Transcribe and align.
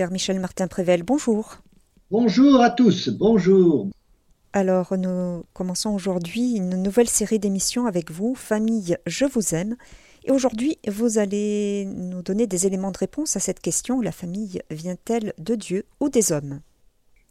Père 0.00 0.10
Michel 0.10 0.40
Martin 0.40 0.66
Prével, 0.66 1.02
bonjour. 1.02 1.58
Bonjour 2.10 2.62
à 2.62 2.70
tous, 2.70 3.10
bonjour. 3.10 3.90
Alors, 4.54 4.96
nous 4.96 5.44
commençons 5.52 5.90
aujourd'hui 5.90 6.56
une 6.56 6.82
nouvelle 6.82 7.06
série 7.06 7.38
d'émissions 7.38 7.84
avec 7.84 8.10
vous, 8.10 8.34
Famille, 8.34 8.96
je 9.06 9.26
vous 9.26 9.54
aime. 9.54 9.76
Et 10.24 10.30
aujourd'hui, 10.30 10.78
vous 10.88 11.18
allez 11.18 11.84
nous 11.84 12.22
donner 12.22 12.46
des 12.46 12.66
éléments 12.66 12.92
de 12.92 12.96
réponse 12.96 13.36
à 13.36 13.40
cette 13.40 13.60
question, 13.60 14.00
la 14.00 14.10
famille 14.10 14.62
vient-elle 14.70 15.34
de 15.36 15.54
Dieu 15.54 15.84
ou 16.00 16.08
des 16.08 16.32
hommes? 16.32 16.60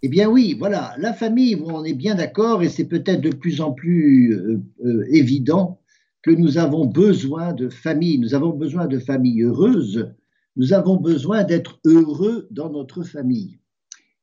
Eh 0.04 0.08
bien 0.08 0.30
oui, 0.30 0.56
voilà, 0.60 0.94
la 1.00 1.14
famille, 1.14 1.60
on 1.66 1.84
est 1.84 1.96
bien 1.96 2.14
d'accord, 2.14 2.62
et 2.62 2.70
c'est 2.70 2.86
peut-être 2.86 3.22
de 3.22 3.36
plus 3.36 3.62
en 3.62 3.72
plus 3.72 4.36
euh, 4.36 4.62
euh, 4.86 5.08
évident 5.10 5.80
que 6.22 6.30
nous 6.30 6.60
avons 6.60 6.86
besoin 6.86 7.52
de 7.52 7.68
famille, 7.68 8.20
nous 8.20 8.36
avons 8.36 8.52
besoin 8.52 8.86
de 8.86 9.00
familles 9.00 9.42
heureuses, 9.42 10.14
nous 10.60 10.74
avons 10.74 10.98
besoin 10.98 11.46
d'être 11.46 11.80
heureux 11.86 12.50
dans 12.52 12.70
notre 12.70 13.04
famille. 13.04 13.60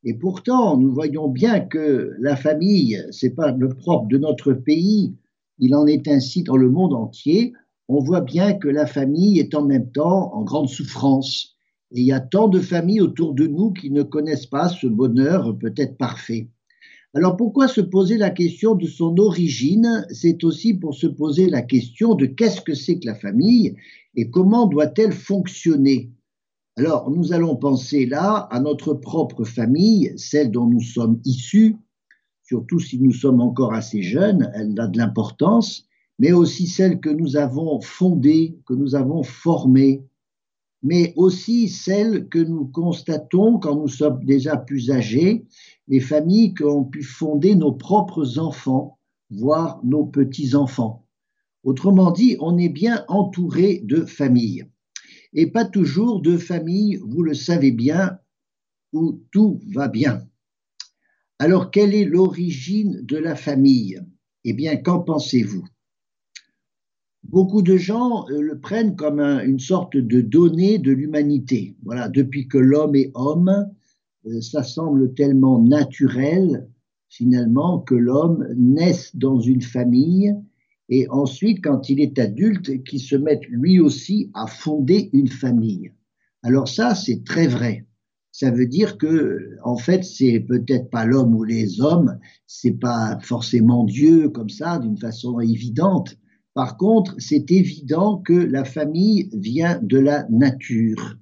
Et 0.03 0.13
pourtant, 0.13 0.77
nous 0.77 0.93
voyons 0.93 1.29
bien 1.29 1.61
que 1.61 2.13
la 2.19 2.35
famille, 2.35 3.03
c'est 3.09 3.33
pas 3.33 3.51
le 3.51 3.69
propre 3.69 4.07
de 4.07 4.19
notre 4.19 4.53
pays, 4.53 5.15
il 5.57 5.73
en 5.73 5.87
est 5.87 6.07
ainsi 6.07 6.43
dans 6.43 6.55
le 6.55 6.69
monde 6.69 6.93
entier. 6.93 7.53
On 7.87 8.03
voit 8.03 8.21
bien 8.21 8.53
que 8.53 8.67
la 8.67 8.85
famille 8.85 9.39
est 9.39 9.55
en 9.55 9.65
même 9.65 9.89
temps 9.91 10.31
en 10.35 10.43
grande 10.43 10.69
souffrance. 10.69 11.55
Et 11.89 12.01
il 12.01 12.05
y 12.05 12.11
a 12.11 12.19
tant 12.19 12.47
de 12.49 12.59
familles 12.59 13.01
autour 13.01 13.33
de 13.33 13.47
nous 13.47 13.71
qui 13.71 13.89
ne 13.89 14.03
connaissent 14.03 14.45
pas 14.45 14.69
ce 14.69 14.85
bonheur 14.85 15.57
peut-être 15.57 15.97
parfait. 15.97 16.51
Alors 17.15 17.35
pourquoi 17.35 17.67
se 17.67 17.81
poser 17.81 18.17
la 18.17 18.29
question 18.29 18.75
de 18.75 18.85
son 18.85 19.17
origine? 19.17 20.05
C'est 20.11 20.43
aussi 20.43 20.75
pour 20.75 20.93
se 20.93 21.07
poser 21.07 21.49
la 21.49 21.63
question 21.63 22.13
de 22.13 22.27
qu'est-ce 22.27 22.61
que 22.61 22.75
c'est 22.75 22.99
que 22.99 23.07
la 23.07 23.15
famille 23.15 23.75
et 24.13 24.29
comment 24.29 24.67
doit-elle 24.67 25.13
fonctionner? 25.13 26.11
Alors, 26.77 27.09
nous 27.09 27.33
allons 27.33 27.55
penser 27.55 28.05
là 28.05 28.47
à 28.51 28.59
notre 28.59 28.93
propre 28.93 29.43
famille, 29.43 30.13
celle 30.15 30.51
dont 30.51 30.67
nous 30.67 30.79
sommes 30.79 31.19
issus, 31.25 31.75
surtout 32.43 32.79
si 32.79 32.99
nous 32.99 33.13
sommes 33.13 33.41
encore 33.41 33.73
assez 33.73 34.03
jeunes, 34.03 34.51
elle 34.53 34.79
a 34.79 34.85
de 34.85 34.95
l'importance, 34.99 35.87
mais 36.19 36.33
aussi 36.33 36.67
celle 36.67 36.99
que 36.99 37.09
nous 37.09 37.35
avons 37.35 37.81
fondée, 37.81 38.59
que 38.67 38.75
nous 38.75 38.93
avons 38.93 39.23
formée, 39.23 40.03
mais 40.83 41.13
aussi 41.15 41.67
celle 41.67 42.29
que 42.29 42.37
nous 42.37 42.65
constatons 42.65 43.57
quand 43.57 43.75
nous 43.75 43.87
sommes 43.87 44.23
déjà 44.23 44.55
plus 44.55 44.91
âgés, 44.91 45.47
les 45.87 45.99
familles 45.99 46.53
qui 46.53 46.63
ont 46.63 46.83
pu 46.83 47.01
fonder 47.01 47.55
nos 47.55 47.71
propres 47.71 48.37
enfants, 48.37 48.99
voire 49.31 49.79
nos 49.83 50.05
petits-enfants. 50.05 51.07
Autrement 51.63 52.11
dit, 52.11 52.37
on 52.39 52.55
est 52.59 52.69
bien 52.69 53.03
entouré 53.07 53.81
de 53.83 54.05
familles 54.05 54.67
et 55.33 55.47
pas 55.47 55.65
toujours 55.65 56.21
de 56.21 56.37
famille, 56.37 56.99
vous 57.03 57.23
le 57.23 57.33
savez 57.33 57.71
bien, 57.71 58.19
où 58.93 59.21
tout 59.31 59.59
va 59.73 59.87
bien. 59.87 60.21
Alors, 61.39 61.69
quelle 61.69 61.93
est 61.93 62.05
l'origine 62.05 63.01
de 63.03 63.17
la 63.17 63.35
famille? 63.35 64.01
Eh 64.43 64.53
bien, 64.53 64.77
qu'en 64.77 64.99
pensez-vous? 64.99 65.65
Beaucoup 67.23 67.61
de 67.61 67.75
gens 67.77 68.25
euh, 68.29 68.39
le 68.39 68.59
prennent 68.59 68.95
comme 68.95 69.19
une 69.19 69.59
sorte 69.59 69.97
de 69.97 70.21
donnée 70.21 70.79
de 70.79 70.91
l'humanité. 70.91 71.75
Voilà, 71.83 72.07
depuis 72.07 72.47
que 72.47 72.57
l'homme 72.57 72.95
est 72.95 73.11
homme, 73.15 73.69
euh, 74.25 74.41
ça 74.41 74.63
semble 74.63 75.13
tellement 75.13 75.61
naturel, 75.61 76.69
finalement, 77.09 77.79
que 77.79 77.95
l'homme 77.95 78.47
naisse 78.55 79.15
dans 79.15 79.39
une 79.39 79.61
famille 79.61 80.35
et 80.89 81.07
ensuite, 81.09 81.63
quand 81.63 81.89
il 81.89 81.99
est 81.99 82.17
adulte, 82.17 82.83
qu'il 82.83 82.99
se 82.99 83.15
mette 83.15 83.45
lui 83.49 83.79
aussi 83.79 84.31
à 84.33 84.47
fonder 84.47 85.09
une 85.13 85.27
famille. 85.27 85.91
Alors 86.43 86.67
ça, 86.67 86.95
c'est 86.95 87.23
très 87.23 87.47
vrai. 87.47 87.85
Ça 88.31 88.51
veut 88.51 88.67
dire 88.67 88.97
que, 88.97 89.57
en 89.63 89.77
fait, 89.77 90.03
c'est 90.03 90.39
peut-être 90.39 90.89
pas 90.89 91.05
l'homme 91.05 91.35
ou 91.35 91.43
les 91.43 91.81
hommes, 91.81 92.19
c'est 92.45 92.79
pas 92.79 93.17
forcément 93.21 93.83
Dieu 93.83 94.29
comme 94.29 94.49
ça, 94.49 94.77
d'une 94.77 94.97
façon 94.97 95.39
évidente. 95.39 96.17
Par 96.53 96.77
contre, 96.77 97.15
c'est 97.17 97.51
évident 97.51 98.17
que 98.17 98.33
la 98.33 98.63
famille 98.63 99.29
vient 99.33 99.79
de 99.81 99.97
la 99.97 100.27
nature. 100.29 101.17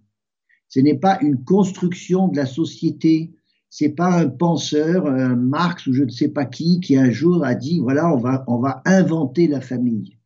Ce 0.68 0.80
n'est 0.80 0.98
pas 0.98 1.18
une 1.22 1.44
construction 1.44 2.28
de 2.28 2.36
la 2.38 2.46
société, 2.46 3.35
c'est 3.78 3.90
pas 3.90 4.22
un 4.22 4.30
penseur, 4.30 5.06
un 5.06 5.36
Marx 5.36 5.86
ou 5.86 5.92
je 5.92 6.04
ne 6.04 6.10
sais 6.10 6.30
pas 6.30 6.46
qui, 6.46 6.80
qui 6.80 6.96
un 6.96 7.12
jour 7.12 7.44
a 7.44 7.56
dit 7.56 7.82
voilà, 7.82 8.10
on 8.14 8.18
va, 8.18 8.46
on 8.48 8.58
va 8.58 8.82
inventer 8.86 9.48
la 9.48 9.60
famille. 9.60 10.18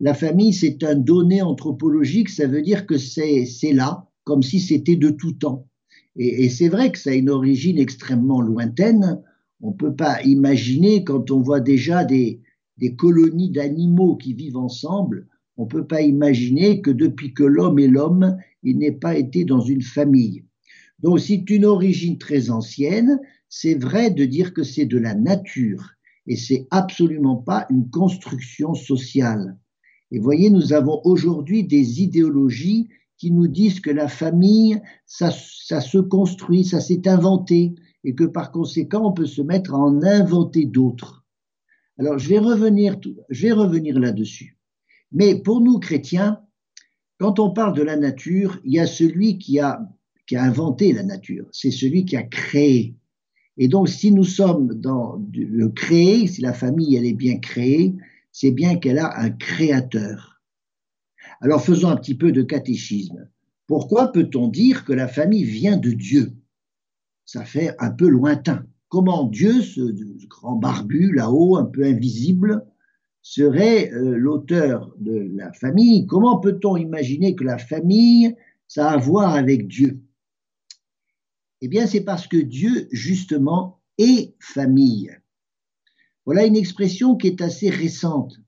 La 0.00 0.14
famille, 0.14 0.52
c'est 0.52 0.82
un 0.82 0.96
donné 0.96 1.40
anthropologique, 1.40 2.28
ça 2.28 2.48
veut 2.48 2.60
dire 2.60 2.86
que 2.86 2.98
c'est 2.98 3.72
là, 3.72 4.08
comme 4.24 4.42
si 4.42 4.58
c'était 4.58 4.96
de 4.96 5.10
tout 5.10 5.30
temps. 5.30 5.68
Et, 6.16 6.48
c'est 6.48 6.68
vrai 6.68 6.90
que 6.90 6.98
ça 6.98 7.10
a 7.10 7.14
une 7.14 7.30
origine 7.30 7.78
extrêmement 7.78 8.40
lointaine. 8.40 9.22
On 9.60 9.70
ne 9.70 9.76
peut 9.76 9.94
pas 9.94 10.20
imaginer, 10.24 11.04
quand 11.04 11.30
on 11.30 11.40
voit 11.40 11.60
déjà 11.60 12.04
des, 12.04 12.40
des 12.78 12.96
colonies 12.96 13.52
d'animaux 13.52 14.16
qui 14.16 14.34
vivent 14.34 14.56
ensemble, 14.56 15.28
on 15.56 15.66
ne 15.66 15.68
peut 15.68 15.86
pas 15.86 16.02
imaginer 16.02 16.80
que 16.80 16.90
depuis 16.90 17.32
que 17.32 17.44
l'homme 17.44 17.78
est 17.78 17.86
l'homme, 17.86 18.36
il 18.64 18.78
n'ait 18.78 18.90
pas 18.90 19.16
été 19.16 19.44
dans 19.44 19.60
une 19.60 19.82
famille. 19.82 20.47
Donc 21.00 21.20
c'est 21.20 21.48
une 21.50 21.64
origine 21.64 22.18
très 22.18 22.50
ancienne, 22.50 23.20
c'est 23.48 23.74
vrai 23.74 24.10
de 24.10 24.24
dire 24.24 24.52
que 24.52 24.62
c'est 24.62 24.86
de 24.86 24.98
la 24.98 25.14
nature 25.14 25.92
et 26.26 26.36
c'est 26.36 26.66
absolument 26.70 27.36
pas 27.36 27.66
une 27.70 27.88
construction 27.90 28.74
sociale. 28.74 29.56
Et 30.10 30.18
voyez, 30.18 30.50
nous 30.50 30.72
avons 30.72 31.00
aujourd'hui 31.04 31.64
des 31.64 32.02
idéologies 32.02 32.88
qui 33.16 33.30
nous 33.30 33.48
disent 33.48 33.80
que 33.80 33.90
la 33.90 34.08
famille, 34.08 34.80
ça, 35.06 35.30
ça 35.30 35.80
se 35.80 35.98
construit, 35.98 36.64
ça 36.64 36.80
s'est 36.80 37.08
inventé, 37.08 37.74
et 38.04 38.14
que 38.14 38.24
par 38.24 38.52
conséquent, 38.52 39.08
on 39.08 39.12
peut 39.12 39.26
se 39.26 39.42
mettre 39.42 39.74
à 39.74 39.78
en 39.78 40.02
inventer 40.02 40.66
d'autres. 40.66 41.24
Alors, 41.98 42.18
je 42.18 42.28
vais 42.28 42.38
revenir, 42.38 42.98
je 43.28 43.46
vais 43.46 43.52
revenir 43.52 43.98
là-dessus. 43.98 44.56
Mais 45.10 45.34
pour 45.34 45.60
nous 45.60 45.78
chrétiens, 45.78 46.40
quand 47.18 47.40
on 47.40 47.50
parle 47.50 47.74
de 47.74 47.82
la 47.82 47.96
nature, 47.96 48.60
il 48.64 48.74
y 48.74 48.78
a 48.78 48.86
celui 48.86 49.38
qui 49.38 49.58
a 49.58 49.80
qui 50.28 50.36
a 50.36 50.44
inventé 50.44 50.92
la 50.92 51.02
nature, 51.02 51.48
c'est 51.52 51.70
celui 51.70 52.04
qui 52.04 52.16
a 52.16 52.22
créé. 52.22 52.94
Et 53.56 53.66
donc, 53.66 53.88
si 53.88 54.12
nous 54.12 54.24
sommes 54.24 54.74
dans 54.74 55.20
le 55.34 55.68
créer, 55.70 56.28
si 56.28 56.42
la 56.42 56.52
famille, 56.52 56.94
elle 56.94 57.06
est 57.06 57.14
bien 57.14 57.38
créée, 57.38 57.96
c'est 58.30 58.52
bien 58.52 58.76
qu'elle 58.76 58.98
a 58.98 59.18
un 59.18 59.30
créateur. 59.30 60.40
Alors, 61.40 61.64
faisons 61.64 61.88
un 61.88 61.96
petit 61.96 62.14
peu 62.14 62.30
de 62.30 62.42
catéchisme. 62.42 63.28
Pourquoi 63.66 64.12
peut-on 64.12 64.48
dire 64.48 64.84
que 64.84 64.92
la 64.92 65.08
famille 65.08 65.44
vient 65.44 65.76
de 65.76 65.90
Dieu? 65.90 66.32
Ça 67.24 67.44
fait 67.44 67.74
un 67.78 67.90
peu 67.90 68.08
lointain. 68.08 68.64
Comment 68.88 69.24
Dieu, 69.24 69.62
ce, 69.62 69.80
grand 70.26 70.56
barbu 70.56 71.12
là-haut, 71.12 71.56
un 71.56 71.64
peu 71.64 71.84
invisible, 71.84 72.64
serait 73.22 73.92
euh, 73.92 74.16
l'auteur 74.16 74.94
de 74.98 75.30
la 75.34 75.52
famille? 75.52 76.06
Comment 76.06 76.38
peut-on 76.38 76.76
imaginer 76.76 77.34
que 77.34 77.44
la 77.44 77.58
famille, 77.58 78.36
ça 78.66 78.90
a 78.90 78.94
à 78.94 78.96
voir 78.98 79.34
avec 79.34 79.66
Dieu? 79.68 80.00
Eh 81.60 81.68
bien, 81.68 81.86
c'est 81.86 82.02
parce 82.02 82.26
que 82.26 82.36
Dieu, 82.36 82.88
justement, 82.92 83.80
est 83.98 84.34
famille. 84.38 85.10
Voilà 86.24 86.44
une 86.46 86.56
expression 86.56 87.16
qui 87.16 87.26
est 87.26 87.40
assez 87.40 87.70
récente, 87.70 88.38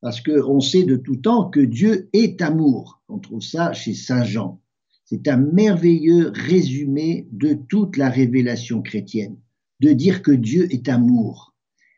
parce 0.00 0.20
qu'on 0.20 0.60
sait 0.60 0.84
de 0.84 0.96
tout 0.96 1.16
temps 1.16 1.50
que 1.50 1.60
Dieu 1.60 2.08
est 2.12 2.40
amour. 2.42 3.02
On 3.08 3.18
trouve 3.18 3.42
ça 3.42 3.72
chez 3.72 3.94
Saint 3.94 4.24
Jean. 4.24 4.60
C'est 5.04 5.28
un 5.28 5.36
merveilleux 5.36 6.30
résumé 6.34 7.28
de 7.32 7.54
toute 7.54 7.96
la 7.96 8.08
révélation 8.08 8.82
chrétienne, 8.82 9.36
de 9.80 9.92
dire 9.92 10.22
que 10.22 10.32
Dieu 10.32 10.72
est 10.72 10.88
amour. 10.88 11.54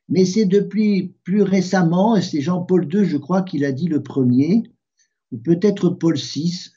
Mais 0.09 0.25
c'est 0.25 0.47
depuis 0.47 1.15
plus 1.25 1.43
récemment, 1.43 2.16
et 2.16 2.22
c'est 2.22 2.41
Jean-Paul 2.41 2.88
II, 2.93 3.04
je 3.04 3.16
crois, 3.16 3.43
qu'il 3.43 3.65
a 3.65 3.72
dit 3.72 3.88
le 3.88 4.03
premier, 4.03 4.65
ou 5.33 5.38
peut-être 5.38 5.91
Paul 5.91 6.16
VI. 6.16 6.71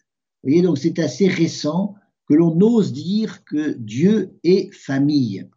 Vous 0.44 0.50
voyez, 0.50 0.62
donc 0.62 0.78
c'est 0.78 1.00
assez 1.00 1.28
récent 1.28 1.96
que 2.30 2.36
l'on 2.36 2.62
ose 2.62 2.94
dire 2.94 3.44
que 3.44 3.74
Dieu 3.74 4.38
est 4.44 4.72
famille. 4.72 5.50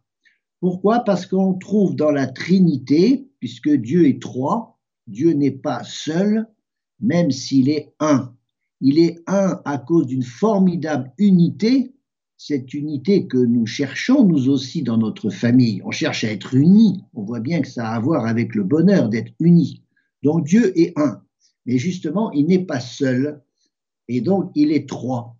Pourquoi? 0.59 1.01
Parce 1.01 1.27
qu'on 1.27 1.53
trouve 1.53 1.95
dans 1.95 2.09
la 2.09 2.25
Trinité, 2.25 3.29
puisque 3.39 3.69
Dieu 3.69 4.07
est 4.07 4.19
trois, 4.19 4.79
Dieu 5.05 5.33
n'est 5.33 5.51
pas 5.51 5.83
seul, 5.83 6.47
même 6.99 7.29
s'il 7.29 7.69
est 7.69 7.93
un. 7.99 8.33
Il 8.81 8.97
est 8.97 9.19
un 9.27 9.61
à 9.65 9.77
cause 9.77 10.07
d'une 10.07 10.23
formidable 10.23 11.13
unité, 11.19 11.93
cette 12.37 12.73
unité 12.73 13.27
que 13.27 13.37
nous 13.37 13.67
cherchons 13.67 14.25
nous 14.25 14.49
aussi 14.49 14.81
dans 14.81 14.97
notre 14.97 15.29
famille. 15.29 15.81
On 15.85 15.91
cherche 15.91 16.23
à 16.23 16.31
être 16.31 16.55
unis, 16.55 17.03
on 17.13 17.21
voit 17.23 17.39
bien 17.39 17.61
que 17.61 17.67
ça 17.67 17.89
a 17.89 17.95
à 17.95 17.99
voir 17.99 18.25
avec 18.25 18.55
le 18.55 18.63
bonheur 18.63 19.09
d'être 19.09 19.33
unis. 19.39 19.83
Donc 20.23 20.45
Dieu 20.45 20.77
est 20.79 20.97
un, 20.97 21.21
mais 21.67 21.77
justement, 21.77 22.31
il 22.31 22.47
n'est 22.47 22.65
pas 22.65 22.79
seul, 22.79 23.43
et 24.07 24.21
donc 24.21 24.51
il 24.55 24.71
est 24.71 24.89
trois. 24.89 25.37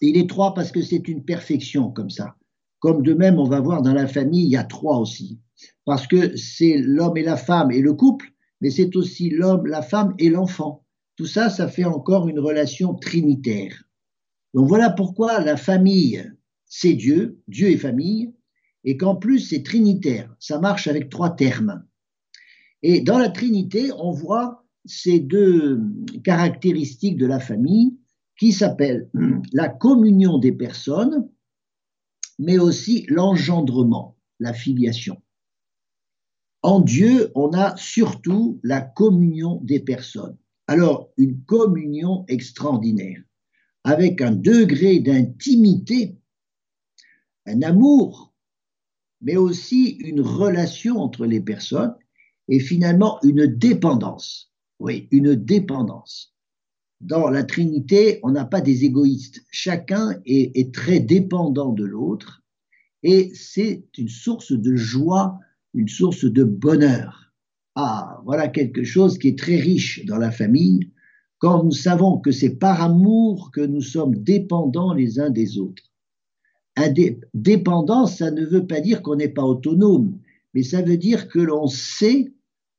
Il 0.00 0.16
est 0.16 0.28
trois 0.28 0.54
parce 0.54 0.72
que 0.72 0.82
c'est 0.82 1.08
une 1.08 1.24
perfection 1.24 1.90
comme 1.90 2.10
ça. 2.10 2.36
Comme 2.80 3.02
de 3.02 3.14
même, 3.14 3.38
on 3.38 3.48
va 3.48 3.60
voir 3.60 3.82
dans 3.82 3.94
la 3.94 4.06
famille, 4.06 4.44
il 4.44 4.50
y 4.50 4.56
a 4.56 4.64
trois 4.64 4.98
aussi. 4.98 5.40
Parce 5.84 6.06
que 6.06 6.36
c'est 6.36 6.76
l'homme 6.76 7.16
et 7.16 7.22
la 7.22 7.36
femme 7.36 7.70
et 7.70 7.80
le 7.80 7.94
couple, 7.94 8.32
mais 8.60 8.70
c'est 8.70 8.94
aussi 8.96 9.30
l'homme, 9.30 9.66
la 9.66 9.82
femme 9.82 10.14
et 10.18 10.28
l'enfant. 10.28 10.84
Tout 11.16 11.26
ça, 11.26 11.48
ça 11.48 11.68
fait 11.68 11.84
encore 11.84 12.28
une 12.28 12.38
relation 12.38 12.94
trinitaire. 12.94 13.84
Donc 14.52 14.68
voilà 14.68 14.90
pourquoi 14.90 15.40
la 15.40 15.56
famille, 15.56 16.30
c'est 16.66 16.94
Dieu, 16.94 17.40
Dieu 17.48 17.70
et 17.70 17.76
famille, 17.76 18.32
et 18.84 18.96
qu'en 18.96 19.16
plus 19.16 19.40
c'est 19.40 19.62
trinitaire, 19.62 20.34
ça 20.38 20.58
marche 20.58 20.86
avec 20.86 21.08
trois 21.08 21.30
termes. 21.30 21.84
Et 22.82 23.00
dans 23.00 23.18
la 23.18 23.30
Trinité, 23.30 23.90
on 23.98 24.12
voit 24.12 24.64
ces 24.84 25.18
deux 25.18 25.82
caractéristiques 26.22 27.16
de 27.16 27.26
la 27.26 27.40
famille 27.40 27.96
qui 28.38 28.52
s'appellent 28.52 29.10
la 29.52 29.68
communion 29.68 30.38
des 30.38 30.52
personnes, 30.52 31.28
mais 32.38 32.58
aussi 32.58 33.06
l'engendrement, 33.08 34.16
la 34.40 34.52
filiation. 34.52 35.20
En 36.62 36.80
Dieu, 36.80 37.30
on 37.34 37.52
a 37.52 37.76
surtout 37.76 38.60
la 38.62 38.80
communion 38.80 39.60
des 39.62 39.80
personnes. 39.80 40.36
Alors, 40.66 41.12
une 41.16 41.42
communion 41.44 42.24
extraordinaire, 42.28 43.22
avec 43.84 44.20
un 44.20 44.32
degré 44.32 44.98
d'intimité, 44.98 46.18
un 47.46 47.62
amour, 47.62 48.34
mais 49.20 49.36
aussi 49.36 49.90
une 50.00 50.20
relation 50.20 50.98
entre 50.98 51.24
les 51.24 51.40
personnes 51.40 51.94
et 52.48 52.58
finalement 52.58 53.18
une 53.22 53.46
dépendance. 53.46 54.52
Oui, 54.78 55.08
une 55.10 55.34
dépendance. 55.34 56.35
Dans 57.00 57.28
la 57.28 57.44
Trinité, 57.44 58.20
on 58.22 58.30
n'a 58.30 58.44
pas 58.44 58.60
des 58.60 58.84
égoïstes. 58.84 59.44
Chacun 59.50 60.20
est, 60.24 60.74
très 60.74 61.00
dépendant 61.00 61.72
de 61.72 61.84
l'autre 61.84 62.42
et 63.02 63.30
c'est 63.34 63.84
une 63.98 64.08
source 64.08 64.52
de 64.52 64.76
joie 64.76 65.38
une 65.76 65.88
source 65.88 66.24
de 66.24 66.42
bonheur. 66.42 67.32
Ah, 67.74 68.20
voilà 68.24 68.48
quelque 68.48 68.82
chose 68.82 69.18
qui 69.18 69.28
est 69.28 69.38
très 69.38 69.56
riche 69.56 70.04
dans 70.06 70.16
la 70.16 70.30
famille, 70.30 70.90
quand 71.38 71.62
nous 71.62 71.72
savons 71.72 72.18
que 72.18 72.32
c'est 72.32 72.56
par 72.56 72.80
amour 72.80 73.50
que 73.52 73.60
nous 73.60 73.82
sommes 73.82 74.16
dépendants 74.16 74.94
les 74.94 75.20
uns 75.20 75.30
des 75.30 75.58
autres. 75.58 75.92
Dépendance, 77.34 78.18
ça 78.18 78.30
ne 78.30 78.44
veut 78.44 78.66
pas 78.66 78.80
dire 78.80 79.02
qu'on 79.02 79.16
n'est 79.16 79.28
pas 79.28 79.44
autonome, 79.44 80.18
mais 80.54 80.62
ça 80.62 80.80
veut 80.80 80.96
dire 80.96 81.28
que 81.28 81.38
l'on 81.38 81.66
sait 81.66 82.32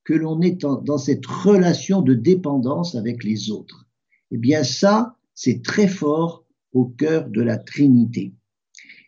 que 0.04 0.14
l'on 0.14 0.42
est 0.42 0.62
dans 0.62 0.98
cette 0.98 1.26
relation 1.26 2.02
de 2.02 2.16
dépendance 2.16 2.96
avec 2.96 3.24
les 3.24 3.52
autres. 3.52 3.87
Eh 4.32 4.38
bien 4.38 4.64
ça, 4.64 5.16
c'est 5.34 5.64
très 5.64 5.88
fort 5.88 6.46
au 6.74 6.86
cœur 6.86 7.30
de 7.30 7.42
la 7.42 7.58
Trinité. 7.58 8.34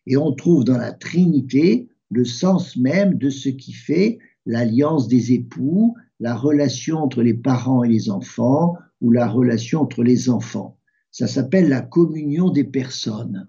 Et 0.07 0.17
on 0.17 0.33
trouve 0.33 0.63
dans 0.63 0.77
la 0.77 0.93
Trinité 0.93 1.89
le 2.09 2.25
sens 2.25 2.77
même 2.77 3.17
de 3.17 3.29
ce 3.29 3.49
qui 3.49 3.73
fait 3.73 4.19
l'alliance 4.45 5.07
des 5.07 5.33
époux, 5.33 5.95
la 6.19 6.35
relation 6.35 6.97
entre 6.97 7.21
les 7.21 7.33
parents 7.33 7.83
et 7.83 7.89
les 7.89 8.09
enfants 8.09 8.75
ou 9.01 9.11
la 9.11 9.27
relation 9.27 9.81
entre 9.81 10.03
les 10.03 10.29
enfants. 10.29 10.77
Ça 11.11 11.27
s'appelle 11.27 11.69
la 11.69 11.81
communion 11.81 12.49
des 12.49 12.63
personnes. 12.63 13.47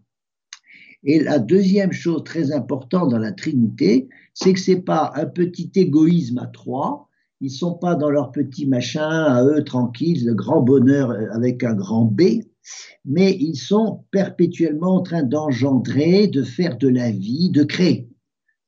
Et 1.03 1.21
la 1.21 1.39
deuxième 1.39 1.93
chose 1.93 2.25
très 2.25 2.53
importante 2.53 3.11
dans 3.11 3.19
la 3.19 3.33
Trinité, 3.33 4.09
c'est 4.35 4.53
que 4.53 4.61
c'est 4.61 4.83
pas 4.83 5.13
un 5.15 5.27
petit 5.27 5.71
égoïsme 5.75 6.39
à 6.39 6.47
trois. 6.47 7.10
Ils 7.41 7.51
sont 7.51 7.75
pas 7.75 7.95
dans 7.95 8.11
leur 8.11 8.33
petit 8.33 8.67
machin 8.67 9.09
à 9.09 9.45
eux 9.45 9.65
tranquilles, 9.65 10.27
le 10.27 10.35
grand 10.35 10.61
bonheur 10.61 11.11
avec 11.33 11.65
un 11.65 11.75
grand 11.75 12.05
B, 12.05 12.43
mais 13.05 13.37
ils 13.41 13.57
sont 13.57 14.05
perpétuellement 14.11 14.97
en 14.97 15.03
train 15.03 15.23
d'engendrer, 15.23 16.27
de 16.27 16.43
faire 16.43 16.77
de 16.77 16.89
la 16.89 17.11
vie, 17.11 17.51
de 17.51 17.65
créer 17.65 18.11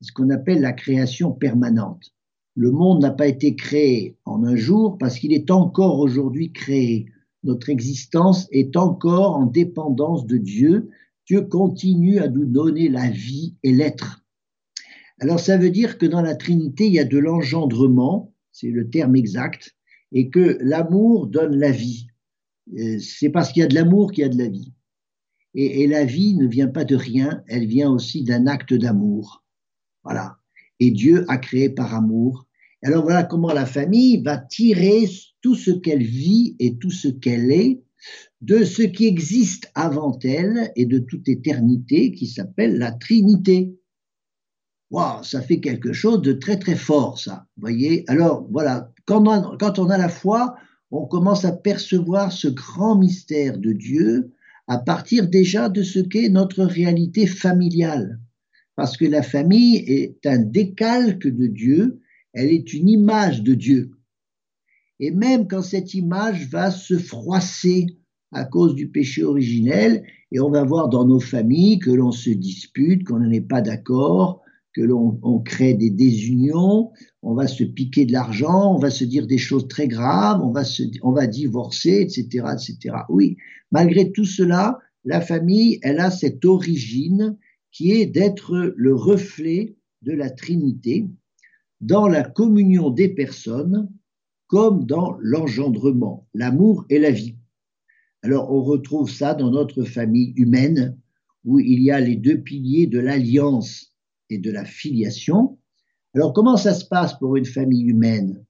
ce 0.02 0.12
qu'on 0.12 0.30
appelle 0.30 0.60
la 0.60 0.72
création 0.72 1.32
permanente. 1.32 2.12
Le 2.54 2.70
monde 2.70 3.00
n'a 3.00 3.10
pas 3.10 3.28
été 3.28 3.56
créé 3.56 4.18
en 4.24 4.44
un 4.44 4.56
jour 4.56 4.98
parce 4.98 5.18
qu'il 5.18 5.32
est 5.32 5.50
encore 5.50 5.98
aujourd'hui 6.00 6.52
créé. 6.52 7.06
Notre 7.44 7.70
existence 7.70 8.46
est 8.50 8.76
encore 8.76 9.36
en 9.36 9.46
dépendance 9.46 10.26
de 10.26 10.36
Dieu. 10.36 10.90
Dieu 11.26 11.42
continue 11.42 12.18
à 12.18 12.28
nous 12.28 12.44
donner 12.44 12.88
la 12.88 13.08
vie 13.08 13.56
et 13.62 13.72
l'être. 13.72 14.24
Alors 15.18 15.40
ça 15.40 15.56
veut 15.56 15.70
dire 15.70 15.98
que 15.98 16.06
dans 16.06 16.20
la 16.20 16.34
Trinité, 16.34 16.86
il 16.86 16.94
y 16.94 16.98
a 16.98 17.04
de 17.04 17.18
l'engendrement, 17.18 18.31
c'est 18.52 18.70
le 18.70 18.88
terme 18.90 19.16
exact, 19.16 19.74
et 20.12 20.28
que 20.30 20.58
l'amour 20.60 21.26
donne 21.26 21.56
la 21.56 21.70
vie. 21.70 22.06
Euh, 22.78 22.98
c'est 22.98 23.30
parce 23.30 23.52
qu'il 23.52 23.60
y 23.60 23.64
a 23.64 23.68
de 23.68 23.74
l'amour 23.74 24.12
qu'il 24.12 24.22
y 24.22 24.26
a 24.26 24.30
de 24.30 24.38
la 24.38 24.48
vie. 24.48 24.72
Et, 25.54 25.82
et 25.82 25.86
la 25.86 26.04
vie 26.04 26.34
ne 26.34 26.46
vient 26.46 26.68
pas 26.68 26.84
de 26.84 26.96
rien, 26.96 27.42
elle 27.48 27.66
vient 27.66 27.90
aussi 27.90 28.24
d'un 28.24 28.46
acte 28.46 28.74
d'amour. 28.74 29.44
Voilà. 30.04 30.36
Et 30.80 30.90
Dieu 30.90 31.24
a 31.28 31.38
créé 31.38 31.70
par 31.70 31.94
amour. 31.94 32.46
Alors 32.82 33.04
voilà 33.04 33.22
comment 33.22 33.52
la 33.52 33.66
famille 33.66 34.22
va 34.22 34.38
tirer 34.38 35.08
tout 35.40 35.54
ce 35.54 35.70
qu'elle 35.70 36.02
vit 36.02 36.56
et 36.58 36.76
tout 36.78 36.90
ce 36.90 37.08
qu'elle 37.08 37.50
est 37.52 37.82
de 38.40 38.64
ce 38.64 38.82
qui 38.82 39.06
existe 39.06 39.70
avant 39.74 40.18
elle 40.24 40.72
et 40.74 40.86
de 40.86 40.98
toute 40.98 41.28
éternité 41.28 42.12
qui 42.12 42.26
s'appelle 42.26 42.78
la 42.78 42.92
Trinité. 42.92 43.76
Ça 45.22 45.40
fait 45.40 45.60
quelque 45.60 45.92
chose 45.92 46.22
de 46.22 46.32
très 46.32 46.58
très 46.58 46.76
fort, 46.76 47.18
ça. 47.18 47.46
Voyez. 47.56 48.04
Alors 48.08 48.46
voilà, 48.50 48.92
quand 49.06 49.26
on, 49.26 49.56
quand 49.56 49.78
on 49.78 49.88
a 49.90 49.98
la 49.98 50.08
foi, 50.08 50.54
on 50.90 51.06
commence 51.06 51.44
à 51.44 51.52
percevoir 51.52 52.32
ce 52.32 52.48
grand 52.48 52.96
mystère 52.96 53.58
de 53.58 53.72
Dieu 53.72 54.32
à 54.68 54.78
partir 54.78 55.28
déjà 55.28 55.68
de 55.68 55.82
ce 55.82 55.98
qu'est 55.98 56.28
notre 56.28 56.64
réalité 56.64 57.26
familiale 57.26 58.20
parce 58.76 58.96
que 58.96 59.04
la 59.04 59.22
famille 59.22 59.76
est 59.76 60.26
un 60.26 60.38
décalque 60.38 61.28
de 61.28 61.46
Dieu, 61.46 62.00
elle 62.32 62.50
est 62.50 62.72
une 62.72 62.88
image 62.88 63.42
de 63.42 63.54
Dieu. 63.54 63.92
Et 65.00 65.10
même 65.10 65.46
quand 65.46 65.62
cette 65.62 65.94
image 65.94 66.48
va 66.48 66.70
se 66.70 66.96
froisser 66.98 67.86
à 68.32 68.44
cause 68.44 68.74
du 68.74 68.88
péché 68.88 69.24
originel, 69.24 70.04
et 70.30 70.40
on 70.40 70.50
va 70.50 70.64
voir 70.64 70.88
dans 70.88 71.04
nos 71.04 71.20
familles 71.20 71.78
que 71.78 71.90
l'on 71.90 72.12
se 72.12 72.30
dispute, 72.30 73.04
qu'on 73.04 73.20
n'est 73.20 73.42
pas 73.42 73.60
d'accord, 73.60 74.41
que 74.74 74.80
l'on 74.80 75.38
crée 75.44 75.74
des 75.74 75.90
désunions, 75.90 76.92
on 77.22 77.34
va 77.34 77.46
se 77.46 77.64
piquer 77.64 78.06
de 78.06 78.12
l'argent, 78.12 78.74
on 78.74 78.78
va 78.78 78.90
se 78.90 79.04
dire 79.04 79.26
des 79.26 79.38
choses 79.38 79.68
très 79.68 79.86
graves, 79.86 80.40
on 80.42 80.50
va, 80.50 80.64
se, 80.64 80.82
on 81.02 81.12
va 81.12 81.26
divorcer, 81.26 82.00
etc., 82.00 82.46
etc. 82.54 82.96
Oui, 83.08 83.36
malgré 83.70 84.12
tout 84.12 84.24
cela, 84.24 84.78
la 85.04 85.20
famille, 85.20 85.78
elle 85.82 86.00
a 86.00 86.10
cette 86.10 86.44
origine 86.44 87.36
qui 87.70 87.92
est 87.92 88.06
d'être 88.06 88.74
le 88.76 88.94
reflet 88.94 89.76
de 90.02 90.12
la 90.12 90.30
Trinité 90.30 91.06
dans 91.80 92.06
la 92.06 92.22
communion 92.22 92.90
des 92.90 93.08
personnes 93.08 93.90
comme 94.46 94.84
dans 94.84 95.16
l'engendrement, 95.20 96.28
l'amour 96.34 96.84
et 96.90 96.98
la 96.98 97.10
vie. 97.10 97.36
Alors 98.22 98.52
on 98.52 98.62
retrouve 98.62 99.10
ça 99.10 99.34
dans 99.34 99.50
notre 99.50 99.82
famille 99.82 100.32
humaine 100.36 100.98
où 101.44 101.58
il 101.58 101.82
y 101.82 101.90
a 101.90 101.98
les 101.98 102.16
deux 102.16 102.38
piliers 102.38 102.86
de 102.86 103.00
l'alliance 103.00 103.91
et 104.32 104.38
de 104.38 104.50
la 104.50 104.64
filiation. 104.64 105.58
Alors 106.14 106.32
comment 106.32 106.56
ça 106.56 106.74
se 106.74 106.84
passe 106.84 107.18
pour 107.18 107.36
une 107.36 107.44
famille 107.44 107.84
humaine? 107.84 108.44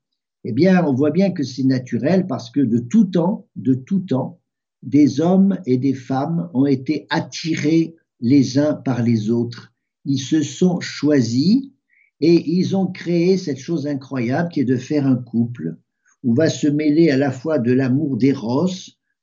Eh 0.44 0.52
bien, 0.52 0.84
on 0.84 0.94
voit 0.94 1.10
bien 1.10 1.30
que 1.30 1.44
c'est 1.44 1.62
naturel 1.62 2.26
parce 2.26 2.50
que 2.50 2.60
de 2.60 2.78
tout 2.78 3.04
temps, 3.04 3.46
de 3.54 3.74
tout 3.74 4.00
temps, 4.00 4.40
des 4.82 5.20
hommes 5.20 5.58
et 5.66 5.78
des 5.78 5.94
femmes 5.94 6.50
ont 6.54 6.66
été 6.66 7.06
attirés 7.10 7.94
les 8.20 8.58
uns 8.58 8.74
par 8.74 9.02
les 9.02 9.30
autres. 9.30 9.72
Ils 10.04 10.18
se 10.18 10.42
sont 10.42 10.80
choisis 10.80 11.68
et 12.20 12.50
ils 12.50 12.76
ont 12.76 12.88
créé 12.88 13.36
cette 13.36 13.58
chose 13.58 13.86
incroyable 13.86 14.48
qui 14.48 14.60
est 14.60 14.64
de 14.64 14.76
faire 14.76 15.06
un 15.06 15.16
couple 15.16 15.76
où 16.24 16.34
va 16.34 16.48
se 16.48 16.66
mêler 16.66 17.10
à 17.10 17.16
la 17.16 17.30
fois 17.30 17.58
de 17.58 17.72
l'amour 17.72 18.16
d'éros, 18.16 18.70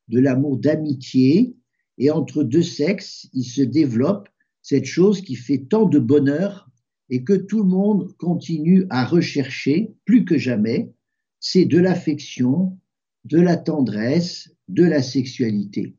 de 0.07 0.19
l'amour 0.19 0.57
d'amitié, 0.57 1.55
et 1.97 2.11
entre 2.11 2.43
deux 2.43 2.63
sexes, 2.63 3.27
il 3.33 3.43
se 3.43 3.61
développe 3.61 4.28
cette 4.61 4.85
chose 4.85 5.21
qui 5.21 5.35
fait 5.35 5.65
tant 5.69 5.85
de 5.85 5.99
bonheur 5.99 6.69
et 7.09 7.23
que 7.23 7.33
tout 7.33 7.63
le 7.63 7.69
monde 7.69 8.15
continue 8.17 8.85
à 8.89 9.05
rechercher 9.05 9.93
plus 10.05 10.25
que 10.25 10.37
jamais, 10.37 10.91
c'est 11.39 11.65
de 11.65 11.79
l'affection, 11.79 12.77
de 13.25 13.39
la 13.39 13.57
tendresse, 13.57 14.53
de 14.67 14.83
la 14.83 15.01
sexualité. 15.01 15.95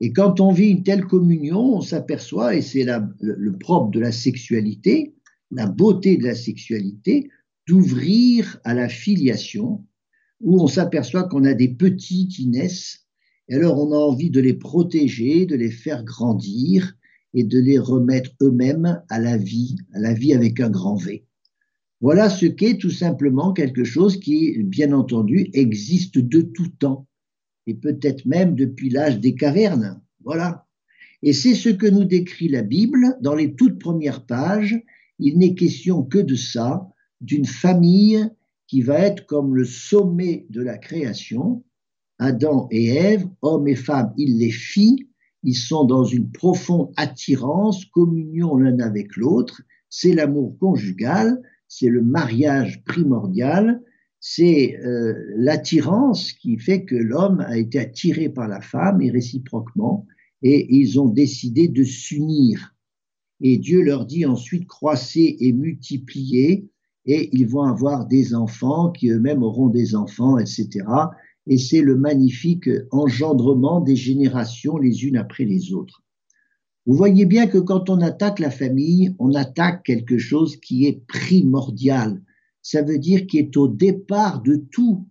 Et 0.00 0.12
quand 0.12 0.40
on 0.40 0.52
vit 0.52 0.70
une 0.70 0.82
telle 0.82 1.06
communion, 1.06 1.76
on 1.76 1.80
s'aperçoit, 1.80 2.56
et 2.56 2.62
c'est 2.62 2.84
le, 3.20 3.58
propre 3.58 3.90
de 3.90 4.00
la 4.00 4.12
sexualité, 4.12 5.14
la 5.50 5.66
beauté 5.66 6.16
de 6.16 6.24
la 6.24 6.34
sexualité, 6.34 7.30
d'ouvrir 7.66 8.60
à 8.64 8.74
la 8.74 8.88
filiation, 8.88 9.86
où 10.40 10.60
on 10.60 10.66
s'aperçoit 10.66 11.24
qu'on 11.24 11.44
a 11.44 11.54
des 11.54 11.68
petits 11.68 12.28
qui 12.28 12.48
naissent, 12.48 13.06
et 13.48 13.54
alors 13.54 13.78
on 13.78 13.92
a 13.92 13.96
envie 13.96 14.30
de 14.30 14.40
les 14.40 14.54
protéger, 14.54 15.46
de 15.46 15.54
les 15.54 15.70
faire 15.70 16.04
grandir 16.04 16.96
et 17.34 17.44
de 17.44 17.58
les 17.58 17.78
remettre 17.78 18.30
eux-mêmes 18.40 19.02
à 19.08 19.18
la 19.18 19.36
vie, 19.36 19.76
à 19.92 19.98
la 19.98 20.14
vie 20.14 20.32
avec 20.32 20.60
un 20.60 20.70
grand 20.70 20.94
V. 20.94 21.26
Voilà 22.00 22.30
ce 22.30 22.46
qu'est 22.46 22.78
tout 22.78 22.90
simplement 22.90 23.52
quelque 23.52 23.84
chose 23.84 24.18
qui, 24.18 24.62
bien 24.62 24.92
entendu, 24.92 25.50
existe 25.52 26.18
de 26.18 26.40
tout 26.40 26.68
temps 26.68 27.06
et 27.66 27.74
peut-être 27.74 28.26
même 28.26 28.54
depuis 28.54 28.90
l'âge 28.90 29.20
des 29.20 29.34
cavernes. 29.34 30.00
Voilà. 30.22 30.66
Et 31.22 31.32
c'est 31.32 31.54
ce 31.54 31.70
que 31.70 31.86
nous 31.86 32.04
décrit 32.04 32.48
la 32.48 32.62
Bible 32.62 33.16
dans 33.22 33.34
les 33.34 33.54
toutes 33.54 33.78
premières 33.78 34.26
pages. 34.26 34.78
Il 35.18 35.38
n'est 35.38 35.54
question 35.54 36.02
que 36.02 36.18
de 36.18 36.34
ça, 36.34 36.88
d'une 37.20 37.46
famille 37.46 38.28
qui 38.66 38.82
va 38.82 38.98
être 38.98 39.26
comme 39.26 39.56
le 39.56 39.64
sommet 39.64 40.46
de 40.50 40.60
la 40.60 40.76
création. 40.76 41.64
Adam 42.18 42.68
et 42.70 42.88
Ève, 42.88 43.26
hommes 43.42 43.68
et 43.68 43.74
femmes, 43.74 44.12
il 44.16 44.38
les 44.38 44.50
fit, 44.50 45.08
ils 45.44 45.54
sont 45.54 45.84
dans 45.84 46.04
une 46.04 46.30
profonde 46.30 46.90
attirance, 46.96 47.84
communion 47.86 48.56
l'un 48.56 48.80
avec 48.80 49.16
l'autre, 49.16 49.62
c'est 49.88 50.14
l'amour 50.14 50.58
conjugal, 50.58 51.40
c'est 51.68 51.88
le 51.88 52.02
mariage 52.02 52.82
primordial, 52.84 53.82
c'est 54.20 54.78
euh, 54.78 55.14
l'attirance 55.36 56.32
qui 56.32 56.58
fait 56.58 56.84
que 56.84 56.94
l'homme 56.94 57.40
a 57.40 57.58
été 57.58 57.78
attiré 57.78 58.30
par 58.30 58.48
la 58.48 58.60
femme 58.60 59.02
et 59.02 59.10
réciproquement, 59.10 60.06
et 60.42 60.74
ils 60.74 60.98
ont 60.98 61.08
décidé 61.08 61.68
de 61.68 61.84
s'unir. 61.84 62.74
Et 63.40 63.58
Dieu 63.58 63.82
leur 63.82 64.06
dit 64.06 64.24
ensuite 64.24 64.66
croissez 64.66 65.36
et 65.40 65.52
multipliez, 65.52 66.70
et 67.06 67.28
ils 67.36 67.46
vont 67.46 67.64
avoir 67.64 68.06
des 68.06 68.34
enfants 68.34 68.90
qui 68.90 69.10
eux-mêmes 69.10 69.42
auront 69.42 69.68
des 69.68 69.94
enfants, 69.94 70.38
etc. 70.38 70.86
Et 71.46 71.58
c'est 71.58 71.82
le 71.82 71.96
magnifique 71.96 72.70
engendrement 72.90 73.80
des 73.80 73.96
générations 73.96 74.78
les 74.78 75.04
unes 75.04 75.16
après 75.16 75.44
les 75.44 75.72
autres. 75.72 76.02
Vous 76.86 76.96
voyez 76.96 77.24
bien 77.24 77.46
que 77.46 77.58
quand 77.58 77.88
on 77.88 78.00
attaque 78.00 78.40
la 78.40 78.50
famille, 78.50 79.14
on 79.18 79.34
attaque 79.34 79.84
quelque 79.84 80.18
chose 80.18 80.56
qui 80.56 80.86
est 80.86 81.06
primordial. 81.06 82.22
Ça 82.60 82.82
veut 82.82 82.98
dire 82.98 83.26
qui 83.26 83.38
est 83.38 83.56
au 83.56 83.68
départ 83.68 84.42
de 84.42 84.56
tout, 84.70 85.06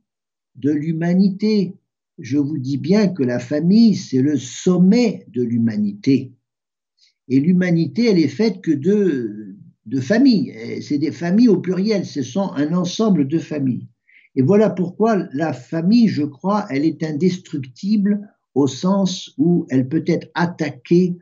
de 0.56 0.72
l'humanité. 0.72 1.76
Je 2.20 2.38
vous 2.38 2.60
dis 2.60 2.78
bien 2.78 3.08
que 3.08 3.24
la 3.24 3.40
famille, 3.40 3.96
c'est 3.96 4.22
le 4.22 4.38
sommet 4.38 5.26
de 5.30 5.42
l'humanité. 5.42 6.34
Et 7.28 7.40
l'humanité, 7.40 8.10
elle 8.10 8.20
est 8.20 8.28
faite 8.28 8.62
que 8.62 8.72
de, 8.72 9.56
de 9.88 10.00
familles. 10.00 10.54
C'est 10.82 11.00
des 11.00 11.12
familles 11.12 11.50
au 11.50 11.58
pluriel, 11.58 12.06
ce 12.06 12.22
sont 12.22 12.52
un 12.54 12.74
ensemble 12.74 13.28
de 13.28 13.40
familles. 13.40 13.88
Et 14.36 14.42
voilà 14.42 14.70
pourquoi 14.70 15.28
la 15.34 15.54
famille, 15.54 16.08
je 16.08 16.24
crois, 16.24 16.66
elle 16.70 16.86
est 16.86 17.04
indestructible 17.04 18.30
au 18.56 18.68
sens 18.68 19.34
où 19.38 19.66
elle 19.70 19.88
peut 19.88 20.04
être 20.08 20.30
attaquée 20.34 21.18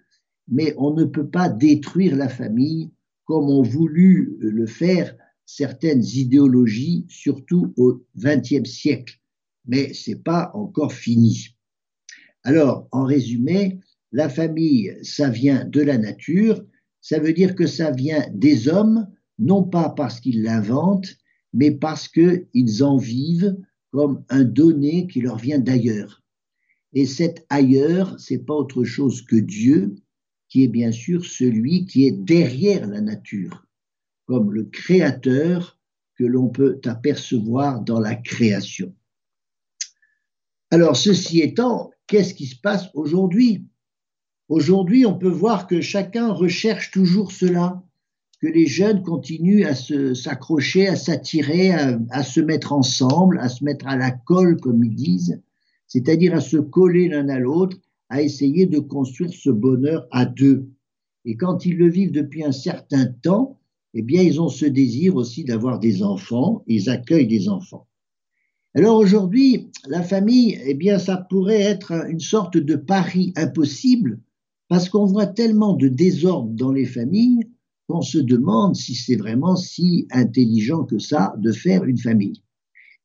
mais 0.51 0.75
on 0.77 0.93
ne 0.93 1.05
peut 1.05 1.27
pas 1.27 1.49
détruire 1.49 2.15
la 2.15 2.29
famille 2.29 2.91
comme 3.25 3.49
ont 3.49 3.63
voulu 3.63 4.35
le 4.39 4.67
faire 4.67 5.15
certaines 5.45 6.03
idéologies, 6.03 7.05
surtout 7.07 7.73
au 7.77 8.03
XXe 8.17 8.69
siècle. 8.69 9.19
Mais 9.65 9.93
ce 9.93 10.11
pas 10.11 10.51
encore 10.53 10.93
fini. 10.93 11.55
Alors, 12.43 12.87
en 12.91 13.05
résumé, 13.05 13.79
la 14.11 14.27
famille, 14.27 14.97
ça 15.03 15.29
vient 15.29 15.63
de 15.65 15.81
la 15.81 15.97
nature, 15.97 16.63
ça 16.99 17.19
veut 17.19 17.33
dire 17.33 17.55
que 17.55 17.67
ça 17.67 17.91
vient 17.91 18.25
des 18.33 18.67
hommes, 18.67 19.07
non 19.39 19.63
pas 19.63 19.89
parce 19.89 20.19
qu'ils 20.19 20.43
l'inventent, 20.43 21.15
mais 21.53 21.71
parce 21.71 22.07
qu'ils 22.07 22.83
en 22.83 22.97
vivent 22.97 23.57
comme 23.91 24.23
un 24.29 24.43
donné 24.43 25.07
qui 25.07 25.21
leur 25.21 25.37
vient 25.37 25.59
d'ailleurs. 25.59 26.23
Et 26.93 27.05
cet 27.05 27.45
ailleurs, 27.49 28.19
c'est 28.19 28.39
pas 28.45 28.53
autre 28.53 28.83
chose 28.83 29.21
que 29.21 29.35
Dieu, 29.35 29.95
qui 30.49 30.63
est 30.63 30.69
bien 30.69 30.91
sûr 30.91 31.25
celui 31.25 31.85
qui 31.85 32.05
est 32.05 32.11
derrière 32.11 32.87
la 32.87 33.01
nature, 33.01 33.65
comme 34.25 34.53
le 34.53 34.65
créateur 34.65 35.79
que 36.15 36.23
l'on 36.25 36.49
peut 36.49 36.79
apercevoir 36.85 37.81
dans 37.81 37.99
la 37.99 38.15
création. 38.15 38.93
Alors, 40.69 40.95
ceci 40.95 41.39
étant, 41.39 41.91
qu'est-ce 42.07 42.33
qui 42.33 42.47
se 42.47 42.59
passe 42.59 42.89
aujourd'hui? 42.93 43.65
Aujourd'hui, 44.47 45.05
on 45.05 45.17
peut 45.17 45.29
voir 45.29 45.67
que 45.67 45.81
chacun 45.81 46.31
recherche 46.31 46.91
toujours 46.91 47.31
cela, 47.31 47.83
que 48.41 48.47
les 48.47 48.65
jeunes 48.65 49.03
continuent 49.03 49.65
à 49.65 49.75
s'accrocher, 49.75 50.87
à 50.87 50.95
s'attirer, 50.95 51.71
à, 51.71 51.99
à, 52.09 52.23
se 52.23 52.41
mettre 52.41 52.73
ensemble, 52.73 53.37
à 53.39 53.49
se 53.49 53.63
mettre 53.63 53.87
à 53.87 53.95
la 53.95 54.11
colle, 54.11 54.59
comme 54.59 54.83
ils 54.83 54.95
disent, 54.95 55.39
c'est-à-dire 55.87 56.33
à 56.33 56.41
se 56.41 56.57
coller 56.57 57.07
l'un 57.07 57.29
à 57.29 57.39
l'autre 57.39 57.77
à 58.09 58.21
essayer 58.21 58.65
de 58.65 58.79
construire 58.79 59.31
ce 59.31 59.49
bonheur 59.49 60.07
à 60.11 60.25
deux. 60.25 60.69
Et 61.23 61.37
quand 61.37 61.65
ils 61.65 61.77
le 61.77 61.87
vivent 61.87 62.11
depuis 62.11 62.43
un 62.43 62.51
certain 62.51 63.05
temps, 63.05 63.59
eh 63.93 64.01
bien, 64.01 64.21
ils 64.21 64.41
ont 64.41 64.49
ce 64.49 64.65
désir 64.65 65.15
aussi 65.15 65.43
d'avoir 65.43 65.79
des 65.79 66.01
enfants, 66.01 66.63
ils 66.65 66.89
accueillent 66.89 67.27
des 67.27 67.47
enfants. 67.47 67.87
Alors 68.73 68.97
aujourd'hui, 68.97 69.69
la 69.87 70.01
famille, 70.01 70.59
eh 70.65 70.73
bien, 70.73 70.97
ça 70.97 71.17
pourrait 71.17 71.61
être 71.61 71.93
une 72.09 72.19
sorte 72.19 72.57
de 72.57 72.75
pari 72.75 73.33
impossible 73.35 74.19
parce 74.67 74.89
qu'on 74.89 75.05
voit 75.05 75.27
tellement 75.27 75.73
de 75.73 75.89
désordre 75.89 76.51
dans 76.51 76.71
les 76.71 76.85
familles 76.85 77.50
se 77.99 78.17
demande 78.17 78.77
si 78.77 78.95
c'est 78.95 79.17
vraiment 79.17 79.57
si 79.57 80.07
intelligent 80.11 80.85
que 80.85 80.99
ça 80.99 81.35
de 81.37 81.51
faire 81.51 81.83
une 81.83 81.97
famille. 81.97 82.41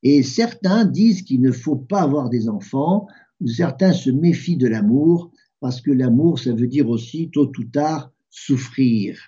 Et 0.03 0.23
certains 0.23 0.85
disent 0.85 1.23
qu'il 1.23 1.41
ne 1.41 1.51
faut 1.51 1.75
pas 1.75 2.03
avoir 2.03 2.29
des 2.29 2.47
enfants 2.47 3.07
certains 3.45 3.93
se 3.93 4.09
méfient 4.09 4.57
de 4.57 4.67
l'amour, 4.67 5.31
parce 5.59 5.81
que 5.81 5.91
l'amour, 5.91 6.39
ça 6.39 6.53
veut 6.53 6.67
dire 6.67 6.89
aussi, 6.89 7.29
tôt 7.29 7.51
ou 7.57 7.63
tard, 7.65 8.11
souffrir. 8.29 9.19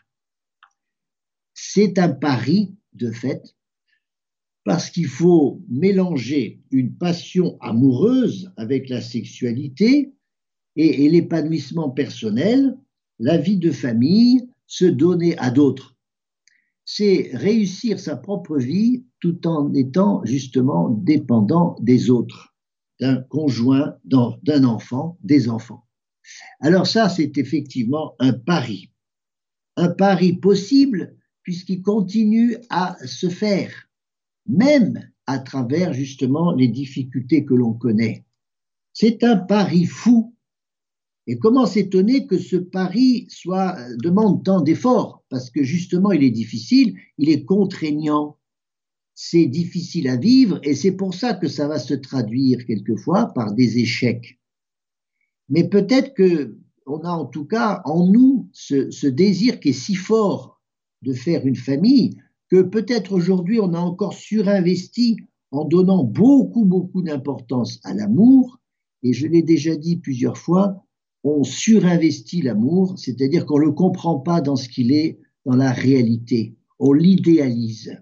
C'est 1.53 1.99
un 1.99 2.09
pari, 2.09 2.75
de 2.93 3.11
fait, 3.11 3.55
parce 4.63 4.89
qu'il 4.89 5.07
faut 5.07 5.61
mélanger 5.69 6.61
une 6.71 6.95
passion 6.95 7.57
amoureuse 7.61 8.51
avec 8.57 8.89
la 8.89 9.01
sexualité 9.01 10.13
et, 10.75 11.05
et 11.05 11.09
l'épanouissement 11.09 11.89
personnel, 11.89 12.77
la 13.19 13.37
vie 13.37 13.57
de 13.57 13.71
famille, 13.71 14.48
se 14.69 14.85
donner 14.85 15.37
à 15.39 15.49
d'autres. 15.49 15.97
C'est 16.85 17.31
réussir 17.33 17.99
sa 17.99 18.15
propre 18.15 18.57
vie 18.57 19.03
tout 19.19 19.45
en 19.45 19.73
étant 19.73 20.23
justement 20.23 20.89
dépendant 20.89 21.75
des 21.81 22.09
autres 22.09 22.55
d'un 22.99 23.21
conjoint, 23.23 23.95
d'un 24.05 24.63
enfant, 24.63 25.17
des 25.23 25.49
enfants. 25.49 25.85
Alors 26.59 26.85
ça, 26.85 27.09
c'est 27.09 27.37
effectivement 27.37 28.15
un 28.19 28.33
pari. 28.33 28.91
Un 29.75 29.89
pari 29.89 30.33
possible 30.33 31.15
puisqu'il 31.41 31.81
continue 31.81 32.57
à 32.69 32.95
se 33.05 33.27
faire, 33.29 33.89
même 34.45 35.09
à 35.25 35.39
travers 35.39 35.93
justement 35.93 36.53
les 36.53 36.67
difficultés 36.67 37.43
que 37.43 37.55
l'on 37.55 37.73
connaît. 37.73 38.25
C'est 38.93 39.23
un 39.23 39.37
pari 39.37 39.85
fou. 39.85 40.35
Et 41.29 41.37
comment 41.37 41.67
s'étonner 41.67 42.25
que 42.25 42.39
ce 42.39 42.55
pari 42.55 43.27
soit, 43.29 43.77
demande 44.01 44.43
tant 44.43 44.61
d'efforts? 44.61 45.23
Parce 45.29 45.51
que 45.51 45.61
justement, 45.61 46.11
il 46.11 46.23
est 46.23 46.31
difficile, 46.31 46.95
il 47.19 47.29
est 47.29 47.45
contraignant, 47.45 48.39
c'est 49.13 49.45
difficile 49.45 50.07
à 50.07 50.15
vivre 50.15 50.59
et 50.63 50.73
c'est 50.73 50.93
pour 50.93 51.13
ça 51.13 51.35
que 51.35 51.47
ça 51.47 51.67
va 51.67 51.77
se 51.77 51.93
traduire 51.93 52.65
quelquefois 52.65 53.27
par 53.27 53.53
des 53.53 53.77
échecs. 53.77 54.39
Mais 55.49 55.69
peut-être 55.69 56.15
que 56.15 56.57
on 56.87 57.01
a 57.01 57.11
en 57.11 57.25
tout 57.25 57.45
cas 57.45 57.83
en 57.85 58.07
nous 58.07 58.49
ce, 58.51 58.89
ce 58.89 59.05
désir 59.05 59.59
qui 59.59 59.69
est 59.69 59.73
si 59.73 59.93
fort 59.93 60.59
de 61.03 61.13
faire 61.13 61.45
une 61.45 61.55
famille 61.55 62.17
que 62.49 62.63
peut-être 62.63 63.11
aujourd'hui 63.11 63.59
on 63.59 63.75
a 63.75 63.79
encore 63.79 64.13
surinvesti 64.13 65.17
en 65.51 65.63
donnant 65.65 66.03
beaucoup 66.03 66.65
beaucoup 66.65 67.03
d'importance 67.03 67.79
à 67.83 67.93
l'amour. 67.93 68.57
Et 69.03 69.13
je 69.13 69.27
l'ai 69.27 69.43
déjà 69.43 69.75
dit 69.75 69.97
plusieurs 69.97 70.37
fois, 70.37 70.83
on 71.23 71.43
surinvestit 71.43 72.41
l'amour, 72.41 72.97
c'est-à-dire 72.97 73.45
qu'on 73.45 73.59
ne 73.59 73.65
le 73.65 73.71
comprend 73.71 74.19
pas 74.19 74.41
dans 74.41 74.55
ce 74.55 74.69
qu'il 74.69 74.91
est 74.91 75.19
dans 75.45 75.55
la 75.55 75.71
réalité, 75.71 76.55
on 76.79 76.93
l'idéalise. 76.93 77.97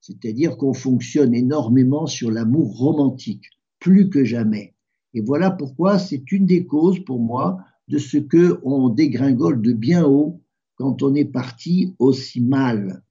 C'est-à-dire 0.00 0.56
qu'on 0.56 0.72
fonctionne 0.72 1.34
énormément 1.34 2.06
sur 2.06 2.30
l'amour 2.30 2.76
romantique, 2.78 3.44
plus 3.78 4.08
que 4.08 4.24
jamais. 4.24 4.74
Et 5.14 5.20
voilà 5.20 5.50
pourquoi 5.50 5.98
c'est 5.98 6.32
une 6.32 6.46
des 6.46 6.66
causes 6.66 7.04
pour 7.04 7.20
moi 7.20 7.58
de 7.88 7.98
ce 7.98 8.18
que 8.18 8.60
on 8.62 8.88
dégringole 8.88 9.62
de 9.62 9.72
bien 9.72 10.04
haut 10.04 10.40
quand 10.76 11.02
on 11.02 11.14
est 11.14 11.24
parti 11.24 11.94
aussi 11.98 12.40
mal. 12.40 13.02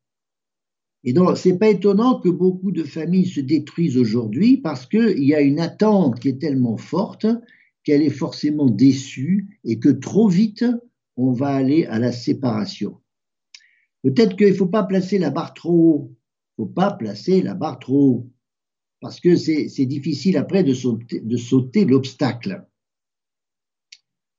Et 1.04 1.14
donc, 1.14 1.38
c'est 1.38 1.58
pas 1.58 1.70
étonnant 1.70 2.20
que 2.20 2.30
beaucoup 2.30 2.72
de 2.72 2.84
familles 2.84 3.28
se 3.28 3.40
détruisent 3.40 3.98
aujourd'hui 3.98 4.58
parce 4.58 4.86
qu'il 4.86 5.24
y 5.24 5.34
a 5.34 5.42
une 5.42 5.60
attente 5.60 6.20
qui 6.20 6.30
est 6.30 6.42
tellement 6.42 6.78
forte 6.78 7.28
qu'elle 7.88 8.02
est 8.04 8.10
forcément 8.10 8.70
déçue 8.70 9.62
et 9.64 9.80
que 9.80 9.88
trop 9.88 10.28
vite, 10.28 10.66
on 11.16 11.32
va 11.32 11.56
aller 11.56 11.86
à 11.86 12.00
la 12.00 12.12
séparation. 12.12 12.98
Peut-être 14.04 14.36
qu'il 14.36 14.50
ne 14.50 14.54
faut 14.54 14.68
pas 14.68 14.84
placer 14.84 15.18
la 15.18 15.30
barre 15.30 15.54
trop 15.54 15.72
haut 15.72 16.18
faut 16.58 16.66
pas 16.66 16.92
placer 16.92 17.42
la 17.42 17.54
barre 17.54 17.80
trop 17.80 18.10
haut, 18.10 18.30
parce 19.00 19.20
que 19.20 19.36
c'est 19.36 19.86
difficile 19.86 20.36
après 20.38 20.64
de 20.64 20.74
sauter, 20.74 21.22
de 21.22 21.38
sauter 21.38 21.86
l'obstacle. 21.86 22.68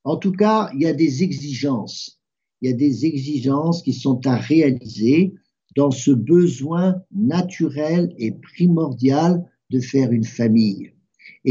En 0.03 0.17
tout 0.17 0.33
cas, 0.33 0.69
il 0.75 0.81
y 0.81 0.85
a 0.85 0.93
des 0.93 1.23
exigences. 1.23 2.21
Il 2.61 2.69
y 2.69 2.73
a 2.73 2.75
des 2.75 3.05
exigences 3.05 3.81
qui 3.81 3.93
sont 3.93 4.27
à 4.27 4.35
réaliser 4.35 5.33
dans 5.75 5.91
ce 5.91 6.11
besoin 6.11 7.01
naturel 7.11 8.13
et 8.17 8.31
primordial 8.31 9.49
de 9.69 9.79
faire 9.79 10.11
une 10.11 10.25
famille. 10.25 10.91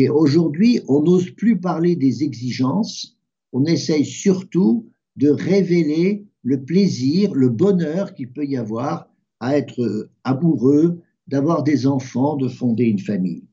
Et 0.00 0.09
aujourd'hui, 0.09 0.81
on 0.87 1.02
n'ose 1.02 1.31
plus 1.31 1.59
parler 1.61 1.97
des 1.97 2.23
exigences, 2.23 3.19
on 3.52 3.64
essaye 3.64 4.05
surtout 4.05 4.88
de 5.17 5.28
révéler 5.28 6.25
le 6.45 6.62
plaisir, 6.62 7.35
le 7.35 7.49
bonheur 7.49 8.14
qu'il 8.14 8.33
peut 8.33 8.47
y 8.47 8.57
avoir 8.57 9.09
à 9.40 9.59
être 9.59 10.09
amoureux, 10.23 11.02
d'avoir 11.26 11.64
des 11.64 11.88
enfants, 11.88 12.37
de 12.37 12.47
fonder 12.47 12.85
une 12.85 13.00
famille. 13.00 13.49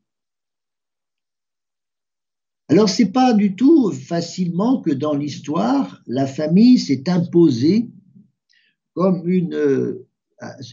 Alors, 2.68 2.90
c'est 2.90 3.12
pas 3.12 3.34
du 3.34 3.56
tout 3.56 3.92
facilement 3.92 4.82
que 4.82 4.92
dans 4.92 5.16
l'histoire, 5.16 6.04
la 6.06 6.28
famille 6.28 6.78
s'est 6.78 7.10
imposée 7.10 7.90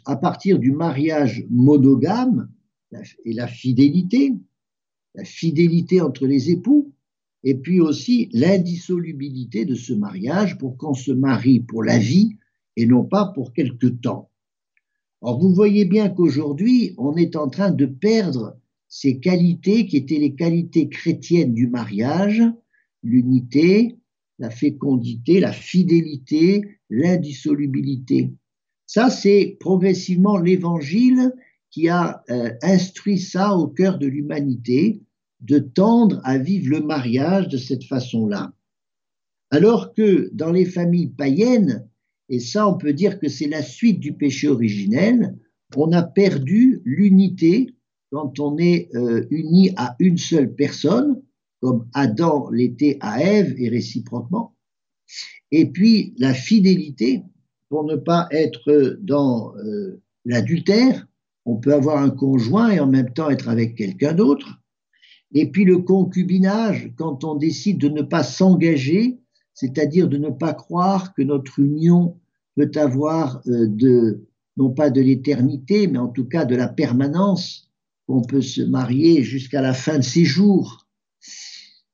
à 0.04 0.16
partir 0.16 0.58
du 0.58 0.72
mariage 0.72 1.46
monogame 1.48 2.50
et 3.24 3.32
la 3.32 3.46
fidélité, 3.46 4.34
la 5.14 5.24
fidélité 5.24 6.00
entre 6.00 6.26
les 6.26 6.50
époux, 6.50 6.92
et 7.44 7.54
puis 7.54 7.80
aussi 7.80 8.28
l'indissolubilité 8.32 9.64
de 9.64 9.74
ce 9.74 9.92
mariage 9.92 10.58
pour 10.58 10.76
qu'on 10.76 10.94
se 10.94 11.12
marie 11.12 11.60
pour 11.60 11.82
la 11.82 11.98
vie 11.98 12.36
et 12.76 12.86
non 12.86 13.04
pas 13.04 13.32
pour 13.34 13.52
quelque 13.52 13.88
temps. 13.88 14.30
Or, 15.20 15.38
vous 15.38 15.54
voyez 15.54 15.84
bien 15.84 16.08
qu'aujourd'hui, 16.08 16.94
on 16.98 17.16
est 17.16 17.36
en 17.36 17.48
train 17.48 17.70
de 17.70 17.86
perdre 17.86 18.56
ces 18.88 19.20
qualités 19.20 19.86
qui 19.86 19.96
étaient 19.96 20.18
les 20.18 20.34
qualités 20.34 20.88
chrétiennes 20.88 21.54
du 21.54 21.66
mariage, 21.66 22.42
l'unité, 23.02 23.96
la 24.38 24.50
fécondité, 24.50 25.40
la 25.40 25.52
fidélité, 25.52 26.62
l'indissolubilité. 26.90 28.32
Ça, 28.86 29.10
c'est 29.10 29.56
progressivement 29.60 30.36
l'Évangile 30.36 31.32
qui 31.72 31.88
a 31.88 32.22
euh, 32.30 32.52
instruit 32.62 33.18
ça 33.18 33.56
au 33.56 33.66
cœur 33.66 33.98
de 33.98 34.06
l'humanité, 34.06 35.02
de 35.40 35.58
tendre 35.58 36.20
à 36.22 36.38
vivre 36.38 36.70
le 36.70 36.80
mariage 36.80 37.48
de 37.48 37.56
cette 37.56 37.84
façon-là. 37.84 38.52
Alors 39.50 39.92
que 39.92 40.30
dans 40.32 40.52
les 40.52 40.66
familles 40.66 41.08
païennes, 41.08 41.88
et 42.28 42.38
ça 42.38 42.68
on 42.68 42.78
peut 42.78 42.92
dire 42.92 43.18
que 43.18 43.28
c'est 43.28 43.48
la 43.48 43.62
suite 43.62 43.98
du 43.98 44.12
péché 44.12 44.48
originel, 44.48 45.36
on 45.76 45.92
a 45.92 46.02
perdu 46.02 46.82
l'unité 46.84 47.74
quand 48.10 48.38
on 48.38 48.58
est 48.58 48.88
euh, 48.94 49.26
uni 49.30 49.72
à 49.76 49.96
une 49.98 50.18
seule 50.18 50.54
personne, 50.54 51.20
comme 51.60 51.88
Adam 51.94 52.50
l'était 52.50 52.98
à 53.00 53.22
Ève 53.22 53.54
et 53.56 53.70
réciproquement, 53.70 54.54
et 55.50 55.66
puis 55.66 56.14
la 56.18 56.34
fidélité 56.34 57.22
pour 57.68 57.84
ne 57.84 57.96
pas 57.96 58.28
être 58.30 58.98
dans 59.00 59.56
euh, 59.56 60.02
l'adultère. 60.26 61.06
On 61.44 61.56
peut 61.56 61.74
avoir 61.74 62.02
un 62.02 62.10
conjoint 62.10 62.70
et 62.70 62.80
en 62.80 62.86
même 62.86 63.12
temps 63.12 63.30
être 63.30 63.48
avec 63.48 63.74
quelqu'un 63.74 64.12
d'autre. 64.12 64.60
Et 65.34 65.50
puis 65.50 65.64
le 65.64 65.78
concubinage, 65.78 66.92
quand 66.96 67.24
on 67.24 67.34
décide 67.34 67.78
de 67.78 67.88
ne 67.88 68.02
pas 68.02 68.22
s'engager, 68.22 69.18
c'est-à-dire 69.54 70.08
de 70.08 70.18
ne 70.18 70.30
pas 70.30 70.54
croire 70.54 71.14
que 71.14 71.22
notre 71.22 71.58
union 71.58 72.16
peut 72.54 72.70
avoir 72.74 73.40
euh, 73.46 73.66
de, 73.68 74.26
non 74.56 74.70
pas 74.70 74.90
de 74.90 75.00
l'éternité, 75.00 75.86
mais 75.86 75.98
en 75.98 76.08
tout 76.08 76.26
cas 76.26 76.44
de 76.44 76.54
la 76.54 76.68
permanence, 76.68 77.70
qu'on 78.06 78.22
peut 78.22 78.42
se 78.42 78.62
marier 78.62 79.22
jusqu'à 79.22 79.62
la 79.62 79.74
fin 79.74 79.98
de 79.98 80.04
ses 80.04 80.24
jours. 80.24 80.86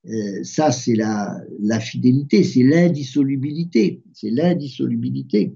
Euh, 0.06 0.42
ça, 0.42 0.72
c'est 0.72 0.94
la, 0.94 1.38
la 1.60 1.80
fidélité, 1.80 2.42
c'est 2.44 2.62
l'indissolubilité, 2.62 4.02
c'est 4.14 4.30
l'indissolubilité. 4.30 5.54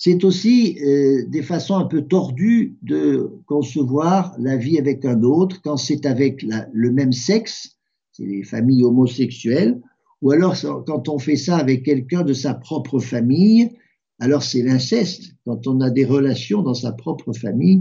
C'est 0.00 0.22
aussi 0.22 0.78
euh, 0.80 1.26
des 1.26 1.42
façons 1.42 1.74
un 1.74 1.84
peu 1.84 2.02
tordues 2.02 2.76
de 2.82 3.32
concevoir 3.46 4.32
la 4.38 4.56
vie 4.56 4.78
avec 4.78 5.04
un 5.04 5.22
autre 5.24 5.60
quand 5.60 5.76
c'est 5.76 6.06
avec 6.06 6.44
le 6.72 6.92
même 6.92 7.12
sexe, 7.12 7.76
c'est 8.12 8.24
les 8.24 8.44
familles 8.44 8.84
homosexuelles, 8.84 9.82
ou 10.22 10.30
alors 10.30 10.54
quand 10.86 11.08
on 11.08 11.18
fait 11.18 11.36
ça 11.36 11.56
avec 11.56 11.84
quelqu'un 11.84 12.22
de 12.22 12.32
sa 12.32 12.54
propre 12.54 13.00
famille, 13.00 13.76
alors 14.20 14.44
c'est 14.44 14.62
l'inceste, 14.62 15.34
quand 15.44 15.66
on 15.66 15.80
a 15.80 15.90
des 15.90 16.04
relations 16.04 16.62
dans 16.62 16.74
sa 16.74 16.92
propre 16.92 17.32
famille 17.32 17.80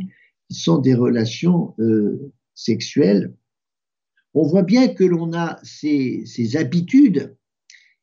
qui 0.49 0.55
sont 0.55 0.79
des 0.79 0.95
relations 0.95 1.75
euh, 1.79 2.31
sexuelles. 2.55 3.35
On 4.33 4.41
voit 4.41 4.63
bien 4.63 4.87
que 4.87 5.03
l'on 5.03 5.33
a 5.33 5.59
ces, 5.61 6.23
ces 6.25 6.57
habitudes 6.57 7.35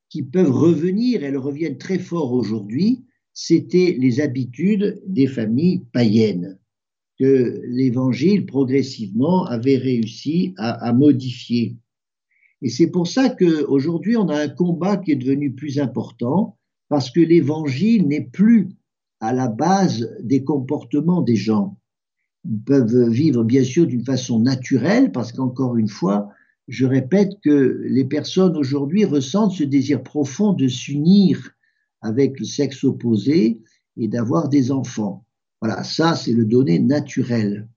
qui 0.09 0.23
peuvent 0.23 0.51
revenir, 0.53 1.25
elles 1.25 1.37
reviennent 1.37 1.79
très 1.79 1.99
fort 1.99 2.33
aujourd'hui, 2.33 3.05
c'était 3.35 3.97
les 3.99 4.21
habitudes 4.21 5.03
des 5.07 5.27
familles 5.27 5.85
païennes 5.93 6.59
que 7.19 7.61
l'Évangile 7.67 8.47
progressivement 8.47 9.45
avait 9.47 9.77
réussi 9.77 10.55
à, 10.57 10.93
modifier. 10.93 11.77
Et 12.63 12.69
c'est 12.69 12.89
pour 12.89 13.07
ça 13.07 13.29
qu'aujourd'hui, 13.29 14.17
on 14.17 14.29
a 14.29 14.41
un 14.41 14.49
combat 14.49 14.97
qui 14.97 15.13
est 15.13 15.17
devenu 15.17 15.53
plus 15.53 15.79
important, 15.79 16.57
parce 16.89 17.11
que 17.11 17.21
l'Évangile 17.21 18.09
n'est 18.09 18.25
plus 18.25 18.71
à 19.21 19.33
la 19.33 19.49
base 19.49 20.17
des 20.21 20.45
comportements 20.45 21.23
des 21.23 21.37
gens. 21.37 21.79
Ils 22.45 22.61
peuvent 22.61 23.11
vivre 23.11 23.45
bien 23.45 23.65
sûr 23.65 23.87
d'une 23.87 24.05
façon 24.05 24.41
naturelle, 24.41 25.13
parce 25.13 25.33
qu'encore 25.33 25.77
une 25.77 25.89
fois, 25.89 26.31
je 26.69 26.87
répète 26.87 27.33
que 27.43 27.83
les 27.87 28.05
personnes 28.05 28.57
aujourd'hui 28.57 29.05
ressentent 29.05 29.53
ce 29.53 29.65
désir 29.65 30.03
profond 30.03 30.53
de 30.53 30.67
s'unir 30.67 31.55
avec 32.05 32.39
le 32.39 32.45
sexe 32.45 32.85
opposé 32.85 33.59
et 33.97 34.09
d'avoir 34.09 34.49
des 34.49 34.71
enfants. 34.71 35.25
Voilà, 35.61 35.83
ça 35.83 36.15
c'est 36.15 36.33
le 36.33 36.45
donné 36.45 36.79
naturel. 36.79 37.69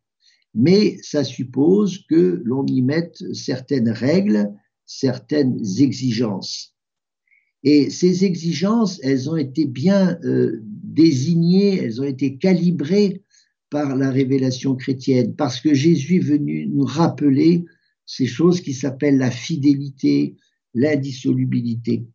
Mais 0.53 0.97
ça 1.01 1.23
suppose 1.23 2.03
que 2.09 2.41
l'on 2.43 2.65
y 2.65 2.81
mette 2.81 3.23
certaines 3.33 3.89
règles, 3.89 4.51
certaines 4.85 5.59
exigences. 5.79 6.75
Et 7.63 7.89
ces 7.89 8.25
exigences, 8.25 8.99
elles 9.03 9.29
ont 9.29 9.35
été 9.35 9.65
bien 9.65 10.19
euh, 10.23 10.61
désignées, 10.63 11.77
elles 11.77 12.01
ont 12.01 12.05
été 12.05 12.37
calibrées 12.37 13.23
par 13.69 13.95
la 13.95 14.11
révélation 14.11 14.75
chrétienne, 14.75 15.35
parce 15.35 15.59
que 15.59 15.73
Jésus 15.73 16.17
est 16.17 16.19
venu 16.19 16.67
nous 16.67 16.85
rappeler 16.85 17.65
ces 18.05 18.25
choses 18.25 18.61
qui 18.61 18.73
s'appellent 18.73 19.17
la 19.17 19.31
fidélité, 19.31 20.37
l'indissolubilité. 20.73 22.05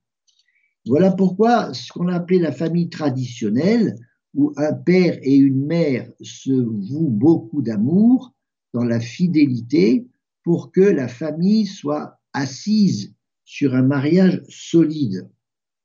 Voilà 0.86 1.12
pourquoi 1.12 1.72
ce 1.74 1.92
qu'on 1.92 2.08
a 2.08 2.24
la 2.28 2.52
famille 2.52 2.88
traditionnelle, 2.88 3.94
où 4.34 4.52
un 4.56 4.72
père 4.72 5.18
et 5.22 5.36
une 5.36 5.66
mère 5.66 6.10
se 6.22 6.52
vouent 6.52 7.10
beaucoup 7.10 7.62
d'amour 7.62 8.32
dans 8.72 8.84
la 8.84 8.98
fidélité 8.98 10.06
pour 10.42 10.72
que 10.72 10.80
la 10.80 11.08
famille 11.08 11.66
soit 11.66 12.18
assise 12.32 13.14
sur 13.44 13.74
un 13.74 13.82
mariage 13.82 14.42
solide. 14.48 15.28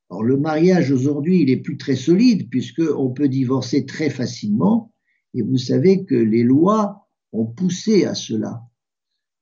Alors 0.10 0.24
le 0.24 0.38
mariage 0.38 0.92
aujourd'hui, 0.92 1.42
il 1.42 1.50
est 1.50 1.58
plus 1.58 1.78
très 1.78 1.98
solide 1.98 2.50
puisqu'on 2.50 3.10
peut 3.10 3.28
divorcer 3.28 3.86
très 3.86 4.10
facilement 4.10 4.94
et 5.34 5.42
vous 5.42 5.58
savez 5.58 6.06
que 6.06 6.16
les 6.16 6.44
lois 6.44 7.08
ont 7.34 7.46
poussé 7.46 8.06
à 8.06 8.16
cela. 8.16 8.64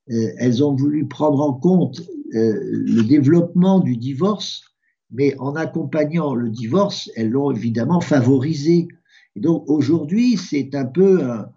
Euh, 0.09 0.33
elles 0.37 0.63
ont 0.63 0.75
voulu 0.75 1.07
prendre 1.07 1.41
en 1.41 1.53
compte 1.53 2.01
euh, 2.33 2.59
le 2.61 3.03
développement 3.03 3.79
du 3.79 3.95
divorce 3.95 4.74
mais 5.11 5.35
en 5.39 5.55
accompagnant 5.55 6.35
le 6.35 6.49
divorce, 6.49 7.09
elles 7.15 7.29
l'ont 7.29 7.51
évidemment 7.51 8.01
favorisé. 8.01 8.87
Et 9.35 9.39
donc 9.39 9.69
aujourd'hui, 9.69 10.37
c'est 10.37 10.75
un 10.75 10.85
peu 10.85 11.23
un, 11.23 11.49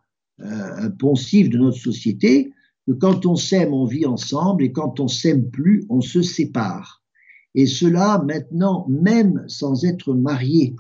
poncif 0.99 1.51
de 1.51 1.59
notre 1.59 1.79
société 1.79 2.53
que 2.87 2.93
quand 2.93 3.27
on 3.27 3.35
s'aime, 3.35 3.75
on 3.75 3.87
vit 3.87 4.07
ensemble, 4.07 4.63
et 4.63 4.71
quand 4.71 5.01
on 5.01 5.09
s'aime 5.09 5.51
plus, 5.51 5.85
on 5.89 6.01
se 6.01 6.23
sépare. 6.23 7.03
Et 7.55 7.67
cela 7.67 8.23
maintenant, 8.25 8.87
même 8.89 9.45
sans 9.49 9.85
être 9.85 10.15
marié, 10.15 10.77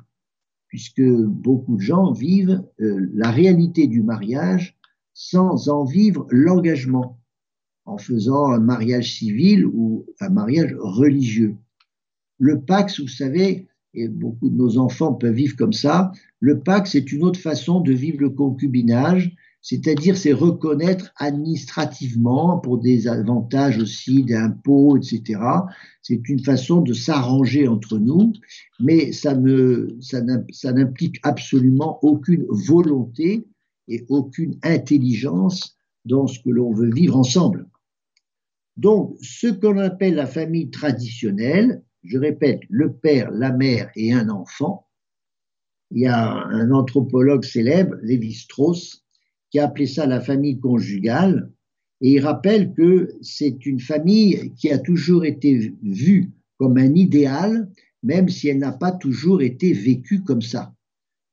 puisque 0.68 1.02
beaucoup 1.02 1.76
de 1.76 1.82
gens 1.82 2.12
vivent 2.12 2.62
euh, 2.80 3.10
la 3.14 3.30
réalité 3.30 3.88
du 3.88 4.02
mariage 4.02 4.78
sans 5.12 5.68
en 5.68 5.84
vivre 5.84 6.28
l'engagement, 6.30 7.18
en 7.84 7.98
faisant 7.98 8.52
un 8.52 8.60
mariage 8.60 9.14
civil 9.14 9.66
ou 9.66 10.06
un 10.20 10.28
mariage 10.28 10.76
religieux. 10.78 11.56
Le 12.38 12.60
Pax, 12.60 13.00
vous 13.00 13.08
savez, 13.08 13.66
et 13.94 14.08
beaucoup 14.08 14.48
de 14.48 14.56
nos 14.56 14.78
enfants 14.78 15.14
peuvent 15.14 15.34
vivre 15.34 15.56
comme 15.56 15.72
ça, 15.72 16.12
le 16.40 16.60
Pax, 16.60 16.92
c'est 16.92 17.12
une 17.12 17.24
autre 17.24 17.40
façon 17.40 17.80
de 17.80 17.92
vivre 17.92 18.20
le 18.20 18.30
concubinage, 18.30 19.34
c'est-à-dire 19.60 20.16
c'est 20.16 20.32
reconnaître 20.32 21.12
administrativement 21.16 22.58
pour 22.58 22.78
des 22.78 23.08
avantages 23.08 23.78
aussi 23.78 24.22
d'impôts, 24.22 24.96
etc. 24.96 25.40
C'est 26.00 26.28
une 26.28 26.42
façon 26.42 26.80
de 26.80 26.92
s'arranger 26.92 27.66
entre 27.66 27.98
nous, 27.98 28.32
mais 28.78 29.12
ça 29.12 29.34
ne, 29.34 29.88
ça 30.00 30.72
n'implique 30.72 31.18
absolument 31.22 31.98
aucune 32.02 32.46
volonté 32.48 33.46
et 33.88 34.04
aucune 34.08 34.58
intelligence 34.62 35.76
dans 36.04 36.26
ce 36.26 36.38
que 36.40 36.50
l'on 36.50 36.72
veut 36.72 36.92
vivre 36.92 37.16
ensemble. 37.16 37.68
Donc, 38.76 39.16
ce 39.20 39.48
qu'on 39.48 39.78
appelle 39.78 40.14
la 40.14 40.26
famille 40.26 40.70
traditionnelle, 40.70 41.82
je 42.04 42.18
répète, 42.18 42.60
le 42.68 42.92
père, 42.92 43.30
la 43.30 43.52
mère 43.52 43.90
et 43.96 44.12
un 44.12 44.28
enfant. 44.28 44.86
Il 45.90 46.00
y 46.02 46.06
a 46.06 46.30
un 46.30 46.70
anthropologue 46.70 47.44
célèbre, 47.44 47.96
Lévi-Strauss, 48.02 49.04
qui 49.50 49.58
a 49.58 49.64
appelé 49.64 49.86
ça 49.86 50.06
la 50.06 50.20
famille 50.20 50.60
conjugale, 50.60 51.50
et 52.00 52.12
il 52.12 52.20
rappelle 52.20 52.74
que 52.74 53.08
c'est 53.22 53.66
une 53.66 53.80
famille 53.80 54.52
qui 54.54 54.70
a 54.70 54.78
toujours 54.78 55.24
été 55.24 55.74
vue 55.82 56.30
comme 56.58 56.76
un 56.78 56.94
idéal, 56.94 57.70
même 58.02 58.28
si 58.28 58.48
elle 58.48 58.58
n'a 58.58 58.72
pas 58.72 58.92
toujours 58.92 59.42
été 59.42 59.72
vécue 59.72 60.22
comme 60.22 60.42
ça, 60.42 60.74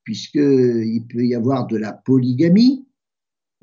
puisqu'il 0.03 1.03
peut 1.09 1.25
y 1.25 1.35
avoir 1.35 1.67
de 1.67 1.77
la 1.77 1.93
polygamie, 1.93 2.85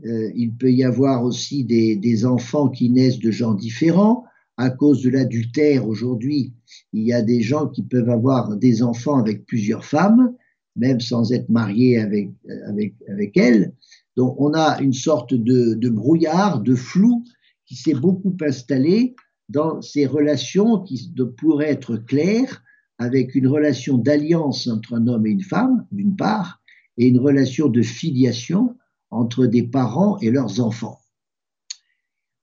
euh, 0.05 0.31
il 0.35 0.55
peut 0.55 0.73
y 0.73 0.85
avoir 0.85 1.25
aussi 1.25 1.65
des, 1.65 1.97
des 1.97 2.25
enfants 2.25 2.69
qui 2.69 2.91
naissent 2.91 3.21
de 3.21 3.31
gens 3.31 3.55
différents, 3.55 4.25
à 4.57 4.71
cause 4.71 5.03
de 5.03 5.11
l'adultère 5.11 5.87
aujourd'hui, 5.87 6.53
il 6.93 7.03
y 7.03 7.13
a 7.13 7.23
des 7.23 7.43
gens 7.43 7.69
qui 7.69 7.83
peuvent 7.83 8.11
avoir 8.11 8.57
des 8.57 8.83
enfants 8.83 9.19
avec 9.19 9.47
plusieurs 9.47 9.85
femmes, 9.85 10.35
même 10.77 11.01
sans 11.01 11.33
être 11.33 11.49
mariés 11.49 11.99
avec, 11.99 12.31
avec, 12.67 12.95
avec 13.09 13.37
elles. 13.37 13.75
Donc 14.17 14.41
on 14.41 14.53
a 14.55 14.81
une 14.81 14.93
sorte 14.93 15.35
de, 15.35 15.75
de 15.75 15.89
brouillard, 15.89 16.61
de 16.61 16.75
flou 16.75 17.25
qui 17.67 17.77
s'est 17.77 17.95
beaucoup 17.95 18.37
installé 18.43 19.15
dans 19.49 19.81
ces 19.83 20.07
relations 20.07 20.81
qui 20.81 21.13
pourraient 21.39 21.71
être 21.71 21.97
claires 21.97 22.63
avec 22.99 23.35
une 23.35 23.49
relation 23.49 23.99
d'alliance 23.99 24.69
entre 24.69 24.95
un 24.95 25.07
homme 25.09 25.27
et 25.27 25.31
une 25.31 25.43
femme, 25.43 25.87
d'une 25.91 26.15
part, 26.15 26.61
et 26.99 27.07
une 27.07 27.19
relation 27.19 27.69
de 27.69 27.83
filiation 27.83 28.77
entre 29.11 29.47
des 29.47 29.63
parents 29.63 30.19
et 30.19 30.31
leurs 30.31 30.61
enfants. 30.61 31.02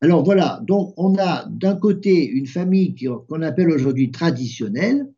Alors 0.01 0.23
voilà, 0.23 0.62
donc 0.65 0.93
on 0.95 1.17
a 1.17 1.45
d'un 1.49 1.75
côté 1.75 2.25
une 2.25 2.47
famille 2.47 2.95
qu'on 3.27 3.41
appelle 3.41 3.69
aujourd'hui 3.69 4.12
traditionnelle, 4.12 5.12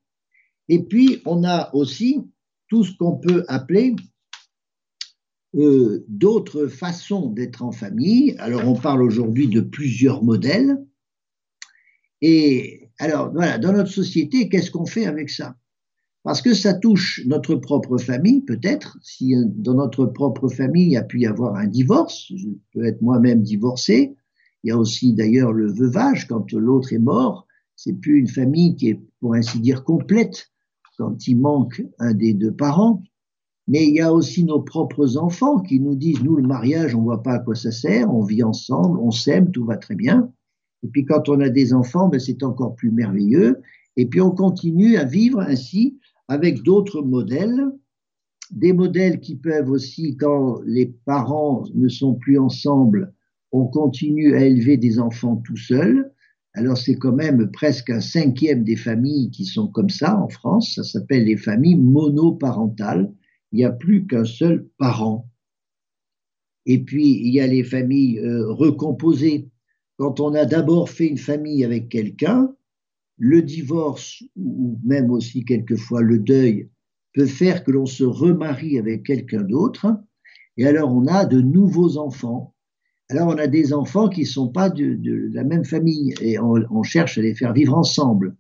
et 0.70 0.84
puis 0.84 1.22
on 1.26 1.44
a 1.44 1.70
aussi 1.76 2.22
tout 2.68 2.84
ce 2.84 2.96
qu'on 2.98 3.18
peut 3.18 3.44
appeler 3.48 3.96
euh, 5.56 6.04
d'autres 6.08 6.68
façons 6.68 7.28
d'être 7.28 7.62
en 7.62 7.72
famille. 7.72 8.36
Alors 8.40 8.68
on 8.68 8.76
parle 8.76 9.04
aujourd'hui 9.04 9.48
de 9.48 9.62
plusieurs 9.62 10.24
modèles. 10.24 10.84
Et 12.22 12.90
alors 13.00 13.32
voilà, 13.32 13.58
dans 13.58 13.74
notre 13.74 13.92
société, 13.92 14.48
qu'est-ce 14.50 14.72
qu'on 14.72 14.86
fait 14.86 15.06
avec 15.06 15.30
ça? 15.30 15.58
Parce 16.24 16.42
que 16.42 16.54
ça 16.54 16.74
touche 16.74 17.22
notre 17.26 17.56
propre 17.56 17.98
famille, 17.98 18.42
peut-être. 18.42 18.98
Si 19.02 19.34
dans 19.48 19.74
notre 19.74 20.06
propre 20.06 20.48
famille, 20.48 20.86
il 20.86 20.92
y 20.92 20.98
a 20.98 21.04
pu 21.04 21.20
y 21.20 21.26
avoir 21.26 21.56
un 21.56 21.68
divorce, 21.68 22.32
je 22.36 22.48
peux 22.74 22.86
être 22.86 23.02
moi-même 23.02 23.42
divorcé. 23.42 24.16
Il 24.64 24.70
y 24.70 24.72
a 24.72 24.78
aussi 24.78 25.14
d'ailleurs 25.14 25.54
le 25.54 25.72
veuvage, 25.72 26.28
quand 26.28 26.52
l'autre 26.54 26.94
est 26.94 27.00
mort, 27.00 27.48
c'est 27.76 27.94
plus 27.94 28.20
une 28.20 28.28
famille 28.28 28.76
qui 28.76 28.90
est, 28.90 29.02
pour 29.20 29.34
ainsi 29.34 29.60
dire, 29.60 29.84
complète 29.84 30.52
quand 30.98 31.28
il 31.28 31.40
manque 31.40 31.84
un 32.00 32.14
des 32.14 32.34
deux 32.34 32.54
parents. 32.54 33.02
Mais 33.68 33.88
il 33.88 33.96
y 33.96 34.02
a 34.02 34.14
aussi 34.14 34.44
nos 34.44 34.62
propres 34.62 35.18
enfants 35.18 35.60
qui 35.60 35.80
nous 35.80 35.96
disent, 35.96 36.22
nous, 36.22 36.36
le 36.36 36.48
mariage, 36.48 36.94
on 36.94 37.02
voit 37.02 37.24
pas 37.24 37.34
à 37.34 37.40
quoi 37.40 37.56
ça 37.56 37.72
sert, 37.72 38.14
on 38.14 38.24
vit 38.24 38.44
ensemble, 38.44 39.00
on 39.00 39.12
s'aime, 39.12 39.52
tout 39.52 39.66
va 39.66 39.78
très 39.78 39.96
bien. 39.96 40.32
Et 40.84 40.88
puis 40.88 41.06
quand 41.06 41.30
on 41.30 41.40
a 41.40 41.50
des 41.50 41.74
enfants, 41.74 42.08
ben, 42.10 42.20
c'est 42.20 42.44
encore 42.44 42.76
plus 42.76 42.92
merveilleux. 42.92 43.62
Et 43.98 44.06
puis 44.06 44.22
on 44.22 44.32
continue 44.32 44.98
à 44.98 45.04
vivre 45.04 45.40
ainsi 45.40 46.00
avec 46.28 46.64
d'autres 46.64 47.02
modèles, 47.02 47.72
des 48.52 48.74
modèles 48.74 49.20
qui 49.20 49.36
peuvent 49.36 49.70
aussi, 49.70 50.18
quand 50.18 50.60
les 50.66 50.88
parents 51.06 51.64
ne 51.74 51.88
sont 51.88 52.16
plus 52.16 52.38
ensemble, 52.38 53.14
on 53.52 53.68
continue 53.68 54.36
à 54.36 54.46
élever 54.46 54.78
des 54.78 55.00
enfants 55.00 55.38
tout 55.38 55.58
seuls. 55.58 56.12
Alors 56.54 56.78
c'est 56.78 56.96
quand 56.96 57.14
même 57.14 57.50
presque 57.52 57.90
un 57.90 58.02
cinquième 58.02 58.64
des 58.64 58.76
familles 58.76 59.32
qui 59.32 59.46
sont 59.46 59.68
comme 59.68 59.90
ça 59.90 60.18
en 60.18 60.30
France. 60.30 60.74
Ça 60.76 60.84
s'appelle 60.84 61.26
les 61.26 61.38
familles 61.38 61.78
monoparentales 61.78 63.12
il 63.52 63.58
n'y 63.58 63.66
a 63.66 63.72
plus 63.72 64.08
qu'un 64.08 64.26
seul 64.26 64.68
parent. 64.78 65.30
Et 66.66 66.84
puis, 66.84 67.20
il 67.22 67.34
y 67.34 67.40
a 67.40 67.48
les 67.48 67.64
familles 67.64 68.20
euh, 68.20 68.52
recomposées. 68.52 69.50
Quand 69.98 70.20
on 70.20 70.34
a 70.34 70.46
d'abord 70.46 70.90
fait 70.90 71.08
une 71.08 71.18
famille 71.18 71.64
avec 71.66 71.90
quelqu'un, 71.90 72.56
le 73.18 73.42
divorce 73.42 74.24
ou 74.36 74.80
même 74.84 75.12
aussi 75.12 75.44
quelquefois 75.44 76.02
le 76.02 76.18
deuil 76.18 76.70
peut 77.14 77.26
faire 77.26 77.64
que 77.64 77.72
l'on 77.72 77.86
se 77.86 78.04
remarie 78.04 78.80
avec 78.80 79.04
quelqu'un 79.04 79.42
d'autre. 79.42 79.88
Et 80.58 80.66
alors, 80.66 80.92
on 80.94 81.08
a 81.08 81.26
de 81.26 81.42
nouveaux 81.42 81.98
enfants. 81.98 82.51
Alors, 83.12 83.28
on 83.28 83.38
a 83.38 83.48
des 83.48 83.74
enfants 83.74 84.08
qui 84.08 84.22
ne 84.22 84.26
sont 84.26 84.48
pas 84.48 84.70
de, 84.70 84.98
la 85.34 85.44
même 85.44 85.66
famille 85.66 86.14
et 86.22 86.40
on 86.40 86.82
cherche 86.82 87.18
à 87.18 87.22
les 87.22 87.36
faire 87.36 87.52
vivre 87.52 87.78
ensemble. 87.78 88.38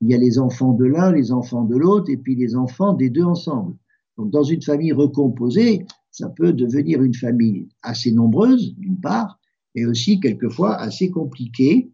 Il 0.00 0.08
y 0.08 0.14
a 0.14 0.16
les 0.16 0.38
enfants 0.38 0.72
de 0.72 0.86
l'un, 0.86 1.12
les 1.12 1.32
enfants 1.32 1.64
de 1.64 1.76
l'autre, 1.76 2.10
et 2.10 2.16
puis 2.16 2.34
les 2.34 2.56
enfants 2.56 2.94
des 2.94 3.10
deux 3.10 3.24
ensemble. 3.24 3.76
Donc, 4.16 4.30
dans 4.30 4.42
une 4.42 4.62
famille 4.62 4.92
recomposée, 4.92 5.84
ça 6.10 6.30
peut 6.30 6.54
devenir 6.54 7.02
une 7.02 7.12
famille 7.12 7.68
assez 7.82 8.10
nombreuse, 8.10 8.74
d'une 8.76 8.98
part, 8.98 9.38
et 9.74 9.84
aussi 9.84 10.18
quelquefois 10.18 10.76
assez 10.76 11.10
compliquée. 11.10 11.92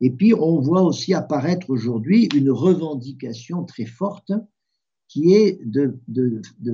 Et 0.00 0.10
puis, 0.10 0.34
on 0.34 0.60
voit 0.60 0.82
aussi 0.82 1.12
apparaître 1.12 1.70
aujourd'hui 1.70 2.28
une 2.36 2.52
revendication 2.52 3.64
très 3.64 3.86
forte 3.86 4.30
qui 5.08 5.34
est 5.34 5.58
de, 5.64 5.98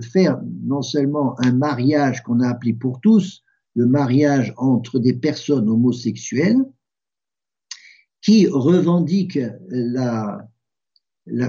faire 0.03 0.43
non 0.63 0.83
seulement 0.83 1.41
un 1.41 1.53
mariage 1.53 2.23
qu'on 2.23 2.41
a 2.41 2.49
appelé 2.49 2.75
pour 2.75 3.01
tous, 3.01 3.43
le 3.75 3.87
mariage 3.87 4.55
entre 4.57 4.99
des 4.99 5.13
personnes 5.13 5.69
homosexuelles, 5.69 6.65
qui 8.23 8.47
revendique 8.47 9.39
la, 9.69 10.49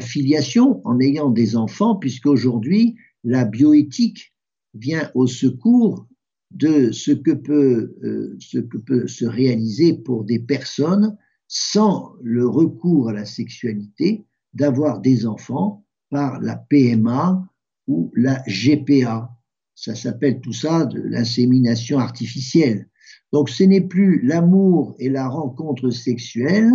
filiation 0.01 0.81
en 0.85 0.99
ayant 0.99 1.29
des 1.29 1.55
enfants, 1.55 1.95
puisqu'aujourd'hui, 1.95 2.95
la 3.23 3.45
bioéthique 3.45 4.33
vient 4.73 5.09
au 5.15 5.27
secours 5.27 6.05
de 6.51 6.67
euh, 6.67 6.91
ce 6.91 7.11
que 7.11 8.77
peut 8.77 9.07
se 9.07 9.25
réaliser 9.25 9.93
pour 9.93 10.23
des 10.23 10.39
personnes 10.39 11.17
sans 11.47 12.13
le 12.21 12.47
recours 12.47 13.09
à 13.09 13.13
la 13.13 13.25
sexualité, 13.25 14.25
d'avoir 14.53 14.99
des 14.99 15.25
enfants 15.25 15.85
par 16.09 16.39
la 16.41 16.55
PMA 16.55 17.47
ou 17.87 18.11
la 18.15 18.41
GPA. 18.47 19.34
Ça 19.75 19.93
s'appelle 19.93 20.39
tout 20.39 20.53
ça 20.53 20.85
de 20.85 21.01
l'insémination 21.01 21.99
artificielle. 21.99 22.87
Donc 23.33 23.49
ce 23.49 23.63
n'est 23.63 23.81
plus 23.81 24.21
l'amour 24.25 24.95
et 24.99 25.09
la 25.09 25.27
rencontre 25.27 25.89
sexuelle 25.89 26.71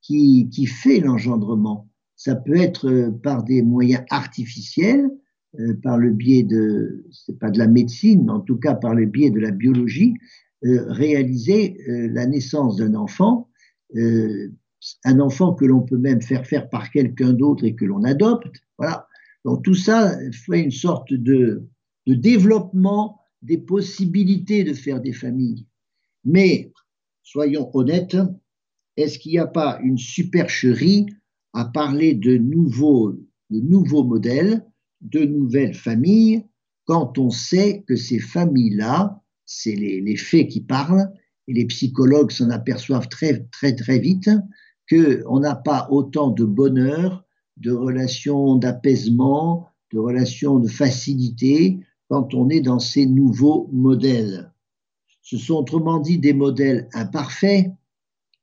qui, 0.00 0.48
qui 0.50 0.66
fait 0.66 1.00
l'engendrement. 1.00 1.88
Ça 2.16 2.34
peut 2.34 2.56
être 2.56 2.88
euh, 2.88 3.10
par 3.10 3.44
des 3.44 3.62
moyens 3.62 4.04
artificiels, 4.10 5.10
euh, 5.58 5.74
par 5.82 5.98
le 5.98 6.10
biais 6.10 6.42
de, 6.42 7.04
c'est 7.10 7.38
pas 7.38 7.50
de 7.50 7.58
la 7.58 7.66
médecine, 7.66 8.24
mais 8.24 8.32
en 8.32 8.40
tout 8.40 8.56
cas 8.56 8.74
par 8.74 8.94
le 8.94 9.06
biais 9.06 9.30
de 9.30 9.40
la 9.40 9.50
biologie, 9.50 10.14
euh, 10.64 10.84
réaliser 10.88 11.78
la 11.86 12.26
naissance 12.26 12.76
d'un 12.76 12.94
enfant, 12.94 13.48
un 13.94 15.20
enfant 15.20 15.54
que 15.54 15.64
l'on 15.64 15.80
peut 15.80 15.98
même 15.98 16.20
faire 16.20 16.46
faire 16.46 16.68
par 16.68 16.90
quelqu'un 16.90 17.32
d'autre 17.32 17.64
et 17.64 17.74
que 17.74 17.86
l'on 17.86 18.04
adopte. 18.04 18.56
Voilà. 18.78 19.08
Donc 19.44 19.64
tout 19.64 19.74
ça 19.74 20.16
fait 20.32 20.60
une 20.60 20.70
sorte 20.70 21.12
de, 21.12 21.66
de 22.06 22.14
développement 22.14 23.20
des 23.42 23.58
possibilités 23.58 24.64
de 24.64 24.74
faire 24.74 25.00
des 25.00 25.12
familles. 25.12 25.66
Mais 26.24 26.72
soyons 27.22 27.70
honnêtes, 27.74 28.16
est-ce 28.96 29.18
qu'il 29.18 29.32
n'y 29.32 29.38
a 29.38 29.46
pas 29.46 29.78
une 29.82 29.98
supercherie 29.98 31.06
à 31.52 31.64
parler 31.64 32.14
de 32.14 32.36
nouveaux, 32.36 33.12
de 33.50 33.60
nouveaux 33.60 34.04
modèles 34.04 34.64
de 35.00 35.20
nouvelles 35.20 35.74
familles 35.74 36.44
quand 36.84 37.18
on 37.18 37.30
sait 37.30 37.84
que 37.86 37.96
ces 37.96 38.18
familles-là, 38.18 39.22
c'est 39.46 39.74
les, 39.74 40.16
faits 40.16 40.48
qui 40.48 40.60
parlent, 40.60 41.08
et 41.46 41.52
les 41.52 41.66
psychologues 41.66 42.32
s'en 42.32 42.50
aperçoivent 42.50 43.08
très, 43.08 43.44
très, 43.52 43.74
très 43.74 43.98
vite, 43.98 44.28
qu'on 44.88 45.40
n'a 45.40 45.54
pas 45.54 45.86
autant 45.90 46.30
de 46.30 46.44
bonheur, 46.44 47.24
de 47.56 47.70
relations 47.70 48.56
d'apaisement, 48.56 49.68
de 49.92 49.98
relations 49.98 50.58
de 50.58 50.68
facilité 50.68 51.80
quand 52.10 52.34
on 52.34 52.50
est 52.50 52.60
dans 52.60 52.80
ces 52.80 53.06
nouveaux 53.06 53.70
modèles. 53.72 54.52
Ce 55.22 55.38
sont 55.38 55.54
autrement 55.54 55.98
dit 55.98 56.18
des 56.18 56.34
modèles 56.34 56.88
imparfaits 56.92 57.70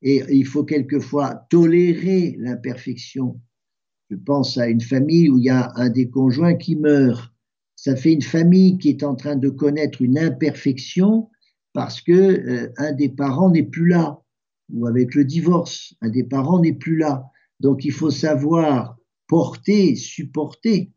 et 0.02 0.24
il 0.30 0.46
faut 0.46 0.64
quelquefois 0.64 1.46
tolérer 1.50 2.36
l'imperfection 2.40 3.40
je 4.10 4.16
pense 4.16 4.58
à 4.58 4.68
une 4.68 4.82
famille 4.82 5.30
où 5.30 5.38
il 5.38 5.46
y 5.46 5.50
a 5.50 5.72
un 5.76 5.90
des 5.90 6.10
conjoints 6.10 6.56
qui 6.56 6.76
meurt. 6.76 7.34
Ça 7.76 7.96
fait 7.96 8.14
une 8.14 8.22
famille 8.22 8.78
qui 8.78 8.90
est 8.90 9.04
en 9.04 9.16
train 9.16 9.36
de 9.36 9.50
connaître 9.50 10.02
une 10.02 10.18
imperfection 10.18 11.30
parce 11.74 12.02
que 12.02 12.12
euh, 12.12 12.74
un 12.78 12.94
des 12.94 13.10
parents 13.10 13.52
n'est 13.52 13.64
plus 13.64 13.88
là 13.88 14.22
ou 14.74 14.88
avec 14.88 15.14
le 15.16 15.24
divorce, 15.26 15.94
un 16.02 16.10
des 16.10 16.24
parents 16.24 16.60
n'est 16.60 16.74
plus 16.74 16.98
là. 16.98 17.26
Donc 17.60 17.86
il 17.86 17.92
faut 17.92 18.12
savoir 18.12 18.98
porter, 19.28 19.96
supporter 19.96 20.92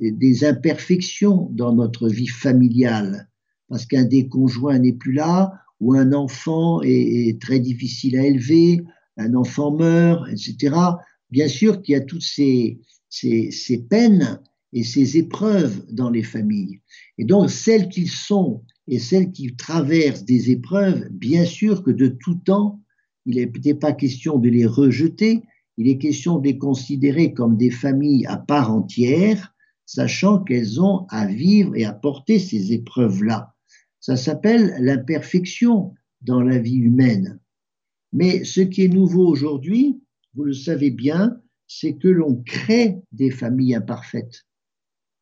des 0.00 0.44
imperfections 0.44 1.48
dans 1.52 1.74
notre 1.74 2.08
vie 2.08 2.26
familiale 2.26 3.28
parce 3.68 3.86
qu'un 3.86 4.04
des 4.04 4.28
conjoints 4.28 4.78
n'est 4.78 4.92
plus 4.92 5.12
là 5.12 5.52
ou 5.80 5.94
un 5.94 6.12
enfant 6.12 6.80
est 6.82 7.40
très 7.40 7.58
difficile 7.58 8.16
à 8.16 8.24
élever, 8.24 8.82
un 9.16 9.34
enfant 9.34 9.76
meurt, 9.76 10.28
etc 10.30 10.72
bien 11.30 11.48
sûr 11.48 11.82
qu'il 11.82 11.92
y 11.92 11.96
a 11.96 12.00
toutes 12.00 12.22
ces, 12.22 12.80
ces, 13.08 13.78
peines 13.88 14.40
et 14.72 14.82
ces 14.82 15.16
épreuves 15.16 15.84
dans 15.90 16.10
les 16.10 16.22
familles. 16.22 16.80
Et 17.18 17.24
donc, 17.24 17.50
celles 17.50 17.88
qui 17.88 18.06
sont 18.06 18.62
et 18.88 18.98
celles 18.98 19.32
qui 19.32 19.56
traversent 19.56 20.24
des 20.24 20.50
épreuves, 20.50 21.08
bien 21.10 21.44
sûr 21.44 21.82
que 21.82 21.90
de 21.90 22.08
tout 22.08 22.36
temps, 22.36 22.80
il 23.24 23.36
n'est 23.36 23.48
peut-être 23.48 23.80
pas 23.80 23.92
question 23.92 24.38
de 24.38 24.48
les 24.48 24.66
rejeter, 24.66 25.42
il 25.76 25.88
est 25.88 25.98
question 25.98 26.38
de 26.38 26.44
les 26.44 26.58
considérer 26.58 27.34
comme 27.34 27.56
des 27.56 27.70
familles 27.70 28.26
à 28.26 28.36
part 28.36 28.72
entière, 28.72 29.54
sachant 29.86 30.42
qu'elles 30.42 30.80
ont 30.80 31.06
à 31.08 31.26
vivre 31.26 31.74
et 31.76 31.84
à 31.84 31.92
porter 31.92 32.38
ces 32.38 32.72
épreuves-là. 32.72 33.54
Ça 34.00 34.16
s'appelle 34.16 34.76
l'imperfection 34.80 35.94
dans 36.20 36.42
la 36.42 36.58
vie 36.58 36.76
humaine. 36.76 37.40
Mais 38.12 38.44
ce 38.44 38.60
qui 38.60 38.82
est 38.82 38.88
nouveau 38.88 39.26
aujourd'hui, 39.26 40.00
vous 40.34 40.44
le 40.44 40.52
savez 40.52 40.90
bien, 40.90 41.40
c'est 41.66 41.96
que 41.96 42.08
l'on 42.08 42.42
crée 42.42 43.00
des 43.12 43.30
familles 43.30 43.74
imparfaites. 43.74 44.44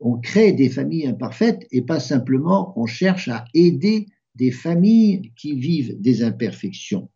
On 0.01 0.19
crée 0.19 0.53
des 0.53 0.69
familles 0.69 1.07
imparfaites 1.07 1.67
et 1.71 1.83
pas 1.83 2.01
simplement 2.01 2.73
on 2.77 2.87
cherche 2.87 3.29
à 3.29 3.45
aider 3.55 4.07
des 4.35 4.51
familles 4.51 5.33
qui 5.37 5.55
vivent 5.55 6.01
des 6.01 6.23
imperfections. 6.23 7.11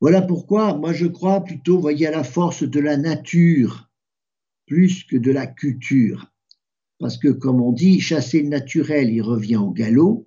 Voilà 0.00 0.22
pourquoi 0.22 0.76
moi 0.76 0.92
je 0.92 1.06
crois 1.06 1.42
plutôt, 1.42 1.78
voyez, 1.78 2.06
à 2.06 2.10
la 2.10 2.24
force 2.24 2.62
de 2.62 2.80
la 2.80 2.96
nature 2.96 3.91
plus 4.72 5.04
que 5.04 5.18
de 5.18 5.30
la 5.30 5.46
culture. 5.46 6.32
Parce 6.98 7.18
que, 7.18 7.28
comme 7.28 7.60
on 7.60 7.72
dit, 7.72 8.00
chasser 8.00 8.40
le 8.40 8.48
naturel, 8.48 9.10
il 9.10 9.20
revient 9.20 9.58
au 9.58 9.70
galop. 9.70 10.26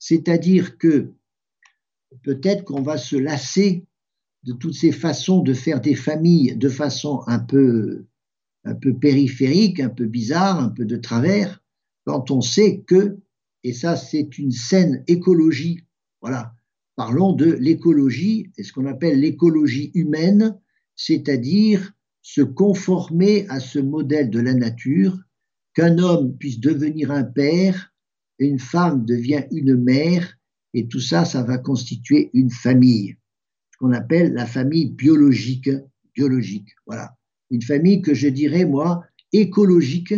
C'est-à-dire 0.00 0.76
que 0.76 1.12
peut-être 2.24 2.64
qu'on 2.64 2.82
va 2.82 2.98
se 2.98 3.14
lasser 3.14 3.84
de 4.42 4.54
toutes 4.54 4.74
ces 4.74 4.90
façons 4.90 5.40
de 5.40 5.54
faire 5.54 5.80
des 5.80 5.94
familles 5.94 6.56
de 6.56 6.68
façon 6.68 7.22
un 7.28 7.38
peu, 7.38 8.06
un 8.64 8.74
peu 8.74 8.92
périphérique, 8.92 9.78
un 9.78 9.88
peu 9.88 10.06
bizarre, 10.06 10.58
un 10.58 10.70
peu 10.70 10.84
de 10.84 10.96
travers, 10.96 11.62
quand 12.06 12.32
on 12.32 12.40
sait 12.40 12.82
que, 12.88 13.20
et 13.62 13.72
ça 13.72 13.94
c'est 13.94 14.36
une 14.36 14.50
saine 14.50 15.04
écologie, 15.06 15.84
voilà, 16.20 16.56
parlons 16.96 17.34
de 17.34 17.52
l'écologie, 17.52 18.50
et 18.56 18.64
ce 18.64 18.72
qu'on 18.72 18.86
appelle 18.86 19.20
l'écologie 19.20 19.92
humaine, 19.94 20.58
c'est-à-dire 20.96 21.95
se 22.26 22.40
conformer 22.40 23.46
à 23.50 23.60
ce 23.60 23.78
modèle 23.78 24.30
de 24.30 24.40
la 24.40 24.52
nature, 24.52 25.16
qu'un 25.74 25.98
homme 25.98 26.36
puisse 26.36 26.58
devenir 26.58 27.12
un 27.12 27.22
père, 27.22 27.94
une 28.40 28.58
femme 28.58 29.04
devient 29.04 29.44
une 29.52 29.76
mère, 29.76 30.36
et 30.74 30.88
tout 30.88 30.98
ça, 30.98 31.24
ça 31.24 31.44
va 31.44 31.56
constituer 31.56 32.30
une 32.34 32.50
famille, 32.50 33.16
ce 33.70 33.78
qu'on 33.78 33.92
appelle 33.92 34.32
la 34.32 34.44
famille 34.44 34.90
biologique, 34.90 35.70
biologique, 36.16 36.70
voilà. 36.84 37.16
Une 37.52 37.62
famille 37.62 38.02
que 38.02 38.12
je 38.12 38.26
dirais, 38.26 38.64
moi, 38.64 39.04
écologique, 39.32 40.14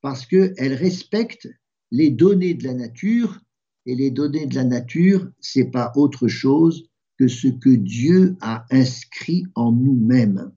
parce 0.00 0.26
qu'elle 0.26 0.74
respecte 0.74 1.48
les 1.92 2.10
données 2.10 2.54
de 2.54 2.64
la 2.64 2.74
nature, 2.74 3.40
et 3.86 3.94
les 3.94 4.10
données 4.10 4.46
de 4.46 4.56
la 4.56 4.64
nature, 4.64 5.30
c'est 5.38 5.70
pas 5.70 5.92
autre 5.94 6.26
chose 6.26 6.88
que 7.16 7.28
ce 7.28 7.46
que 7.46 7.70
Dieu 7.70 8.34
a 8.40 8.66
inscrit 8.72 9.46
en 9.54 9.70
nous-mêmes. 9.70 10.50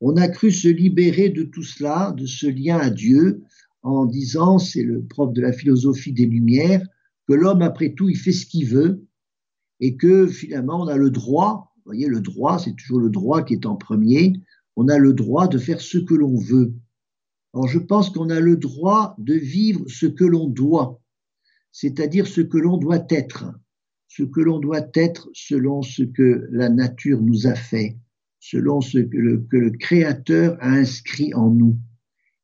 On 0.00 0.16
a 0.16 0.28
cru 0.28 0.50
se 0.52 0.68
libérer 0.68 1.28
de 1.28 1.42
tout 1.42 1.62
cela, 1.62 2.12
de 2.16 2.26
ce 2.26 2.46
lien 2.46 2.78
à 2.78 2.90
Dieu, 2.90 3.42
en 3.82 4.06
disant, 4.06 4.58
c'est 4.58 4.82
le 4.82 5.02
prof 5.02 5.32
de 5.32 5.40
la 5.40 5.52
philosophie 5.52 6.12
des 6.12 6.26
Lumières, 6.26 6.86
que 7.26 7.34
l'homme, 7.34 7.62
après 7.62 7.94
tout, 7.94 8.08
il 8.08 8.16
fait 8.16 8.32
ce 8.32 8.46
qu'il 8.46 8.66
veut, 8.66 9.06
et 9.80 9.96
que 9.96 10.26
finalement, 10.26 10.82
on 10.82 10.88
a 10.88 10.96
le 10.96 11.10
droit, 11.10 11.72
vous 11.76 11.82
voyez, 11.86 12.06
le 12.06 12.20
droit, 12.20 12.58
c'est 12.58 12.74
toujours 12.76 13.00
le 13.00 13.10
droit 13.10 13.42
qui 13.42 13.54
est 13.54 13.66
en 13.66 13.76
premier, 13.76 14.34
on 14.76 14.88
a 14.88 14.98
le 14.98 15.12
droit 15.12 15.48
de 15.48 15.58
faire 15.58 15.80
ce 15.80 15.98
que 15.98 16.14
l'on 16.14 16.36
veut. 16.36 16.72
Alors 17.52 17.66
je 17.66 17.78
pense 17.78 18.10
qu'on 18.10 18.30
a 18.30 18.40
le 18.40 18.56
droit 18.56 19.16
de 19.18 19.34
vivre 19.34 19.84
ce 19.88 20.06
que 20.06 20.24
l'on 20.24 20.48
doit, 20.48 21.00
c'est-à-dire 21.72 22.26
ce 22.26 22.40
que 22.40 22.58
l'on 22.58 22.76
doit 22.76 23.04
être, 23.10 23.46
ce 24.06 24.22
que 24.22 24.40
l'on 24.40 24.60
doit 24.60 24.86
être 24.94 25.28
selon 25.32 25.82
ce 25.82 26.02
que 26.02 26.46
la 26.50 26.68
nature 26.68 27.20
nous 27.20 27.46
a 27.46 27.54
fait 27.54 27.96
selon 28.40 28.80
ce 28.80 28.98
que 28.98 29.16
le, 29.16 29.70
Créateur 29.70 30.56
a 30.60 30.70
inscrit 30.70 31.34
en 31.34 31.50
nous. 31.50 31.78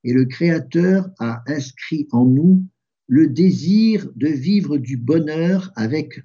Et 0.03 0.13
le 0.13 0.25
Créateur 0.25 1.09
a 1.19 1.43
inscrit 1.47 2.09
en 2.13 2.25
nous 2.25 2.65
le 3.07 3.29
désir 3.29 4.11
de 4.17 4.29
vivre 4.29 4.79
du 4.79 4.97
bonheur 4.97 5.73
avec 5.77 6.23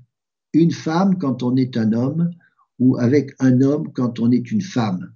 une 0.53 0.71
femme 0.71 1.17
quand 1.17 1.43
on 1.43 1.55
est 1.55 1.77
un 1.77 1.93
homme 1.93 2.29
ou 2.79 2.97
avec 2.97 3.31
un 3.39 3.61
homme 3.61 3.91
quand 3.93 4.19
on 4.19 4.31
est 4.31 4.51
une 4.51 4.61
femme. 4.61 5.13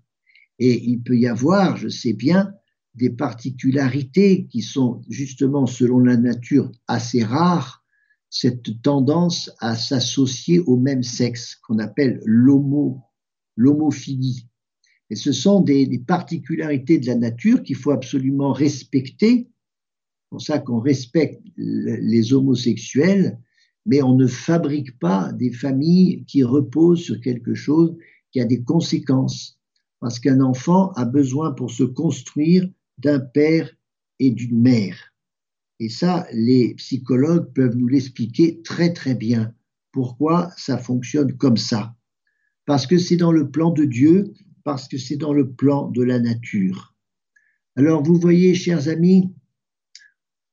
Et 0.60 0.84
il 0.84 1.02
peut 1.02 1.18
y 1.18 1.28
avoir, 1.28 1.78
je 1.78 1.88
sais 1.88 2.14
bien, 2.14 2.54
des 2.96 3.10
particularités 3.10 4.46
qui 4.48 4.62
sont 4.62 5.02
justement, 5.10 5.66
selon 5.66 6.00
la 6.00 6.18
nature, 6.18 6.72
assez 6.88 7.24
rares, 7.24 7.84
cette 8.30 8.82
tendance 8.82 9.52
à 9.60 9.76
s'associer 9.76 10.60
au 10.60 10.78
même 10.78 11.04
sexe 11.04 11.56
qu'on 11.56 11.80
appelle 11.80 12.22
l'homo 12.26 13.02
l'homophilie. 13.56 14.48
Et 15.10 15.16
ce 15.16 15.32
sont 15.32 15.62
des, 15.62 15.88
particularités 16.00 16.98
de 16.98 17.08
la 17.08 17.16
nature 17.16 17.62
qu'il 17.62 17.76
faut 17.76 17.92
absolument 17.92 18.52
respecter. 18.52 19.48
C'est 19.48 20.30
pour 20.30 20.42
ça 20.42 20.60
qu'on 20.60 20.80
respecte 20.80 21.42
les 21.58 22.34
homosexuels, 22.34 23.40
mais 23.86 24.02
on 24.02 24.16
ne 24.16 24.28
fabrique 24.28 24.98
pas 25.00 25.32
des 25.34 25.52
familles 25.52 26.24
qui 26.26 26.44
reposent 26.44 27.04
sur 27.04 27.22
quelque 27.22 27.54
chose 27.54 27.96
qui 28.32 28.40
a 28.40 28.46
des 28.46 28.64
conséquences. 28.64 29.60
Parce 30.00 30.20
qu'un 30.20 30.42
enfant 30.42 30.92
a 30.94 31.06
besoin 31.06 31.52
pour 31.52 31.72
se 31.72 31.84
construire 31.84 32.68
d'un 32.98 33.20
père 33.20 33.70
et 34.20 34.32
d'une 34.32 34.60
mère. 34.60 35.14
Et 35.80 35.90
ça, 35.90 36.28
les 36.32 36.74
psychologues 36.76 37.52
peuvent 37.54 37.76
nous 37.76 37.88
l'expliquer 37.88 38.62
très 38.64 38.94
très 38.94 39.16
bien. 39.16 39.54
Pourquoi 39.92 40.50
ça 40.58 40.78
fonctionne 40.78 41.38
comme 41.38 41.58
ça? 41.58 41.96
Parce 42.66 42.88
que 42.88 42.98
c'est 42.98 43.18
dans 43.18 43.32
le 43.32 43.50
plan 43.50 43.72
de 43.72 43.86
Dieu, 43.86 44.34
parce 44.64 44.88
que 44.88 44.98
c'est 44.98 45.18
dans 45.18 45.34
le 45.34 45.52
plan 45.52 45.90
de 45.90 46.04
la 46.04 46.20
nature. 46.20 46.96
Alors 47.76 48.04
vous 48.04 48.16
voyez, 48.16 48.56
chers 48.56 48.88
amis, 48.88 49.34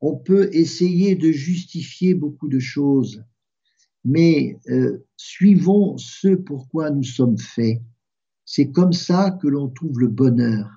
on 0.00 0.16
peut 0.16 0.48
essayer 0.52 1.14
de 1.14 1.30
justifier 1.30 2.14
beaucoup 2.14 2.48
de 2.48 2.58
choses, 2.58 3.22
mais 4.04 4.58
euh, 4.68 5.04
suivons 5.16 5.98
ce 5.98 6.34
pourquoi 6.34 6.90
nous 6.90 7.04
sommes 7.04 7.38
faits. 7.38 7.82
C'est 8.44 8.72
comme 8.72 8.92
ça 8.92 9.30
que 9.30 9.46
l'on 9.46 9.68
trouve 9.68 10.00
le 10.00 10.08
bonheur. 10.08 10.68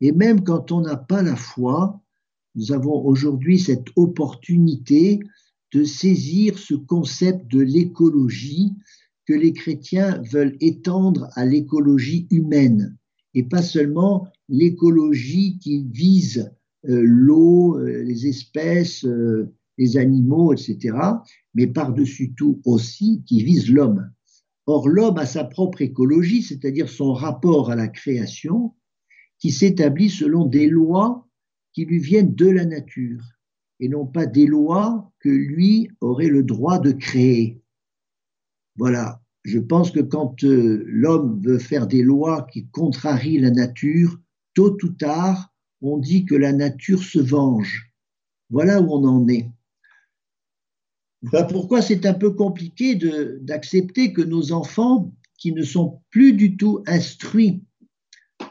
Et 0.00 0.12
même 0.12 0.44
quand 0.44 0.72
on 0.72 0.80
n'a 0.80 0.96
pas 0.96 1.22
la 1.22 1.36
foi, 1.36 2.00
nous 2.54 2.72
avons 2.72 3.04
aujourd'hui 3.04 3.58
cette 3.58 3.88
opportunité 3.96 5.20
de 5.72 5.84
saisir 5.84 6.58
ce 6.58 6.74
concept 6.74 7.46
de 7.48 7.60
l'écologie 7.60 8.72
que 9.26 9.34
les 9.34 9.52
chrétiens 9.52 10.22
veulent 10.30 10.56
étendre 10.60 11.28
à 11.34 11.44
l'écologie 11.44 12.26
humaine 12.30 12.96
et 13.34 13.42
pas 13.42 13.62
seulement 13.62 14.26
l'écologie 14.48 15.58
qui 15.58 15.86
vise 15.90 16.50
euh, 16.88 17.02
l'eau, 17.04 17.78
euh, 17.78 18.02
les 18.02 18.26
espèces, 18.26 19.04
euh, 19.04 19.52
les 19.76 19.96
animaux, 19.96 20.52
etc., 20.52 20.96
mais 21.54 21.66
par-dessus 21.66 22.32
tout 22.34 22.60
aussi 22.64 23.22
qui 23.26 23.42
vise 23.42 23.70
l'homme. 23.70 24.10
Or, 24.66 24.88
l'homme 24.88 25.18
a 25.18 25.26
sa 25.26 25.44
propre 25.44 25.82
écologie, 25.82 26.42
c'est-à-dire 26.42 26.88
son 26.88 27.12
rapport 27.12 27.70
à 27.70 27.76
la 27.76 27.88
création, 27.88 28.74
qui 29.38 29.50
s'établit 29.50 30.10
selon 30.10 30.46
des 30.46 30.68
lois 30.68 31.28
qui 31.72 31.84
lui 31.84 31.98
viennent 31.98 32.34
de 32.34 32.48
la 32.48 32.64
nature, 32.64 33.22
et 33.80 33.88
non 33.88 34.06
pas 34.06 34.24
des 34.24 34.46
lois 34.46 35.12
que 35.20 35.28
lui 35.28 35.90
aurait 36.00 36.28
le 36.28 36.42
droit 36.42 36.78
de 36.78 36.92
créer. 36.92 37.60
Voilà. 38.76 39.20
Je 39.44 39.58
pense 39.58 39.90
que 39.92 40.00
quand 40.00 40.42
euh, 40.44 40.82
l'homme 40.86 41.40
veut 41.40 41.58
faire 41.58 41.86
des 41.86 42.02
lois 42.02 42.46
qui 42.52 42.66
contrarient 42.66 43.38
la 43.38 43.50
nature, 43.50 44.18
tôt 44.54 44.76
ou 44.82 44.88
tard, 44.88 45.54
on 45.82 45.98
dit 45.98 46.24
que 46.24 46.34
la 46.34 46.52
nature 46.52 47.02
se 47.02 47.20
venge. 47.20 47.92
Voilà 48.50 48.80
où 48.80 48.92
on 48.92 49.04
en 49.04 49.28
est. 49.28 49.48
Voilà 51.22 51.46
pourquoi 51.46 51.82
c'est 51.82 52.06
un 52.06 52.14
peu 52.14 52.32
compliqué 52.32 52.98
d'accepter 53.40 54.12
que 54.12 54.22
nos 54.22 54.52
enfants, 54.52 55.12
qui 55.38 55.52
ne 55.52 55.62
sont 55.62 56.00
plus 56.10 56.32
du 56.32 56.56
tout 56.56 56.82
instruits 56.86 57.62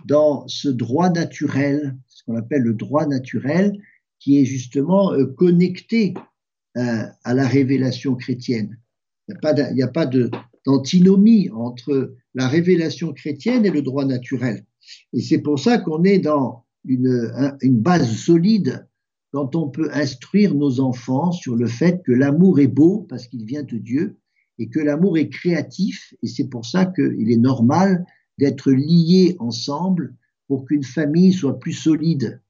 dans 0.05 0.47
ce 0.47 0.69
droit 0.69 1.09
naturel, 1.09 1.97
ce 2.07 2.23
qu'on 2.23 2.35
appelle 2.35 2.61
le 2.61 2.73
droit 2.73 3.05
naturel, 3.05 3.77
qui 4.19 4.39
est 4.39 4.45
justement 4.45 5.13
euh, 5.13 5.25
connecté 5.25 6.13
euh, 6.77 7.03
à 7.23 7.33
la 7.33 7.47
révélation 7.47 8.15
chrétienne. 8.15 8.77
Il 9.27 9.73
n'y 9.73 9.81
a 9.81 9.87
pas, 9.87 10.07
d'antinomie 10.65 11.49
entre 11.51 12.15
la 12.33 12.47
révélation 12.47 13.13
chrétienne 13.13 13.65
et 13.65 13.71
le 13.71 13.81
droit 13.81 14.05
naturel. 14.05 14.65
Et 15.13 15.21
c'est 15.21 15.39
pour 15.39 15.59
ça 15.59 15.77
qu'on 15.77 16.03
est 16.03 16.19
dans 16.19 16.65
une, 16.85 17.51
base 17.63 18.15
solide 18.15 18.87
quand 19.31 19.55
on 19.55 19.69
peut 19.69 19.89
instruire 19.93 20.53
nos 20.53 20.79
enfants 20.79 21.31
sur 21.31 21.55
le 21.55 21.67
fait 21.67 22.01
que 22.03 22.11
l'amour 22.11 22.59
est 22.59 22.67
beau 22.67 23.05
parce 23.09 23.27
qu'il 23.27 23.45
vient 23.45 23.63
de 23.63 23.77
Dieu 23.77 24.17
et 24.59 24.69
que 24.69 24.79
l'amour 24.79 25.17
est 25.17 25.29
créatif. 25.29 26.13
Et 26.23 26.27
c'est 26.27 26.47
pour 26.47 26.65
ça 26.65 26.85
qu'il 26.85 27.31
est 27.31 27.37
normal 27.37 28.05
d'être 28.37 28.71
liés 28.71 29.35
ensemble 29.39 30.15
pour 30.47 30.65
qu'une 30.65 30.83
famille 30.83 31.33
soit 31.33 31.59
plus 31.59 31.73
solide. 31.73 32.41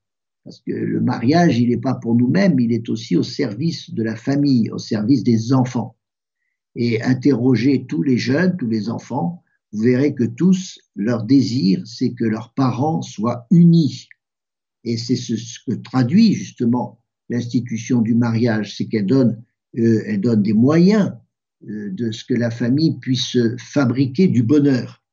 Parce 0.44 0.60
que 0.60 0.72
le 0.72 1.02
mariage, 1.02 1.58
il 1.58 1.70
n'est 1.70 1.78
pas 1.78 1.96
pour 1.96 2.16
nous-mêmes, 2.16 2.60
il 2.60 2.72
est 2.72 2.90
aussi 2.90 3.16
au 3.16 3.24
service 3.24 3.92
de 3.92 4.04
la 4.04 4.16
famille, 4.16 4.70
au 4.70 4.78
service 4.78 5.24
des 5.24 5.54
enfants 5.54 5.96
et 6.76 7.02
interrogez 7.02 7.86
tous 7.86 8.04
les 8.04 8.18
jeunes, 8.18 8.58
tous 8.58 8.68
les 8.68 8.90
enfants, 8.90 9.44
vous 9.72 9.84
verrez 9.84 10.14
que 10.14 10.24
tous, 10.24 10.80
leur 10.96 11.24
désir, 11.24 11.82
c'est 11.86 12.14
que 12.14 12.26
leurs 12.26 12.54
parents 12.54 13.02
soient 13.02 13.48
unis. 13.52 14.08
Et 14.84 14.98
c'est 14.98 15.16
ce, 15.16 15.34
que 15.66 15.76
traduit 15.76 16.34
justement 16.34 17.02
l'institution 17.30 18.02
du 18.02 18.14
mariage, 18.14 18.76
c'est 18.76 18.86
qu'elle 18.86 19.06
donne, 19.06 19.44
euh, 19.78 20.04
elle 20.06 20.22
donne 20.22 20.44
des 20.44 20.54
moyens 20.54 21.14
euh, 21.68 21.90
de 21.92 22.12
ce 22.12 22.24
que 22.24 22.34
la 22.34 22.52
famille 22.52 23.00
puisse 23.00 23.38
fabriquer 23.58 24.28
du 24.28 24.44
bonheur. 24.44 25.04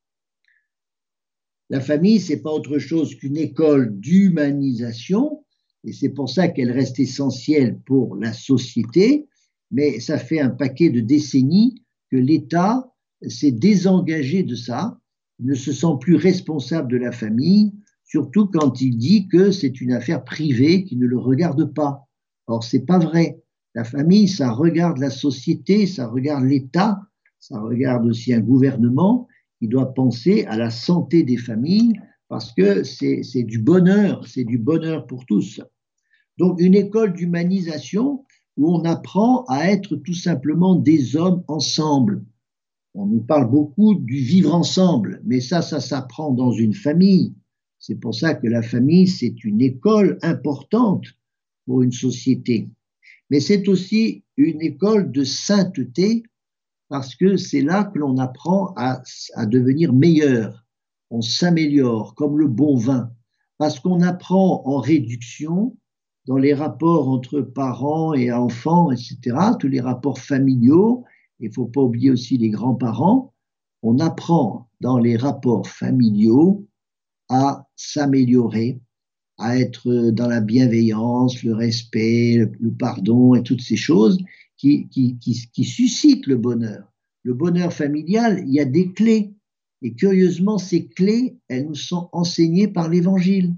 La 1.71 1.81
famille, 1.81 2.21
c'est 2.21 2.43
pas 2.43 2.51
autre 2.51 2.79
chose 2.79 3.15
qu'une 3.15 3.39
école 3.39 3.99
d'humanisation, 3.99 5.43
et 5.85 5.93
c'est 5.93 6.11
pour 6.11 6.29
ça 6.29 6.49
qu'elle 6.49 6.71
reste 6.71 7.01
essentielle 7.01 7.81
pour 7.87 8.17
la 8.17 8.33
société, 8.33 9.27
mais 9.73 10.01
ça 10.01 10.19
fait 10.19 10.41
un 10.41 10.51
paquet 10.51 10.91
de 10.91 11.01
décennies 11.01 11.83
que 12.11 12.17
l'État 12.17 12.93
s'est 13.27 13.53
désengagé 13.53 14.43
de 14.43 14.55
ça, 14.55 14.99
ne 15.41 15.55
se 15.55 15.73
sent 15.73 15.97
plus 16.01 16.17
responsable 16.17 16.91
de 16.93 16.99
la 16.99 17.11
famille, 17.11 17.73
surtout 18.05 18.47
quand 18.47 18.81
il 18.81 18.97
dit 18.99 19.27
que 19.29 19.51
c'est 19.51 19.81
une 19.81 19.93
affaire 19.93 20.25
privée 20.25 20.85
qui 20.85 20.97
ne 20.97 21.07
le 21.07 21.19
regarde 21.19 21.73
pas. 21.73 22.07
Or, 22.47 22.63
c'est 22.63 22.85
pas 22.85 22.99
vrai. 22.99 23.43
La 23.75 23.85
famille, 23.85 24.29
ça 24.29 24.53
regarde 24.53 24.99
la 24.99 25.11
société, 25.11 25.87
ça 25.87 26.07
regarde 26.07 26.45
l'État, 26.45 27.01
ça 27.41 27.59
regarde 27.59 28.07
aussi 28.07 28.35
un 28.35 28.41
gouvernement 28.41 29.27
qui 29.59 29.69
doit 29.69 29.95
penser 29.95 30.45
à 30.45 30.57
la 30.57 30.71
santé 30.71 31.23
des 31.23 31.39
familles 31.39 31.95
parce 32.29 32.53
que 32.53 32.83
c'est 32.83 33.43
du 33.43 33.59
bonheur, 33.59 34.27
c'est 34.27 34.45
du 34.45 34.59
bonheur 34.59 35.07
pour 35.07 35.25
tous. 35.25 35.61
Donc, 36.39 36.61
une 36.61 36.75
école 36.75 37.13
d'humanisation 37.13 38.25
où 38.57 38.75
on 38.75 38.85
apprend 38.85 39.45
à 39.49 39.71
être 39.71 39.97
tout 39.97 40.15
simplement 40.15 40.77
des 40.77 41.17
hommes 41.17 41.43
ensemble. 41.49 42.25
On 42.95 43.07
nous 43.07 43.23
parle 43.23 43.51
beaucoup 43.51 43.95
du 43.95 44.17
vivre 44.17 44.55
ensemble, 44.55 45.23
mais 45.25 45.41
ça, 45.41 45.63
ça 45.63 45.81
s'apprend 45.81 46.33
dans 46.33 46.53
une 46.53 46.75
famille. 46.75 47.35
C'est 47.79 47.97
pour 47.97 48.15
ça 48.15 48.35
que 48.35 48.47
la 48.47 48.63
famille, 48.63 49.09
c'est 49.09 49.45
une 49.45 49.61
école 49.61 50.19
importante 50.23 51.07
pour 51.67 51.83
une 51.83 51.93
société. 51.93 52.69
Mais 53.31 53.41
c'est 53.41 53.67
aussi 53.69 54.25
une 54.37 54.61
école 54.61 55.11
de 55.11 55.25
sainteté 55.25 56.23
parce 56.89 57.15
que 57.15 57.39
c'est 57.39 57.63
là 57.63 57.85
que 57.85 57.99
l'on 57.99 58.19
apprend 58.19 58.75
à, 58.77 59.03
à, 59.35 59.47
devenir 59.47 59.95
meilleur. 59.95 60.67
On 61.11 61.23
s'améliore 61.23 62.15
comme 62.15 62.39
le 62.39 62.49
bon 62.49 62.77
vin 62.77 63.11
parce 63.57 63.81
qu'on 63.81 64.03
apprend 64.03 64.63
en 64.67 64.79
réduction 64.79 65.77
dans 66.27 66.37
les 66.37 66.55
rapports 66.55 67.09
entre 67.09 67.41
parents 67.41 68.15
et 68.15 68.33
enfants, 68.33 68.93
etc., 68.93 69.19
tous 69.59 69.69
les 69.69 69.81
rapports 69.81 70.21
familiaux, 70.21 71.05
il 71.41 71.49
ne 71.49 71.53
faut 71.53 71.67
pas 71.67 71.81
oublier 71.81 72.11
aussi 72.11 72.39
les 72.39 72.51
grands-parents, 72.51 73.35
on 73.83 73.99
apprend 73.99 74.69
dans 74.81 74.99
les 74.99 75.17
rapports 75.17 75.67
familiaux 75.67 76.65
à 77.29 77.67
s'améliorer, 77.75 78.81
à 79.39 79.59
être 79.59 80.11
dans 80.11 80.29
la 80.29 80.41
bienveillance, 80.41 81.43
le 81.43 81.55
respect, 81.55 82.37
le, 82.37 82.73
pardon 82.73 83.35
et 83.35 83.43
toutes 83.43 83.63
ces 83.63 83.77
choses 83.77 84.19
qui, 84.57 84.89
qui, 84.89 85.19
qui, 85.19 85.49
qui, 85.53 85.65
suscitent 85.65 86.29
le 86.29 86.37
bonheur. 86.37 86.93
Le 87.25 87.35
bonheur 87.35 87.73
familial, 87.73 88.45
il 88.47 88.53
y 88.53 88.61
a 88.61 88.65
des 88.65 88.93
clés. 88.93 89.35
Et 89.81 89.95
curieusement, 89.95 90.59
ces 90.59 90.87
clés, 90.87 91.37
elles 91.49 91.67
nous 91.67 91.75
sont 91.75 92.09
enseignées 92.13 92.69
par 92.69 92.89
l'Évangile, 92.89 93.57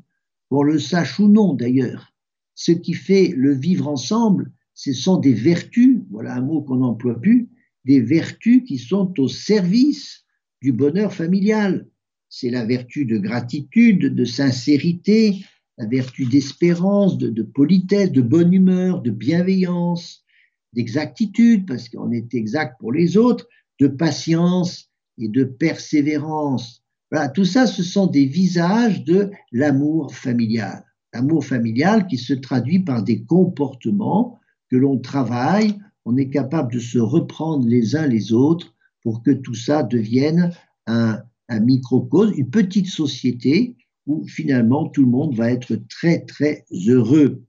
qu'on 0.49 0.63
le 0.63 0.79
sache 0.79 1.21
ou 1.21 1.29
non 1.29 1.53
d'ailleurs 1.53 2.14
ce 2.55 2.73
qui 2.73 2.95
fait 2.95 3.33
le 3.37 3.53
vivre 3.53 3.89
ensemble, 3.89 4.53
ce 4.75 4.93
sont 4.93 5.19
des 5.19 5.33
vertus, 5.33 6.01
voilà 6.11 6.35
un 6.35 6.41
mot 6.41 6.63
qu'on 6.63 6.77
n'emploie 6.77 7.21
plus, 7.21 7.49
des 7.85 8.01
vertus 8.01 8.65
qui 8.67 8.79
sont 8.79 9.13
au 9.19 9.29
service 9.29 10.25
du 10.63 10.73
bonheur 10.73 11.13
familial. 11.13 11.89
C'est 12.29 12.51
la 12.51 12.65
vertu 12.65 13.05
de 13.05 13.19
gratitude, 13.19 14.15
de 14.15 14.25
sincérité, 14.25 15.45
la 15.79 15.87
vertu 15.87 16.27
d'espérance, 16.27 17.19
de, 17.19 17.43
politesse, 17.43 18.11
de 18.11 18.23
bonne 18.23 18.53
humeur, 18.53 19.03
de 19.03 19.11
bienveillance, 19.11 20.25
d'exactitude, 20.73 21.67
parce 21.67 21.89
qu'on 21.89 22.11
est 22.13 22.35
exact 22.35 22.77
pour 22.81 22.93
les 22.93 23.17
autres, 23.17 23.47
de 23.81 23.89
patience 23.89 24.91
et 25.19 25.29
de 25.29 25.45
persévérance. 25.45 26.83
Voilà, 27.11 27.29
tout 27.29 27.45
ça, 27.45 27.67
ce 27.67 27.83
sont 27.83 28.07
des 28.07 28.27
visages 28.27 29.05
de 29.05 29.31
l'amour 29.53 30.15
familial 30.15 30.85
amour 31.15 31.45
familial 31.45 32.07
qui 32.07 32.19
se 32.19 32.35
traduit 32.35 32.81
par 32.81 33.03
des 33.03 33.23
comportements 33.23 34.39
que 34.71 34.77
l'on 34.77 34.99
travaille, 34.99 35.79
on 36.05 36.17
est 36.17 36.29
capable 36.29 36.73
de 36.73 36.81
se 36.81 36.99
reprendre 36.99 37.67
les 37.67 37.97
uns 37.97 38.07
les 38.07 38.33
autres 38.33 38.75
pour 39.03 39.23
que 39.23 39.31
tout 39.31 39.55
ça 39.55 39.83
devienne 39.83 40.53
un, 40.87 41.23
un 41.49 41.61
microcosme, 41.61 42.35
une 42.37 42.51
petite 42.51 42.89
société 42.89 43.77
où 44.07 44.27
finalement 44.27 44.89
tout 44.89 45.03
le 45.03 45.11
monde 45.11 45.35
va 45.35 45.51
être 45.51 45.77
très 45.89 46.21
très 46.21 46.65
heureux. 46.87 47.43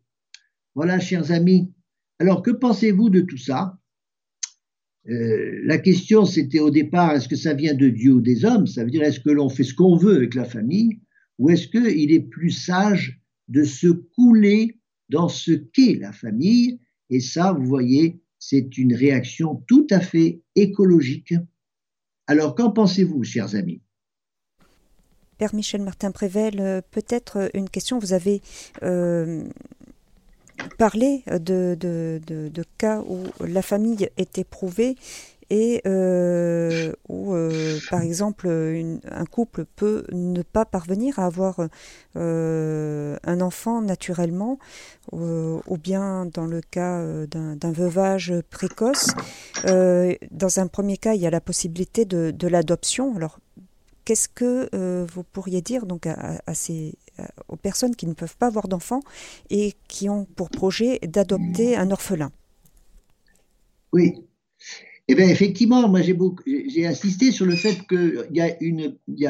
Voilà, 0.73 0.99
chers 0.99 1.31
amis. 1.31 1.71
Alors, 2.19 2.41
que 2.41 2.51
pensez-vous 2.51 3.09
de 3.09 3.21
tout 3.21 3.37
ça? 3.37 3.77
Euh, 5.09 5.61
La 5.65 5.77
question, 5.77 6.25
c'était 6.25 6.59
au 6.59 6.69
départ, 6.69 7.11
est-ce 7.13 7.27
que 7.27 7.35
ça 7.35 7.53
vient 7.53 7.73
de 7.73 7.89
Dieu 7.89 8.13
ou 8.13 8.21
des 8.21 8.45
hommes? 8.45 8.67
Ça 8.67 8.83
veut 8.83 8.91
dire, 8.91 9.03
est-ce 9.03 9.19
que 9.19 9.29
l'on 9.29 9.49
fait 9.49 9.63
ce 9.63 9.73
qu'on 9.73 9.97
veut 9.97 10.15
avec 10.15 10.35
la 10.35 10.45
famille? 10.45 10.99
Ou 11.39 11.49
est-ce 11.49 11.67
qu'il 11.67 12.11
est 12.11 12.21
plus 12.21 12.51
sage 12.51 13.21
de 13.47 13.63
se 13.63 13.87
couler 13.87 14.79
dans 15.09 15.29
ce 15.29 15.51
qu'est 15.51 15.95
la 15.95 16.11
famille. 16.11 16.79
Et 17.09 17.19
ça, 17.19 17.53
vous 17.53 17.65
voyez, 17.65 18.19
c'est 18.39 18.77
une 18.77 18.93
réaction 18.93 19.63
tout 19.67 19.87
à 19.89 19.99
fait 19.99 20.41
écologique. 20.55 21.33
Alors, 22.27 22.55
qu'en 22.55 22.71
pensez-vous, 22.71 23.23
chers 23.23 23.55
amis? 23.55 23.81
Père 25.37 25.53
Michel 25.53 25.81
Martin 25.81 26.11
Prével, 26.11 26.59
euh, 26.59 26.81
peut-être 26.91 27.49
une 27.53 27.69
question. 27.69 27.99
Vous 27.99 28.13
avez 28.13 28.41
euh, 28.83 29.43
parlé 30.77 31.23
de, 31.27 31.77
de, 31.79 32.63
cas 32.77 33.01
où 33.01 33.23
la 33.43 33.61
famille 33.61 34.09
est 34.17 34.37
éprouvée 34.37 34.95
et 35.49 35.81
euh, 35.85 36.91
où, 37.07 37.33
euh, 37.33 37.79
par 37.89 38.01
exemple, 38.01 38.47
un 38.47 39.25
couple 39.25 39.65
peut 39.75 40.05
ne 40.11 40.41
pas 40.41 40.65
parvenir 40.65 41.19
à 41.19 41.25
avoir 41.25 41.59
euh, 42.15 43.17
un 43.23 43.41
enfant 43.41 43.81
naturellement, 43.81 44.57
ou 45.11 45.77
bien 45.77 46.25
dans 46.25 46.45
le 46.45 46.61
cas 46.61 47.03
d'un 47.27 47.71
veuvage 47.71 48.33
précoce. 48.49 49.07
dans 49.63 50.59
un 50.59 50.67
premier 50.67 50.97
cas, 50.97 51.13
il 51.13 51.21
y 51.21 51.27
a 51.27 51.31
la 51.31 51.41
possibilité 51.41 52.05
de, 52.05 52.47
l'adoption. 52.47 53.15
Alors, 53.15 53.39
qu'est-ce 54.03 54.27
que 54.27 55.05
vous 55.05 55.23
pourriez 55.23 55.61
dire 55.61 55.85
donc 55.85 56.07
ces, 56.53 56.95
aux 57.47 57.55
personnes 57.55 57.95
qui 57.95 58.07
ne 58.07 58.13
peuvent 58.13 58.37
pas 58.37 58.47
avoir 58.47 58.67
d'enfants 58.67 59.01
et 59.49 59.75
qui 59.87 60.09
ont 60.09 60.25
pour 60.25 60.49
projet 60.49 60.99
d'adopter 61.03 61.77
un 61.77 61.91
orphelin? 61.91 62.31
Oui, 63.93 64.25
eh 65.07 65.13
bien, 65.13 65.27
effectivement, 65.27 65.87
moi 65.87 66.01
j'ai 66.01 66.87
insisté 66.87 67.31
sur 67.31 67.45
le 67.45 67.55
fait 67.55 67.85
qu'il 67.87 68.27
y, 68.31 68.41
a 68.41 68.55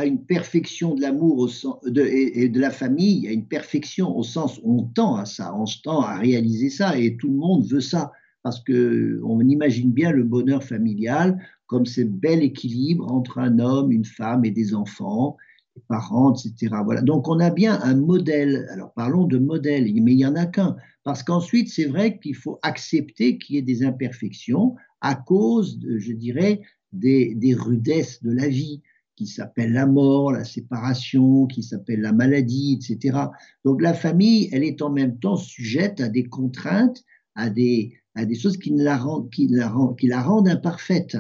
une, 0.06 0.26
perfection 0.26 0.96
de 0.96 1.02
l'amour 1.02 1.50
et, 1.86 2.48
de 2.48 2.60
la 2.62 2.72
famille, 2.72 3.18
il 3.18 3.24
y 3.24 3.28
a 3.28 3.32
une 3.34 3.46
perfection 3.46 4.16
au 4.16 4.24
sens 4.24 4.58
où 4.64 4.80
on 4.80 4.84
tend 4.84 5.16
à 5.18 5.26
ça, 5.26 5.54
on 5.54 5.66
tend 5.84 6.00
à 6.00 6.18
réaliser 6.18 6.70
ça 6.70 6.98
et 6.98 7.18
tout 7.18 7.28
le 7.28 7.36
monde 7.36 7.66
veut 7.66 7.82
ça 7.82 8.14
parce 8.42 8.62
que 8.62 9.20
on 9.26 9.42
imagine 9.42 9.92
bien 9.92 10.12
le 10.12 10.24
bonheur 10.24 10.64
familial 10.64 11.40
comme 11.68 11.86
ce 11.86 12.02
bel 12.02 12.42
équilibre 12.42 13.12
entre 13.12 13.40
un 13.40 13.60
homme, 13.60 13.92
une 13.92 14.06
femme 14.06 14.46
et 14.46 14.52
des 14.52 14.76
enfants, 14.76 15.36
des 15.76 15.82
parents, 15.90 16.34
etc. 16.34 16.74
Voilà. 16.86 17.02
Donc 17.02 17.28
on 17.28 17.40
a 17.40 17.50
bien 17.50 17.82
un 17.84 17.96
modèle. 17.96 18.70
Alors 18.72 18.94
parlons 18.94 19.26
de 19.26 19.38
modèle, 19.38 19.92
mais 20.02 20.14
il 20.14 20.20
y 20.20 20.26
en 20.26 20.36
a 20.36 20.46
qu'un 20.46 20.78
parce 21.04 21.22
qu'ensuite 21.22 21.68
c'est 21.68 21.86
vrai 21.86 22.18
qu'il 22.18 22.36
faut 22.36 22.60
accepter 22.62 23.38
qu'il 23.38 23.56
y 23.56 23.60
ait 23.60 23.62
des 23.62 23.84
imperfections 23.84 24.76
à 25.06 25.14
cause, 25.14 25.80
je 26.00 26.14
dirais, 26.14 26.62
des, 26.92 27.56
rudesses 27.56 28.24
de 28.24 28.32
la 28.32 28.48
vie 28.48 28.82
qui 29.16 29.28
s'appellent 29.28 29.74
la 29.74 29.86
mort, 29.86 30.32
la 30.32 30.44
séparation, 30.44 31.46
qui 31.46 31.62
s'appellent 31.62 32.02
la 32.02 32.12
maladie, 32.12 32.80
etc. 32.82 33.16
Donc 33.64 33.84
la 33.84 33.94
famille, 33.94 34.50
elle 34.52 34.64
est 34.64 34.82
en 34.82 34.90
même 34.90 35.20
temps 35.20 35.38
sujette 35.38 36.02
à 36.02 36.10
des 36.10 36.24
contraintes, 36.24 37.04
à 37.36 37.52
des, 37.52 37.94
à 38.16 38.26
des 38.26 38.34
choses 38.34 38.58
qui, 38.58 38.72
la 38.72 38.98
rendent, 38.98 39.30
qui, 39.30 39.48
la 39.48 39.72
qui 40.00 40.08
la 40.08 40.24
rendent 40.24 40.50
imparfaite. 40.50 41.18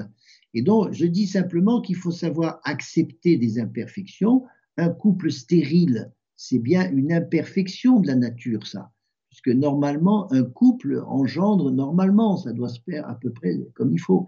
Et 0.56 0.63
donc, 0.63 0.91
je 0.91 1.06
dis 1.06 1.28
simplement 1.28 1.80
qu'il 1.80 1.95
faut 1.95 2.12
savoir 2.12 2.62
accepter 2.63 3.38
des 3.38 3.60
imperfections. 3.60 4.46
Un 4.77 4.90
couple 4.90 5.31
stérile, 5.31 6.12
c'est 6.36 6.60
bien 6.60 6.92
une 6.92 7.13
imperfection 7.13 8.00
de 8.00 8.08
la 8.08 8.15
nature, 8.15 8.65
ça 8.65 8.92
puisque 9.36 9.58
normalement, 9.58 10.31
un 10.31 10.44
couple 10.44 11.04
engendre 11.08 11.69
normalement, 11.69 12.38
ça 12.38 12.54
doit 12.54 12.69
se 12.69 12.79
faire 12.81 13.08
à 13.10 13.15
peu 13.15 13.31
près 13.31 13.60
comme 13.73 13.92
il 13.92 14.00
faut. 14.00 14.27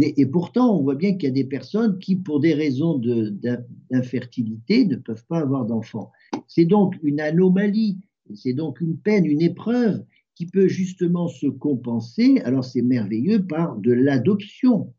Et 0.00 0.26
pourtant, 0.26 0.76
on 0.76 0.82
voit 0.82 0.96
bien 0.96 1.12
qu'il 1.12 1.28
y 1.28 1.30
a 1.30 1.34
des 1.34 1.44
personnes 1.44 1.98
qui, 1.98 2.16
pour 2.16 2.40
des 2.40 2.54
raisons 2.54 2.98
d'infertilité, 3.90 4.84
ne 4.84 4.96
peuvent 4.96 5.24
pas 5.26 5.38
avoir 5.38 5.64
d'enfants. 5.64 6.10
C'est 6.48 6.64
donc 6.64 6.96
une 7.02 7.20
anomalie, 7.20 7.98
c'est 8.34 8.52
donc 8.52 8.80
une 8.80 8.98
peine, 8.98 9.24
une 9.26 9.42
épreuve 9.42 10.02
qui 10.34 10.46
peut 10.46 10.66
justement 10.66 11.28
se 11.28 11.46
compenser, 11.46 12.40
alors 12.44 12.64
c'est 12.64 12.82
merveilleux, 12.82 13.46
par 13.46 13.76
de 13.76 13.92
l'adoption. 13.92 14.92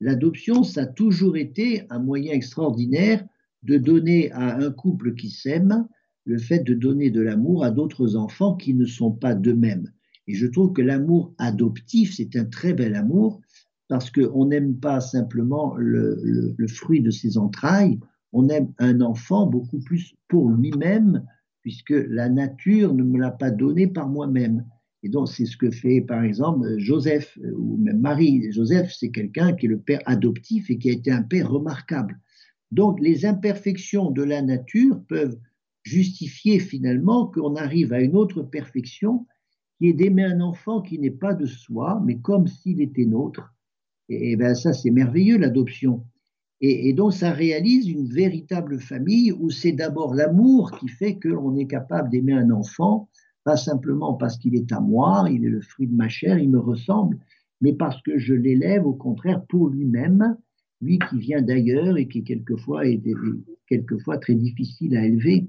L'adoption, 0.00 0.64
ça 0.64 0.82
a 0.82 0.86
toujours 0.86 1.38
été 1.38 1.84
un 1.88 1.98
moyen 1.98 2.32
extraordinaire 2.34 3.24
de 3.62 3.78
donner 3.78 4.30
à 4.32 4.56
un 4.58 4.70
couple 4.70 5.14
qui 5.14 5.30
s'aime 5.30 5.88
le 6.24 6.38
fait 6.38 6.60
de 6.60 6.74
donner 6.74 7.10
de 7.10 7.20
l'amour 7.20 7.64
à 7.64 7.70
d'autres 7.70 8.16
enfants 8.16 8.54
qui 8.54 8.74
ne 8.74 8.86
sont 8.86 9.10
pas 9.10 9.34
d'eux-mêmes. 9.34 9.90
Et 10.28 10.34
je 10.34 10.46
trouve 10.46 10.72
que 10.72 10.82
l'amour 10.82 11.34
adoptif, 11.38 12.14
c'est 12.16 12.36
un 12.36 12.44
très 12.44 12.74
bel 12.74 12.94
amour 12.94 13.40
parce 13.88 14.10
qu'on 14.10 14.46
n'aime 14.46 14.76
pas 14.76 15.00
simplement 15.00 15.74
le, 15.76 16.54
fruit 16.68 17.02
de 17.02 17.10
ses 17.10 17.36
entrailles, 17.36 17.98
on 18.32 18.48
aime 18.48 18.72
un 18.78 19.02
enfant 19.02 19.46
beaucoup 19.46 19.80
plus 19.80 20.14
pour 20.28 20.48
lui-même, 20.48 21.26
puisque 21.60 21.90
la 22.08 22.30
nature 22.30 22.94
ne 22.94 23.02
me 23.02 23.18
l'a 23.18 23.30
pas 23.30 23.50
donné 23.50 23.86
par 23.86 24.08
moi-même. 24.08 24.64
Et 25.02 25.08
donc, 25.08 25.28
c'est 25.28 25.44
ce 25.44 25.56
que 25.56 25.70
fait, 25.70 26.00
par 26.00 26.22
exemple, 26.22 26.78
Joseph 26.78 27.38
ou 27.54 27.76
même 27.76 28.00
Marie. 28.00 28.50
Joseph, 28.50 28.94
c'est 28.98 29.10
quelqu'un 29.10 29.52
qui 29.52 29.66
est 29.66 29.68
le 29.68 29.78
père 29.78 30.00
adoptif 30.06 30.70
et 30.70 30.78
qui 30.78 30.88
a 30.88 30.94
été 30.94 31.10
un 31.10 31.22
père 31.22 31.50
remarquable. 31.50 32.18
Donc, 32.70 32.98
les 33.00 33.26
imperfections 33.26 34.10
de 34.10 34.22
la 34.22 34.40
nature 34.40 35.02
peuvent 35.08 35.38
justifier 35.82 36.58
finalement 36.58 37.26
qu'on 37.26 37.56
arrive 37.56 37.92
à 37.92 38.00
une 38.00 38.16
autre 38.16 38.42
perfection 38.42 39.26
qui 39.78 39.88
est 39.88 39.92
d'aimer 39.92 40.24
un 40.24 40.40
enfant 40.40 40.80
qui 40.80 40.98
n'est 40.98 41.10
pas 41.10 41.34
de 41.34 41.46
soi, 41.46 42.00
mais 42.04 42.18
comme 42.18 42.46
s'il 42.46 42.80
était 42.80 43.06
nôtre. 43.06 43.52
Et, 44.08 44.36
bien 44.36 44.54
ça, 44.54 44.72
c'est 44.72 44.90
merveilleux, 44.90 45.38
l'adoption. 45.38 46.04
Et, 46.60 46.92
donc, 46.92 47.12
ça 47.12 47.32
réalise 47.32 47.88
une 47.88 48.06
véritable 48.06 48.78
famille 48.78 49.32
où 49.32 49.50
c'est 49.50 49.72
d'abord 49.72 50.14
l'amour 50.14 50.70
qui 50.78 50.86
fait 50.86 51.18
qu'on 51.18 51.56
est 51.56 51.66
capable 51.66 52.10
d'aimer 52.10 52.34
un 52.34 52.50
enfant, 52.50 53.08
pas 53.42 53.56
simplement 53.56 54.14
parce 54.14 54.38
qu'il 54.38 54.54
est 54.54 54.70
à 54.70 54.78
moi, 54.78 55.26
il 55.28 55.44
est 55.44 55.50
le 55.50 55.60
fruit 55.60 55.88
de 55.88 55.96
ma 55.96 56.08
chair, 56.08 56.38
il 56.38 56.50
me 56.50 56.60
ressemble, 56.60 57.18
mais 57.60 57.72
parce 57.72 58.00
que 58.02 58.16
je 58.16 58.34
l'élève 58.34 58.86
au 58.86 58.92
contraire 58.92 59.44
pour 59.46 59.70
lui-même, 59.70 60.36
lui 60.80 61.00
qui 61.10 61.18
vient 61.18 61.42
d'ailleurs 61.42 61.96
et 61.96 62.06
qui 62.06 62.22
quelquefois 62.22 62.86
est 62.86 63.02
quelquefois 63.66 64.18
très 64.18 64.36
difficile 64.36 64.96
à 64.96 65.04
élever. 65.04 65.48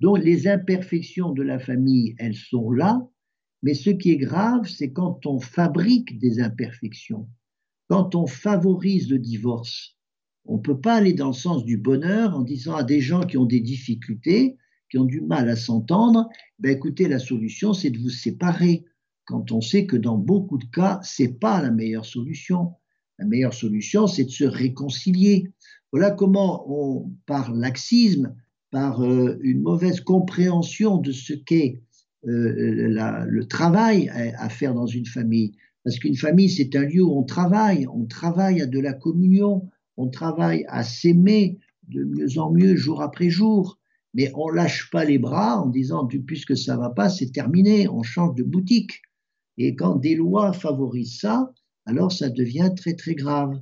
Donc 0.00 0.18
les 0.18 0.48
imperfections 0.48 1.32
de 1.32 1.42
la 1.42 1.58
famille, 1.58 2.14
elles 2.18 2.34
sont 2.34 2.70
là, 2.70 3.06
mais 3.62 3.74
ce 3.74 3.90
qui 3.90 4.10
est 4.10 4.16
grave, 4.16 4.66
c'est 4.68 4.92
quand 4.92 5.26
on 5.26 5.38
fabrique 5.40 6.18
des 6.18 6.40
imperfections, 6.40 7.28
quand 7.88 8.14
on 8.14 8.26
favorise 8.26 9.10
le 9.10 9.18
divorce. 9.18 9.96
On 10.46 10.56
ne 10.56 10.62
peut 10.62 10.80
pas 10.80 10.94
aller 10.94 11.12
dans 11.12 11.28
le 11.28 11.34
sens 11.34 11.64
du 11.64 11.76
bonheur 11.76 12.34
en 12.34 12.42
disant 12.42 12.74
à 12.74 12.82
des 12.82 13.00
gens 13.00 13.26
qui 13.26 13.36
ont 13.36 13.44
des 13.44 13.60
difficultés, 13.60 14.56
qui 14.90 14.98
ont 14.98 15.04
du 15.04 15.20
mal 15.20 15.48
à 15.48 15.56
s'entendre, 15.56 16.28
ben 16.58 16.72
écoutez, 16.72 17.06
la 17.06 17.18
solution, 17.18 17.74
c'est 17.74 17.90
de 17.90 17.98
vous 17.98 18.10
séparer, 18.10 18.84
quand 19.30 19.52
on 19.52 19.60
sait 19.60 19.86
que 19.86 19.96
dans 19.96 20.18
beaucoup 20.18 20.58
de 20.58 20.64
cas, 20.64 20.98
c'est 21.04 21.38
pas 21.38 21.62
la 21.62 21.70
meilleure 21.70 22.04
solution. 22.04 22.72
La 23.18 23.26
meilleure 23.26 23.54
solution, 23.54 24.08
c'est 24.08 24.24
de 24.24 24.30
se 24.30 24.42
réconcilier. 24.42 25.52
Voilà 25.92 26.10
comment 26.10 26.64
on, 26.68 27.12
par 27.26 27.52
laxisme, 27.54 28.34
par 28.70 29.02
euh, 29.02 29.38
une 29.42 29.62
mauvaise 29.62 30.00
compréhension 30.00 30.98
de 30.98 31.12
ce 31.12 31.32
qu'est 31.32 31.80
euh, 32.26 33.24
le 33.26 33.44
travail 33.46 34.10
à, 34.10 34.48
faire 34.48 34.74
dans 34.74 34.86
une 34.86 35.06
famille. 35.06 35.52
Parce 35.84 35.98
qu'une 35.98 36.16
famille, 36.16 36.50
c'est 36.50 36.76
un 36.76 36.82
lieu 36.82 37.02
où 37.02 37.18
on 37.18 37.22
travaille, 37.22 37.86
on 37.86 38.04
travaille 38.04 38.60
à 38.60 38.66
de 38.66 38.78
la 38.78 38.92
communion, 38.92 39.68
on 39.96 40.08
travaille 40.08 40.64
à 40.68 40.82
s'aimer 40.82 41.58
de 41.88 42.04
mieux 42.04 42.38
en 42.38 42.52
mieux 42.52 42.76
jour 42.76 43.02
après 43.02 43.30
jour. 43.30 43.78
Mais 44.12 44.30
on 44.34 44.48
lâche 44.48 44.90
pas 44.90 45.04
les 45.04 45.18
bras 45.18 45.60
en 45.60 45.68
disant 45.68 46.06
puisque 46.06 46.56
ça 46.56 46.76
va 46.76 46.90
pas, 46.90 47.08
c'est 47.08 47.30
terminé, 47.30 47.88
on 47.88 48.02
change 48.02 48.34
de 48.34 48.42
boutique. 48.42 49.02
Et 49.56 49.74
quand 49.74 49.96
des 49.96 50.16
lois 50.16 50.52
favorisent 50.52 51.20
ça, 51.20 51.52
alors 51.86 52.12
ça 52.12 52.28
devient 52.28 52.72
très 52.76 52.94
très 52.94 53.14
grave. 53.14 53.60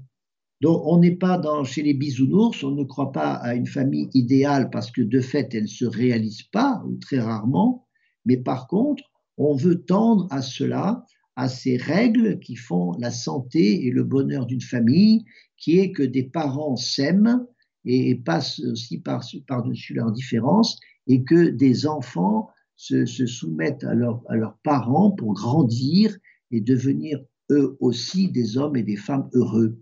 Donc 0.61 0.83
on 0.85 0.99
n'est 0.99 1.17
pas 1.17 1.39
dans, 1.39 1.63
chez 1.65 1.83
les 1.83 1.95
bisounours, 1.95 2.65
on 2.65 2.73
ne 2.73 2.85
croit 2.85 3.13
pas 3.13 3.35
à 3.35 3.55
une 3.55 3.67
famille 3.67 4.09
idéale 4.15 4.71
parce 4.71 4.91
que 4.91 5.03
de 5.03 5.21
fait 5.21 5.55
elle 5.55 5.63
ne 5.63 5.69
se 5.69 5.85
réalise 5.85 6.43
pas, 6.43 6.83
ou 6.87 6.97
très 6.97 7.21
rarement, 7.21 7.87
mais 8.25 8.37
par 8.37 8.67
contre 8.67 9.05
on 9.37 9.55
veut 9.55 9.85
tendre 9.85 10.27
à 10.31 10.43
cela, 10.43 11.05
à 11.37 11.49
ces 11.49 11.77
règles 11.77 12.41
qui 12.41 12.57
font 12.57 12.93
la 12.99 13.13
santé 13.13 13.87
et 13.87 13.93
le 13.93 14.03
bonheur 14.03 14.47
d'une 14.47 14.61
famille, 14.61 15.25
qui 15.57 15.79
est 15.79 15.93
que 15.93 16.03
des 16.03 16.25
parents 16.25 16.75
s'aiment 16.75 17.47
et 17.85 18.17
passent 18.17 18.61
aussi 18.61 18.99
par-dessus 19.01 19.43
par 19.43 19.65
leurs 19.91 20.13
différences, 20.13 20.81
et 21.07 21.23
que 21.23 21.49
des 21.49 21.87
enfants 21.87 22.51
se, 22.75 23.07
soumettent 23.07 23.85
à 23.85 23.95
leurs 23.95 24.59
parents 24.65 25.13
pour 25.13 25.35
grandir 25.35 26.17
et 26.51 26.61
devenir 26.61 27.21
eux 27.51 27.77
aussi 27.81 28.31
des 28.31 28.59
hommes 28.59 28.77
et 28.77 28.83
des 28.83 28.97
femmes 28.97 29.31
heureux. 29.33 29.79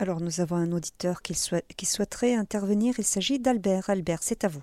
Alors 0.00 0.20
nous 0.20 0.40
avons 0.40 0.56
un 0.56 0.72
auditeur 0.72 1.22
qui, 1.22 1.34
qui 1.76 1.86
souhaiterait 1.86 2.34
intervenir. 2.34 2.94
Il 2.98 3.04
s'agit 3.04 3.38
d'Albert. 3.38 3.88
Albert, 3.88 4.22
c'est 4.22 4.44
à 4.44 4.48
vous. 4.48 4.62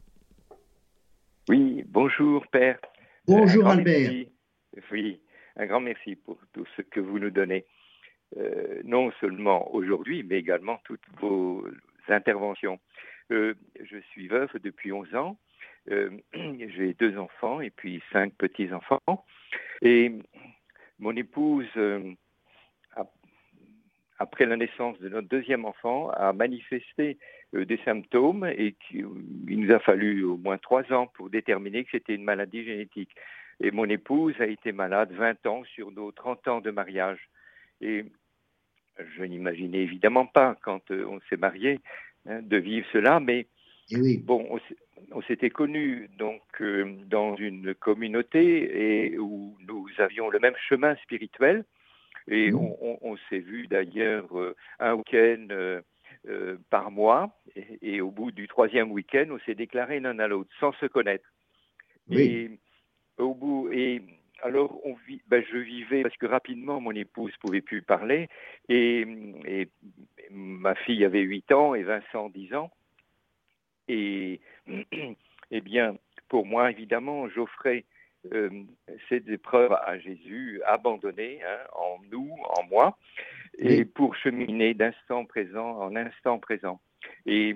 Oui, 1.48 1.84
bonjour 1.88 2.46
Père. 2.48 2.80
Bonjour 3.28 3.68
Albert. 3.68 4.12
Oui, 4.92 5.22
un 5.56 5.66
grand 5.66 5.80
merci 5.80 6.16
pour 6.16 6.38
tout 6.54 6.66
ce 6.76 6.82
que 6.82 7.00
vous 7.00 7.20
nous 7.20 7.30
donnez. 7.30 7.66
Euh, 8.38 8.82
non 8.84 9.12
seulement 9.20 9.74
aujourd'hui, 9.74 10.24
mais 10.24 10.38
également 10.38 10.80
toutes 10.86 11.06
vos 11.20 11.66
interventions. 12.08 12.80
Euh, 13.32 13.54
je 13.82 13.98
suis 14.12 14.28
veuf 14.28 14.52
depuis 14.62 14.92
11 14.92 15.16
ans. 15.16 15.38
Euh, 15.90 16.10
j'ai 16.34 16.94
deux 16.94 17.18
enfants 17.18 17.62
et 17.62 17.70
puis 17.70 18.02
cinq 18.12 18.34
petits-enfants. 18.34 19.26
Et 19.82 20.12
mon 21.00 21.16
épouse 21.16 21.68
après 24.22 24.46
la 24.46 24.56
naissance 24.56 25.00
de 25.00 25.10
notre 25.10 25.28
deuxième 25.28 25.66
enfant, 25.66 26.12
a 26.12 26.32
manifesté 26.32 27.18
euh, 27.56 27.66
des 27.66 27.80
symptômes 27.84 28.46
et 28.46 28.76
qu'il 28.88 29.08
nous 29.48 29.72
a 29.74 29.80
fallu 29.80 30.24
au 30.24 30.38
moins 30.38 30.60
trois 30.60 30.84
ans 30.94 31.08
pour 31.08 31.32
déterminer 31.32 31.84
que 31.84 31.92
c'était 31.92 32.14
une 32.14 32.24
maladie 32.24 32.64
génétique. 32.64 33.10
Et 33.60 33.72
mon 33.72 33.86
épouse 33.86 34.36
a 34.40 34.46
été 34.46 34.72
malade 34.72 35.12
20 35.12 35.46
ans 35.48 35.64
sur 35.74 35.92
nos 35.92 36.12
30 36.12 36.48
ans 36.48 36.62
de 36.62 36.70
mariage. 36.70 37.30
Et 37.82 38.06
je 39.18 39.24
n'imaginais 39.24 39.80
évidemment 39.80 40.28
pas, 40.28 40.56
quand 40.64 40.92
euh, 40.92 41.04
on 41.08 41.20
s'est 41.28 41.38
marié, 41.38 41.80
hein, 42.28 42.42
de 42.44 42.58
vivre 42.58 42.86
cela, 42.94 43.20
mais 43.20 43.48
eh 43.90 44.18
bon, 44.18 44.60
on 45.12 45.22
s'était 45.24 45.50
connus 45.50 46.10
donc 46.20 46.44
euh, 46.62 46.96
dans 47.08 47.36
une 47.36 47.74
communauté 47.74 49.10
et 49.10 49.18
où 49.18 49.58
nous 49.68 49.88
avions 49.98 50.30
le 50.30 50.40
même 50.40 50.56
chemin 50.70 50.96
spirituel. 50.98 51.66
Et 52.28 52.52
mmh. 52.52 52.74
on, 53.02 53.18
s'est 53.30 53.40
vu 53.40 53.68
d'ailleurs 53.68 54.38
euh, 54.38 54.56
un 54.80 54.94
week-end 54.94 55.48
euh, 55.52 55.82
euh, 56.28 56.58
par 56.70 56.92
mois. 56.92 57.42
Et, 57.82 58.02
au 58.02 58.12
bout 58.12 58.32
du 58.32 58.48
troisième 58.48 58.92
week-end, 58.92 59.26
on 59.32 59.40
s'est 59.40 59.56
déclaré 59.56 60.00
l'un 60.00 60.20
à 60.20 60.28
l'autre, 60.28 60.50
sans 60.60 60.74
se 60.74 60.86
connaître. 60.86 61.26
Et 62.10 62.52
au 63.18 63.34
bout, 63.34 63.70
et 63.72 64.02
alors 64.44 64.86
on 64.86 64.96
vit, 65.08 65.22
ben, 65.28 65.44
je 65.50 65.58
vivais 65.58 66.02
parce 66.02 66.18
que 66.18 66.26
rapidement 66.26 66.82
mon 66.82 66.92
épouse 66.92 67.32
pouvait 67.38 67.62
plus 67.62 67.84
parler 67.84 68.28
et, 68.68 69.06
et 69.46 69.70
ma 70.32 70.76
fille 70.76 71.06
avait 71.06 71.22
8 71.22 71.52
ans 71.54 71.74
et 71.76 71.84
Vincent 71.84 72.30
10 72.30 72.54
ans. 72.56 72.72
Et 73.88 74.42
eh 75.52 75.62
bien, 75.62 75.96
pour 76.30 76.46
moi, 76.46 76.72
évidemment, 76.72 77.28
j'offrais 77.30 77.86
euh, 78.32 78.50
ces 79.10 79.24
épreuves 79.32 79.74
à 79.74 79.98
Jésus 79.98 80.62
abandonné 80.68 81.40
hein, 81.44 81.58
en 81.74 81.98
nous, 82.12 82.30
en 82.56 82.64
moi, 82.70 82.98
et 83.58 83.84
pour 83.84 84.16
cheminer 84.16 84.76
d'instant 84.76 85.26
présent 85.26 85.80
en 85.80 85.96
instant 85.96 86.38
présent. 86.38 86.80
Et 87.26 87.56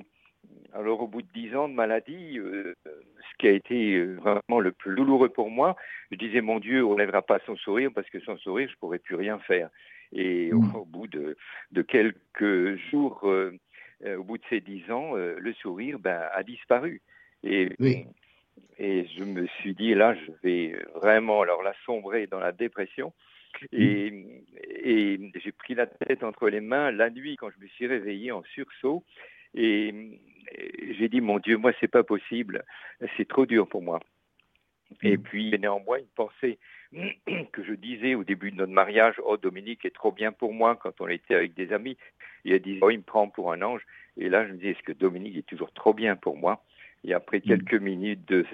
alors 0.74 1.02
au 1.02 1.08
bout 1.08 1.22
de 1.22 1.28
dix 1.36 1.56
ans 1.56 1.70
de 1.70 1.76
maladie, 1.76 2.40
euh, 2.40 2.74
ce 2.88 3.38
qui 3.38 3.48
a 3.48 3.52
été 3.52 3.94
euh, 3.94 4.16
vraiment 4.16 4.60
le 4.60 4.72
plus 4.72 4.96
douloureux 4.96 5.30
pour 5.30 5.52
moi, 5.52 5.76
je 6.12 6.18
disais 6.18 6.42
mon 6.42 6.60
Dieu, 6.60 6.84
on 6.84 6.98
lèvera 6.98 7.22
pas 7.22 7.40
son 7.46 7.56
sourire 7.58 7.92
parce 7.94 8.10
que 8.10 8.20
sans 8.22 8.38
sourire, 8.38 8.68
je 8.68 8.78
pourrais 8.78 9.00
plus 9.00 9.16
rien 9.16 9.38
faire. 9.40 9.70
Et 10.14 10.52
au, 10.52 10.62
mm. 10.62 10.86
bout 10.88 11.08
de, 11.08 11.38
de, 11.74 11.82
quelques 11.84 12.76
jours, 12.90 13.24
au 13.24 14.24
bout 14.24 14.38
de 14.40 14.44
ces 14.50 14.62
dix 14.62 14.90
ans, 14.92 15.14
le 15.16 15.54
sourire 15.54 16.00
ben, 16.00 16.28
a 16.34 16.42
disparu. 16.42 17.02
Et 17.44 17.72
oui. 17.80 18.06
Et 18.78 19.08
je 19.18 19.24
me 19.24 19.48
suis 19.60 19.74
dit, 19.74 19.94
là, 19.94 20.16
je 20.16 20.32
vais 20.44 20.76
vraiment 20.96 21.42
alors 21.42 21.64
la 21.64 21.74
sombrer 21.86 22.28
dans 22.28 22.40
la 22.40 22.52
dépression. 22.52 23.14
Et, 23.72 24.44
et 24.84 25.32
j'ai 25.36 25.52
pris 25.54 25.76
la 25.76 25.88
tête 25.88 26.24
entre 26.24 26.50
les 26.50 26.60
mains 26.60 26.92
la 26.92 27.10
nuit 27.10 27.38
quand 27.38 27.50
je 27.50 27.64
me 27.64 27.68
suis 27.70 27.88
réveillé 27.88 28.32
en 28.32 28.44
sursaut. 28.54 29.04
Et, 29.54 30.20
j'ai 31.00 31.10
dit, 31.10 31.22
mon 31.22 31.40
Dieu, 31.40 31.58
moi, 31.58 31.72
c'est 31.80 31.88
pas 31.88 32.04
possible. 32.04 32.64
C'est 33.18 33.28
trop 33.28 33.46
dur 33.46 33.68
pour 33.68 33.82
moi. 33.82 34.00
Et 35.02 35.18
puis, 35.18 35.58
néanmoins, 35.58 35.98
une 35.98 36.06
pensée 36.16 36.60
que 37.52 37.64
je 37.64 37.74
disais 37.74 38.16
au 38.16 38.24
début 38.24 38.52
de 38.52 38.58
notre 38.58 38.72
mariage, 38.72 39.16
oh, 39.24 39.38
Dominique 39.38 39.86
est 39.86 39.96
trop 39.96 40.12
bien 40.12 40.32
pour 40.32 40.54
moi 40.54 40.76
quand 40.76 41.02
on 41.02 41.08
était 41.08 41.36
avec 41.36 41.54
des 41.56 41.74
amis. 41.74 41.98
Il 42.44 42.54
a 42.54 42.60
dit, 42.60 42.78
oh, 42.82 42.90
il 42.90 42.98
me 42.98 43.04
prend 43.04 43.28
pour 43.28 43.52
un 43.52 43.62
ange. 43.62 43.82
Et 44.18 44.30
là, 44.30 44.46
je 44.48 44.54
me 44.54 44.58
dis, 44.58 44.68
est-ce 44.68 44.84
que 44.84 44.94
Dominique 44.94 45.38
est 45.38 45.48
toujours 45.48 45.74
trop 45.74 45.94
bien 45.94 46.16
pour 46.16 46.38
moi? 46.38 46.64
Et 47.06 47.14
après 47.14 47.38
mm. 47.38 47.42
quelques 47.42 47.76
minutes 47.76 48.28
de, 48.28 48.46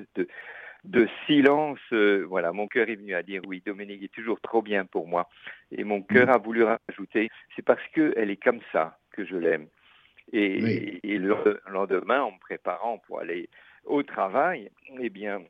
de, 0.84 1.08
silence, 1.26 1.80
euh, 1.94 2.26
voilà, 2.28 2.52
mon 2.52 2.68
cœur 2.68 2.90
est 2.90 2.96
venu 2.96 3.16
à 3.16 3.24
dire 3.24 3.42
oui, 3.48 3.62
Dominique 3.66 4.04
est 4.04 4.14
toujours 4.14 4.40
trop 4.42 4.62
bien 4.62 4.86
pour 4.86 5.08
moi. 5.08 5.30
Et 5.72 5.84
mon 5.84 6.02
cœur 6.02 6.28
mm. 6.28 6.32
a 6.32 6.38
voulu 6.38 6.64
rajouter, 6.64 7.30
c'est 7.56 7.66
parce 7.66 7.86
qu'elle 7.94 8.30
est 8.30 8.44
comme 8.44 8.62
ça 8.72 8.98
que 9.12 9.26
je 9.26 9.36
l'aime. 9.36 9.68
Et, 10.34 11.18
le 11.18 11.36
lendemain, 11.70 12.22
en 12.22 12.32
me 12.32 12.40
préparant 12.40 13.00
pour 13.00 13.20
aller 13.20 13.50
au 13.86 14.02
travail, 14.02 14.70
eh 15.00 15.10
bien, 15.10 15.42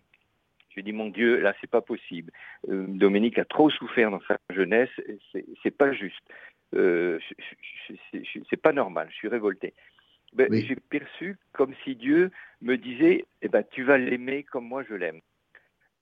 Je 0.76 0.82
dit, 0.82 0.93
mon 0.93 1.10
Dieu, 1.10 1.39
là, 1.39 1.54
c'est 1.62 1.70
pas 1.70 1.82
possible. 1.82 2.32
Euh, 2.70 2.86
Dominique 2.88 3.38
a 3.38 3.45
trop 3.45 3.70
souffert 3.70 4.10
dans 4.10 4.22
sa 4.28 4.38
jeunesse, 4.49 4.89
c'est 5.62 5.78
pas 5.78 5.93
juste. 5.93 6.24
Euh, 6.74 7.20
c'est 8.49 8.62
pas 8.62 8.72
normal, 8.72 9.08
je 9.12 9.16
suis 9.16 9.28
révolté. 9.28 9.74
Ben, 10.34 10.54
J'ai 10.54 10.76
perçu 10.76 11.38
comme 11.54 11.74
si 11.84 11.96
Dieu 11.96 12.32
me 12.62 12.78
disait, 12.78 13.26
eh 13.42 13.50
ben, 13.50 13.64
tu 13.72 13.84
vas 13.84 13.98
l'aimer 13.98 14.44
comme 14.44 14.68
moi 14.68 14.84
je 14.88 14.94
l'aime. 14.94 15.20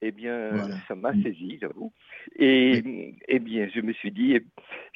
Eh 0.02 0.12
bien, 0.12 0.52
ça 0.88 0.96
m'a 0.96 1.12
mm. 1.12 1.24
saisi, 1.24 1.58
j'avoue. 1.60 1.92
Et 2.38 3.16
eh 3.28 3.40
bien, 3.40 3.68
je 3.74 3.82
me 3.82 3.92
suis 3.94 4.12
dit, 4.12 4.38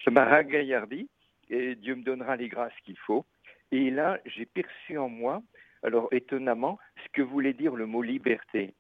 ça 0.06 0.12
m'a 0.12 0.24
ragaillardi, 0.24 1.10
et 1.50 1.76
Dieu 1.76 1.96
me 1.96 2.04
donnera 2.04 2.38
les 2.38 2.48
grâces 2.48 2.78
qu'il 2.86 2.98
faut. 2.98 3.26
Et 3.72 3.90
là, 3.90 4.20
j'ai 4.26 4.46
perçu 4.46 4.98
en 4.98 5.10
moi, 5.10 5.42
alors 5.82 6.08
étonnamment, 6.12 6.80
ce 7.04 7.10
que 7.12 7.22
voulait 7.22 7.54
dire 7.54 7.76
le 7.76 7.86
mot 7.86 8.02
liberté. 8.02 8.74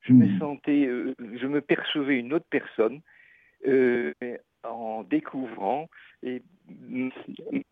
Je 0.00 0.12
me 0.12 0.26
hmm. 0.26 0.38
sentais, 0.38 0.86
euh, 0.86 1.14
je 1.18 1.46
me 1.46 1.60
percevais 1.60 2.18
une 2.18 2.32
autre 2.32 2.46
personne 2.48 3.00
euh, 3.66 4.12
en 4.70 5.02
découvrant 5.02 5.88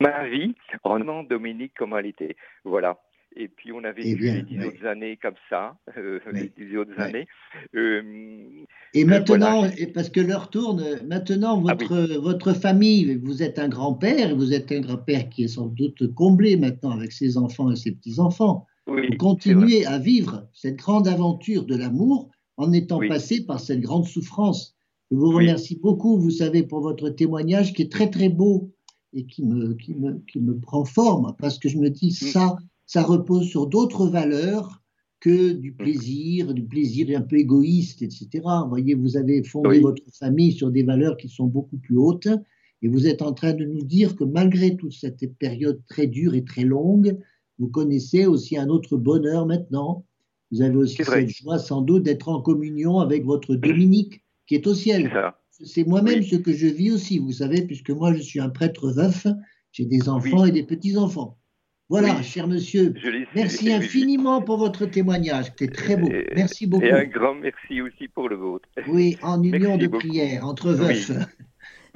ma 0.00 0.28
vie 0.28 0.54
en 0.82 0.98
demandant 0.98 1.24
Dominique 1.24 1.72
comment 1.76 1.98
elle 1.98 2.06
était. 2.06 2.36
Voilà. 2.64 3.00
Et 3.36 3.48
puis 3.48 3.72
on 3.72 3.82
avait 3.82 4.02
vécu 4.02 4.22
les 4.22 4.42
dix 4.42 4.64
autres 4.64 4.86
années 4.86 5.16
comme 5.16 5.34
ça, 5.50 5.76
euh, 5.96 6.20
les 6.32 6.52
dix 6.56 6.76
autres 6.76 6.98
années. 7.00 7.26
et 8.94 9.04
maintenant, 9.04 9.64
parce 9.92 10.08
que 10.08 10.20
l'heure 10.20 10.50
tourne, 10.50 11.00
maintenant 11.04 11.60
ah 11.66 11.74
votre, 11.74 12.20
votre 12.20 12.52
famille, 12.52 13.16
vous 13.16 13.42
êtes 13.42 13.58
un 13.58 13.68
grand-père, 13.68 14.36
vous 14.36 14.52
êtes 14.52 14.70
un 14.70 14.80
grand-père 14.80 15.28
qui 15.30 15.44
est 15.44 15.48
sans 15.48 15.66
doute 15.66 16.14
comblé 16.14 16.56
maintenant 16.56 16.92
avec 16.92 17.10
ses 17.10 17.36
enfants 17.36 17.72
et 17.72 17.76
ses 17.76 17.92
petits-enfants. 17.92 18.66
vous 18.86 19.16
continuez 19.18 19.84
à 19.84 19.98
vivre 19.98 20.46
cette 20.52 20.76
grande 20.76 21.08
aventure 21.08 21.64
de 21.64 21.76
l'amour 21.76 22.30
en 22.56 22.72
étant 22.72 23.00
passé 23.00 23.44
par 23.44 23.58
cette 23.58 23.80
grande 23.80 24.06
souffrance. 24.06 24.73
Je 25.14 25.18
vous 25.20 25.30
remercie 25.30 25.76
beaucoup, 25.76 26.18
vous 26.18 26.32
savez, 26.32 26.64
pour 26.64 26.80
votre 26.80 27.08
témoignage 27.08 27.72
qui 27.72 27.82
est 27.82 27.92
très 27.92 28.10
très 28.10 28.28
beau 28.28 28.72
et 29.12 29.26
qui 29.26 29.44
me, 29.44 29.74
qui 29.74 29.94
me, 29.94 30.20
qui 30.26 30.40
me 30.40 30.58
prend 30.58 30.84
forme 30.84 31.36
parce 31.38 31.60
que 31.60 31.68
je 31.68 31.78
me 31.78 31.88
dis 31.88 32.08
mm. 32.08 32.26
ça, 32.32 32.56
ça 32.84 33.04
repose 33.04 33.46
sur 33.46 33.68
d'autres 33.68 34.08
valeurs 34.08 34.82
que 35.20 35.52
du 35.52 35.70
mm. 35.70 35.76
plaisir, 35.76 36.52
du 36.52 36.64
plaisir 36.64 37.16
un 37.16 37.22
peu 37.22 37.36
égoïste, 37.36 38.02
etc. 38.02 38.28
Vous 38.64 38.68
voyez, 38.68 38.94
vous 38.94 39.16
avez 39.16 39.44
fondé 39.44 39.78
votre 39.78 40.02
famille 40.18 40.50
sur 40.50 40.72
des 40.72 40.82
valeurs 40.82 41.16
qui 41.16 41.28
sont 41.28 41.46
beaucoup 41.46 41.76
plus 41.76 41.96
hautes 41.96 42.28
et 42.82 42.88
vous 42.88 43.06
êtes 43.06 43.22
en 43.22 43.32
train 43.32 43.52
de 43.52 43.64
nous 43.64 43.84
dire 43.84 44.16
que 44.16 44.24
malgré 44.24 44.76
toute 44.76 44.94
cette 44.94 45.24
période 45.38 45.80
très 45.88 46.08
dure 46.08 46.34
et 46.34 46.42
très 46.42 46.64
longue, 46.64 47.16
vous 47.60 47.68
connaissez 47.68 48.26
aussi 48.26 48.56
un 48.58 48.68
autre 48.68 48.96
bonheur 48.96 49.46
maintenant. 49.46 50.04
Vous 50.50 50.60
avez 50.60 50.74
aussi 50.74 51.04
cette 51.04 51.28
joie 51.28 51.60
sans 51.60 51.82
doute 51.82 52.02
d'être 52.02 52.28
en 52.28 52.42
communion 52.42 52.98
avec 52.98 53.24
votre 53.24 53.54
Dominique 53.54 54.23
qui 54.46 54.54
est 54.54 54.66
au 54.66 54.74
ciel. 54.74 55.10
C'est 55.50 55.86
moi-même 55.86 56.22
ce 56.22 56.36
que 56.36 56.52
je 56.52 56.66
vis 56.66 56.90
aussi, 56.90 57.18
vous 57.18 57.32
savez, 57.32 57.62
puisque 57.62 57.90
moi 57.90 58.12
je 58.12 58.20
suis 58.20 58.40
un 58.40 58.50
prêtre 58.50 58.90
veuf, 58.90 59.26
j'ai 59.72 59.86
des 59.86 60.08
enfants 60.08 60.44
et 60.44 60.50
des 60.50 60.64
petits-enfants. 60.64 61.38
Voilà, 61.90 62.22
cher 62.22 62.48
monsieur, 62.48 62.94
merci 63.34 63.72
infiniment 63.72 64.40
pour 64.40 64.56
votre 64.56 64.86
témoignage, 64.86 65.46
c'était 65.46 65.68
très 65.68 65.96
beau. 65.96 66.08
Merci 66.34 66.66
beaucoup. 66.66 66.84
Et 66.84 66.90
un 66.90 67.04
grand 67.04 67.34
merci 67.34 67.82
aussi 67.82 68.08
pour 68.08 68.28
le 68.28 68.36
vôtre. 68.36 68.68
Oui, 68.88 69.18
en 69.22 69.42
union 69.42 69.76
de 69.76 69.86
prière, 69.86 70.46
entre 70.46 70.72
veufs. 70.72 71.12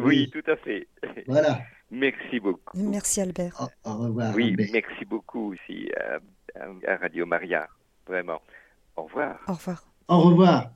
Oui. 0.01 0.31
tout 0.31 0.49
à 0.49 0.55
fait. 0.55 0.87
Voilà. 1.27 1.61
Merci 1.91 2.39
beaucoup. 2.39 2.79
Merci 2.79 3.21
Albert. 3.21 3.69
Au, 3.85 3.95
revoir. 3.95 4.33
Oui, 4.37 4.55
merci 4.73 5.05
beaucoup 5.05 5.55
aussi 5.55 5.91
à 6.87 6.97
Radio 6.99 7.27
Maria, 7.27 7.67
vraiment. 8.07 8.41
Au 8.95 9.03
revoir. 9.03 9.41
Au 9.49 9.55
revoir. 9.55 9.85
Au 10.07 10.21
revoir. 10.21 10.71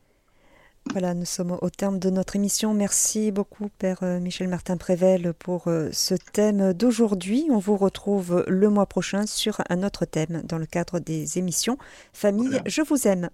Voilà, 0.91 1.15
nous 1.15 1.25
sommes 1.25 1.57
au 1.63 1.71
terme 1.71 1.99
de 1.99 2.11
notre 2.11 2.37
émission. 2.37 2.75
Merci 2.75 3.31
beaucoup, 3.31 3.69
Père 3.79 4.01
euh, 4.03 4.21
Michel 4.21 4.49
Martin 4.49 4.77
Prével, 4.77 5.33
pour 5.33 5.69
euh, 5.69 5.89
ce 5.93 6.15
thème 6.15 6.73
d'aujourd'hui. 6.73 7.47
On 7.51 7.59
vous 7.59 7.77
retrouve 7.77 8.45
le 8.47 8.69
mois 8.69 8.87
prochain 8.87 9.27
sur 9.27 9.63
un 9.71 9.85
autre 9.85 10.05
thème 10.05 10.43
dans 10.45 10.59
le 10.59 10.67
cadre 10.67 10.99
des 10.99 11.39
émissions 11.39 11.79
Famille, 12.13 12.61
je 12.67 12.83
vous 12.83 13.07
aime. 13.07 13.31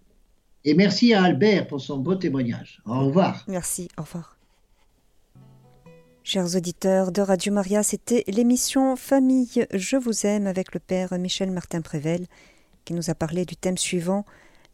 Et 0.65 0.75
merci 0.75 1.15
à 1.15 1.23
Albert 1.23 1.67
pour 1.67 1.81
son 1.81 1.99
beau 1.99 2.15
témoignage. 2.15 2.83
Au 2.85 3.07
revoir. 3.07 3.45
Merci, 3.49 3.89
au 3.97 4.03
revoir. 4.03 4.37
Chers 6.23 6.55
auditeurs 6.57 7.11
de 7.11 7.23
Radio 7.23 7.53
Maria, 7.53 7.83
c'était 7.83 8.23
l'émission 8.29 8.95
Famille, 8.97 9.67
je 9.73 9.97
vous 9.97 10.27
aime 10.27 10.47
avec 10.47 10.75
le 10.75 10.81
Père 10.81 11.19
Michel 11.19 11.51
Martin 11.51 11.81
Prével 11.81 12.27
qui 12.85 12.95
nous 12.95 13.11
a 13.11 13.15
parlé 13.15 13.45
du 13.45 13.55
thème 13.55 13.77
suivant 13.77 14.25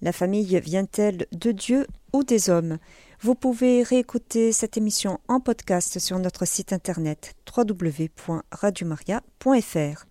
la 0.05 0.13
famille 0.13 0.61
vient-elle 0.61 1.27
de 1.33 1.51
Dieu 1.51 1.87
ou 2.13 2.23
des 2.25 2.51
hommes? 2.51 2.77
Vous 3.21 3.35
pouvez 3.35 3.83
réécouter 3.83 4.53
cette 4.53 4.77
émission 4.77 5.19
en 5.29 5.41
podcast 5.41 5.99
sur 5.99 6.19
notre 6.19 6.45
site 6.45 6.75
internet 6.75 7.35
www.radiomaria.fr. 7.57 10.05